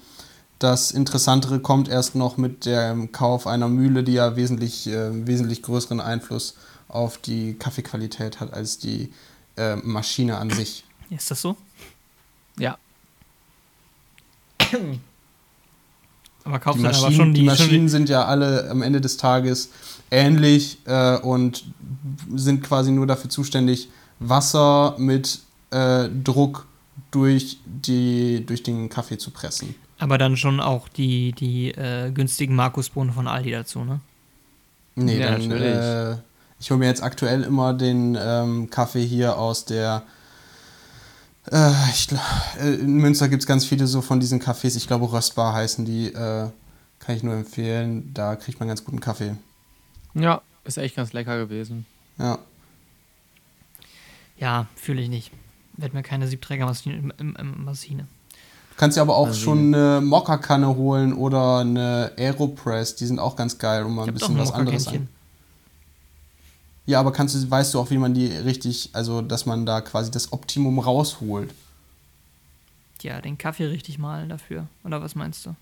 das 0.60 0.92
Interessantere 0.92 1.60
kommt 1.60 1.90
erst 1.90 2.16
noch 2.16 2.38
mit 2.38 2.66
dem 2.66 3.12
Kauf 3.12 3.48
einer 3.48 3.68
Mühle, 3.68 4.04
die 4.04 4.14
ja 4.14 4.36
wesentlich, 4.36 4.88
äh, 4.88 5.26
wesentlich 5.28 5.64
größeren 5.64 6.00
Einfluss 6.00 6.56
auf 6.88 7.18
die 7.18 7.56
Kaffeequalität 7.56 8.40
hat 8.40 8.54
als 8.54 8.78
die 8.78 9.12
äh, 9.58 9.76
Maschine 9.78 10.38
an 10.38 10.50
sich. 10.50 10.84
Ist 11.10 11.30
das 11.32 11.42
so? 11.42 11.56
Ja, 12.58 12.78
Aber 16.44 16.58
Die 16.58 16.64
kaufst 16.64 16.80
du 16.80 16.84
dann 16.84 16.96
aber 16.96 17.02
Maschinen, 17.04 17.16
schon 17.16 17.34
die 17.34 17.40
die, 17.42 17.46
Maschinen 17.46 17.90
sind 17.90 18.10
ja 18.10 18.26
alle 18.26 18.70
am 18.70 18.82
Ende 18.82 19.00
des 19.02 19.18
Tages 19.18 19.70
ähnlich 20.10 20.78
äh, 20.86 21.18
und 21.18 21.64
sind 22.36 22.64
quasi 22.64 22.92
nur 22.92 23.06
dafür 23.08 23.30
zuständig, 23.30 23.90
Wasser 24.20 24.96
mit 24.98 25.40
äh, 25.72 26.10
Druck 26.24 26.66
durch, 27.12 27.58
die, 27.66 28.44
durch 28.46 28.64
den 28.64 28.90
Kaffee 28.90 29.18
zu 29.18 29.32
pressen. 29.32 29.76
aber 30.00 30.18
dann 30.18 30.36
schon 30.38 30.60
auch 30.60 30.88
die, 30.90 31.32
die 31.34 31.72
äh, 31.72 32.12
günstigen 32.12 32.56
Markusbohnen 32.56 33.14
von 33.14 33.28
Aldi 33.28 33.52
dazu, 33.52 33.84
ne? 33.84 34.00
Nee, 34.96 35.20
Ja, 35.20 35.32
dann, 35.32 35.48
natürlich. 35.48 36.18
Ich 36.62 36.70
hole 36.72 36.78
mir 36.80 36.86
jetzt 36.86 37.04
aktuell 37.04 37.44
immer 37.44 37.74
den 37.74 38.18
ähm, 38.22 38.70
Kaffee 38.70 39.06
hier 39.06 39.38
aus 39.38 39.66
der 39.66 40.04
Äh, 41.52 41.72
ich, 41.90 42.06
gl- 42.08 42.20
äh, 42.60 42.76
in 42.76 42.98
Münster 42.98 43.28
gibt 43.28 43.42
es 43.44 43.48
ganz 43.48 43.66
viele 43.66 43.88
so 43.88 44.02
von 44.02 44.20
diesen 44.20 44.40
Cafés. 44.40 44.78
Ich 44.78 44.88
glaube, 44.88 45.12
Röstbar 45.12 45.54
heißen 45.54 45.84
die. 45.86 46.08
Äh, 46.14 46.50
kann 47.00 47.16
ich 47.16 47.24
nur 47.24 47.34
empfehlen. 47.34 48.14
Da 48.14 48.36
kriegt 48.36 48.60
man 48.60 48.68
ganz 48.70 48.86
guten 48.86 49.00
Kaffee. 49.00 49.36
Ja, 50.14 50.42
ist 50.66 50.78
echt 50.78 50.96
ganz 50.96 51.14
lecker 51.14 51.36
gewesen. 51.40 51.88
Ja. 52.20 52.38
Ja, 54.38 54.68
fühle 54.76 55.02
ich 55.02 55.10
nicht. 55.10 55.32
Werd 55.78 55.94
mir 55.96 56.04
keine 56.04 56.28
Siebträgermaschine. 56.28 56.96
im- 56.96 57.14
im- 57.18 57.36
im- 57.40 57.66
Maschine. 57.66 58.06
Du 58.72 58.76
kannst 58.78 58.98
dir 58.98 59.02
aber 59.02 59.16
auch 59.16 59.28
Also- 59.28 59.40
schon 59.40 59.74
eine 59.74 60.00
Mokka-Kanne 60.02 60.76
holen 60.76 61.14
oder 61.14 61.60
eine 61.60 62.12
Aeropress. 62.18 62.96
Die 62.96 63.06
sind 63.08 63.18
auch 63.20 63.36
ganz 63.36 63.58
geil, 63.58 63.84
um 63.84 63.96
mal 63.96 64.08
ein 64.08 64.14
bisschen 64.14 64.36
ein 64.36 64.40
was 64.42 64.52
anderes 64.52 64.88
an. 64.88 65.08
Ja, 66.92 67.00
aber 67.00 67.14
kannst 67.14 67.36
du, 67.36 67.50
weißt 67.50 67.74
du 67.74 67.80
auch, 67.80 67.90
wie 67.90 67.98
man 67.98 68.14
die 68.14 68.28
richtig, 68.28 68.90
also 68.92 69.22
dass 69.22 69.46
man 69.46 69.66
da 69.66 69.80
quasi 69.80 70.12
das 70.12 70.34
Optimum 70.34 70.78
rausholt. 70.78 71.54
Ja, 73.02 73.22
den 73.22 73.38
Kaffee 73.38 73.66
richtig 73.66 73.98
malen 73.98 74.28
dafür. 74.28 74.68
Oder 74.84 75.02
was 75.02 75.16
meinst 75.16 75.46
du? 75.46 75.56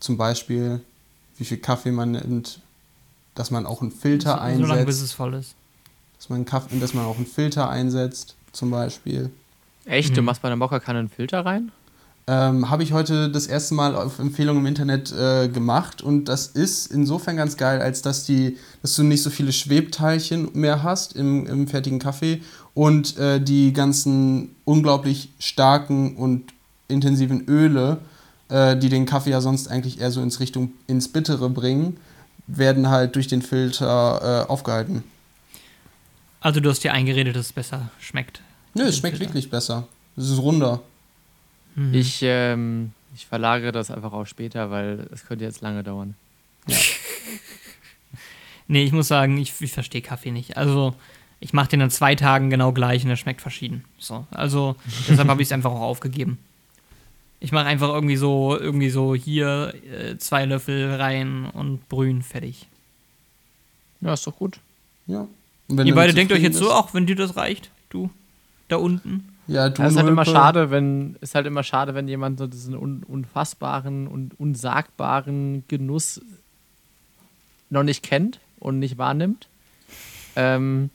Zum 0.00 0.16
Beispiel, 0.16 0.80
wie 1.36 1.44
viel 1.44 1.58
Kaffee 1.58 1.92
man 1.92 2.12
nimmt, 2.12 2.60
dass 3.34 3.50
man 3.50 3.66
auch 3.66 3.82
einen 3.82 3.92
Filter 3.92 4.30
so, 4.30 4.36
so 4.62 4.66
lange, 4.66 4.84
bis 4.86 4.96
einsetzt. 4.96 5.02
es 5.02 5.12
voll 5.12 5.34
ist. 5.34 5.54
Dass 6.16 6.30
man, 6.30 6.46
Kaffee, 6.46 6.78
dass 6.80 6.94
man 6.94 7.04
auch 7.04 7.16
einen 7.16 7.26
Filter 7.26 7.68
einsetzt, 7.68 8.34
zum 8.52 8.70
Beispiel. 8.70 9.30
Echt? 9.84 10.16
Du 10.16 10.22
Mhm. 10.22 10.24
machst 10.26 10.40
bei 10.40 10.48
der 10.48 10.56
Mokka-Kanne 10.56 11.00
einen 11.00 11.08
Filter 11.10 11.44
rein? 11.44 11.70
Ähm, 12.28 12.70
Habe 12.70 12.82
ich 12.82 12.92
heute 12.92 13.30
das 13.30 13.46
erste 13.46 13.74
Mal 13.74 13.94
auf 13.94 14.18
Empfehlung 14.18 14.56
im 14.56 14.66
Internet 14.66 15.12
äh, 15.12 15.46
gemacht 15.48 16.02
und 16.02 16.24
das 16.24 16.48
ist 16.48 16.90
insofern 16.90 17.36
ganz 17.36 17.56
geil, 17.56 17.80
als 17.80 18.02
dass, 18.02 18.24
die, 18.24 18.58
dass 18.82 18.96
du 18.96 19.04
nicht 19.04 19.22
so 19.22 19.30
viele 19.30 19.52
Schwebteilchen 19.52 20.50
mehr 20.52 20.82
hast 20.82 21.14
im, 21.14 21.46
im 21.46 21.68
fertigen 21.68 22.00
Kaffee 22.00 22.42
und 22.74 23.16
äh, 23.16 23.40
die 23.40 23.72
ganzen 23.72 24.56
unglaublich 24.64 25.30
starken 25.38 26.16
und 26.16 26.52
intensiven 26.88 27.46
Öle, 27.46 27.98
äh, 28.48 28.76
die 28.76 28.88
den 28.88 29.06
Kaffee 29.06 29.30
ja 29.30 29.40
sonst 29.40 29.68
eigentlich 29.68 30.00
eher 30.00 30.10
so 30.10 30.20
ins 30.20 30.40
Richtung 30.40 30.72
ins 30.88 31.06
Bittere 31.06 31.48
bringen, 31.48 31.96
werden 32.48 32.90
halt 32.90 33.14
durch 33.14 33.28
den 33.28 33.42
Filter 33.42 34.46
äh, 34.46 34.50
aufgehalten. 34.50 35.04
Also 36.40 36.58
du 36.58 36.70
hast 36.70 36.82
dir 36.82 36.92
eingeredet, 36.92 37.36
dass 37.36 37.46
es 37.46 37.52
besser 37.52 37.88
schmeckt. 38.00 38.40
Nö, 38.74 38.82
es 38.82 38.96
schmeckt 38.96 39.18
Filter. 39.18 39.30
wirklich 39.30 39.48
besser. 39.48 39.86
Es 40.16 40.28
ist 40.28 40.38
runder. 40.38 40.82
Mhm. 41.76 41.94
Ich, 41.94 42.18
ähm, 42.22 42.92
ich 43.14 43.26
verlagere 43.26 43.70
das 43.70 43.90
einfach 43.92 44.12
auf 44.12 44.26
später, 44.28 44.70
weil 44.72 45.06
es 45.12 45.24
könnte 45.26 45.44
jetzt 45.44 45.60
lange 45.60 45.82
dauern. 45.84 46.14
Nee, 48.68 48.82
ich 48.82 48.90
muss 48.92 49.06
sagen, 49.08 49.38
ich, 49.38 49.52
ich 49.60 49.70
verstehe 49.72 50.02
Kaffee 50.02 50.32
nicht. 50.32 50.56
Also, 50.56 50.92
ich 51.38 51.52
mache 51.52 51.68
den 51.68 51.80
in 51.82 51.90
zwei 51.90 52.16
Tagen 52.16 52.50
genau 52.50 52.72
gleich 52.72 53.04
und 53.04 53.10
er 53.10 53.16
schmeckt 53.16 53.40
verschieden. 53.40 53.84
So, 53.98 54.26
also, 54.32 54.74
deshalb 55.08 55.28
habe 55.28 55.40
ich 55.40 55.46
es 55.48 55.52
einfach 55.52 55.70
auch 55.70 55.82
aufgegeben. 55.82 56.38
Ich 57.38 57.52
mache 57.52 57.66
einfach 57.66 57.90
irgendwie 57.90 58.16
so, 58.16 58.58
irgendwie 58.58 58.90
so 58.90 59.14
hier 59.14 59.72
äh, 59.88 60.16
zwei 60.18 60.46
Löffel 60.46 60.94
rein 60.94 61.44
und 61.52 61.88
brühen, 61.88 62.22
fertig. 62.22 62.66
Ja, 64.00 64.14
ist 64.14 64.26
doch 64.26 64.36
gut. 64.36 64.58
Ja. 65.06 65.28
Ihr 65.68 65.94
beide 65.94 66.14
denkt 66.14 66.32
euch 66.32 66.42
jetzt 66.42 66.56
so, 66.58 66.64
bist- 66.64 66.74
auch 66.74 66.92
wenn 66.94 67.06
dir 67.06 67.14
das 67.16 67.36
reicht, 67.36 67.70
du, 67.90 68.10
da 68.68 68.76
unten. 68.76 69.28
Ja, 69.48 69.68
du 69.68 69.82
Ja, 69.82 69.88
ist 69.88 69.96
halt 69.96 70.08
immer 70.08 70.24
schade, 70.24 70.70
wenn 70.70 71.16
ist 71.20 71.34
halt 71.34 71.46
immer 71.46 71.62
schade, 71.62 71.94
wenn 71.94 72.08
jemand 72.08 72.38
so 72.38 72.46
diesen 72.46 72.74
un, 72.74 73.02
unfassbaren 73.04 74.08
und 74.08 74.38
unsagbaren 74.38 75.64
Genuss 75.68 76.20
noch 77.70 77.82
nicht 77.82 78.02
kennt 78.02 78.40
und 78.58 78.78
nicht 78.78 78.98
wahrnimmt. 78.98 79.48
Ähm, 80.34 80.90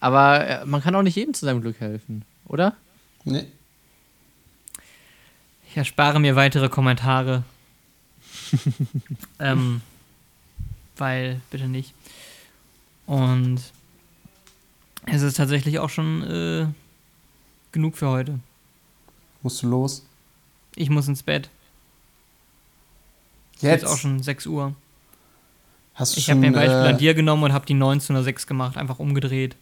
aber 0.00 0.46
äh, 0.46 0.66
man 0.66 0.82
kann 0.82 0.94
auch 0.94 1.02
nicht 1.02 1.16
jedem 1.16 1.34
zu 1.34 1.46
seinem 1.46 1.60
Glück 1.60 1.80
helfen, 1.80 2.24
oder? 2.46 2.74
Nee. 3.24 3.46
Ich 5.70 5.76
erspare 5.76 6.20
mir 6.20 6.36
weitere 6.36 6.68
Kommentare. 6.68 7.44
ähm, 9.38 9.80
weil, 10.96 11.40
bitte 11.50 11.68
nicht. 11.68 11.94
Und 13.06 13.60
es 15.06 15.22
ist 15.22 15.36
tatsächlich 15.36 15.78
auch 15.78 15.90
schon 15.90 16.22
äh, 16.22 16.66
genug 17.76 17.96
für 17.96 18.08
heute. 18.08 18.40
Musst 19.42 19.62
du 19.62 19.68
los? 19.68 20.06
Ich 20.76 20.88
muss 20.88 21.08
ins 21.08 21.22
Bett. 21.22 21.50
Jetzt? 23.60 23.84
Ist 23.84 23.90
auch 23.90 23.98
schon 23.98 24.22
6 24.22 24.46
Uhr. 24.46 24.74
Hast 25.94 26.16
du 26.16 26.20
Ich 26.20 26.30
habe 26.30 26.40
mir 26.40 26.46
ein 26.46 26.52
Beispiel 26.54 26.74
äh, 26.74 26.88
an 26.88 26.98
dir 26.98 27.12
genommen 27.12 27.44
und 27.44 27.52
habe 27.52 27.66
die 27.66 27.74
19.06 27.74 28.46
gemacht, 28.46 28.78
einfach 28.78 28.98
umgedreht 28.98 29.56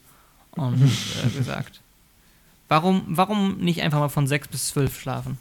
und 0.53 0.81
äh, 1.25 1.37
gesagt. 1.37 1.81
Warum, 2.69 3.03
warum 3.09 3.59
nicht 3.59 3.83
einfach 3.83 3.99
mal 3.99 4.09
von 4.09 4.29
6 4.29 4.49
bis 4.49 4.69
12 4.69 5.01
schlafen? 5.01 5.39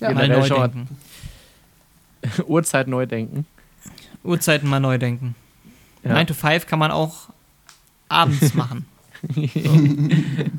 Ja, 0.00 0.10
mal 0.10 0.28
neu 0.28 0.48
denken. 0.48 0.98
Uhrzeit 2.46 2.88
neu 2.88 3.06
denken. 3.06 3.46
Uhrzeiten 4.24 4.68
mal 4.68 4.80
neu 4.80 4.98
denken. 4.98 5.36
Ja. 6.02 6.14
9 6.14 6.26
to 6.26 6.34
5 6.34 6.66
kann 6.66 6.80
man 6.80 6.90
auch 6.90 7.28
abends 8.08 8.54
machen. 8.54 8.86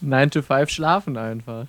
9 0.00 0.30
to 0.30 0.42
5 0.42 0.70
schlafen 0.70 1.16
einfach. 1.16 1.66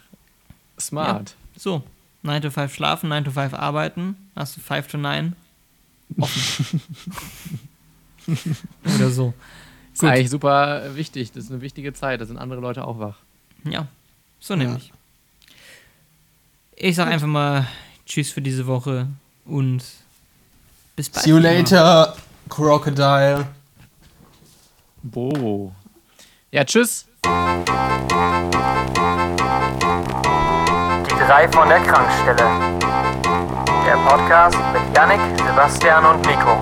Smart. 0.79 1.35
So, 1.55 1.83
9 2.23 2.41
to 2.41 2.51
5 2.51 2.73
schlafen, 2.73 3.09
9 3.09 3.25
to 3.25 3.31
5 3.31 3.53
arbeiten, 3.53 4.15
hast 4.35 4.57
du 4.57 4.61
5 4.61 4.87
to 4.87 4.97
9 4.97 5.35
offen. 6.17 6.81
Oder 8.83 9.09
so. 9.09 9.33
Ist 9.93 10.01
Gut. 10.01 10.09
eigentlich 10.09 10.29
super 10.29 10.95
wichtig. 10.95 11.31
Das 11.31 11.45
ist 11.45 11.51
eine 11.51 11.61
wichtige 11.61 11.93
Zeit. 11.93 12.21
Da 12.21 12.25
sind 12.25 12.37
andere 12.37 12.61
Leute 12.61 12.85
auch 12.85 12.99
wach. 12.99 13.17
Ja, 13.63 13.87
so 14.39 14.55
nämlich. 14.55 14.93
Ich 16.75 16.95
sag 16.95 17.07
einfach 17.07 17.27
mal 17.27 17.67
Tschüss 18.05 18.31
für 18.31 18.41
diese 18.41 18.65
Woche 18.67 19.07
und 19.45 19.83
bis 20.95 21.09
bald. 21.09 21.23
See 21.25 21.31
you 21.31 21.37
later, 21.37 22.15
Crocodile. 22.47 23.47
Bo. 25.03 25.73
Ja, 26.51 26.63
tschüss. 26.63 27.05
Die 31.05 31.15
drei 31.27 31.47
von 31.49 31.69
der 31.69 31.79
Krankstelle. 31.81 32.49
Der 33.85 33.97
Podcast 34.07 34.57
mit 34.73 34.97
Yannick, 34.97 35.19
Sebastian 35.45 36.05
und 36.07 36.25
Nico. 36.25 36.57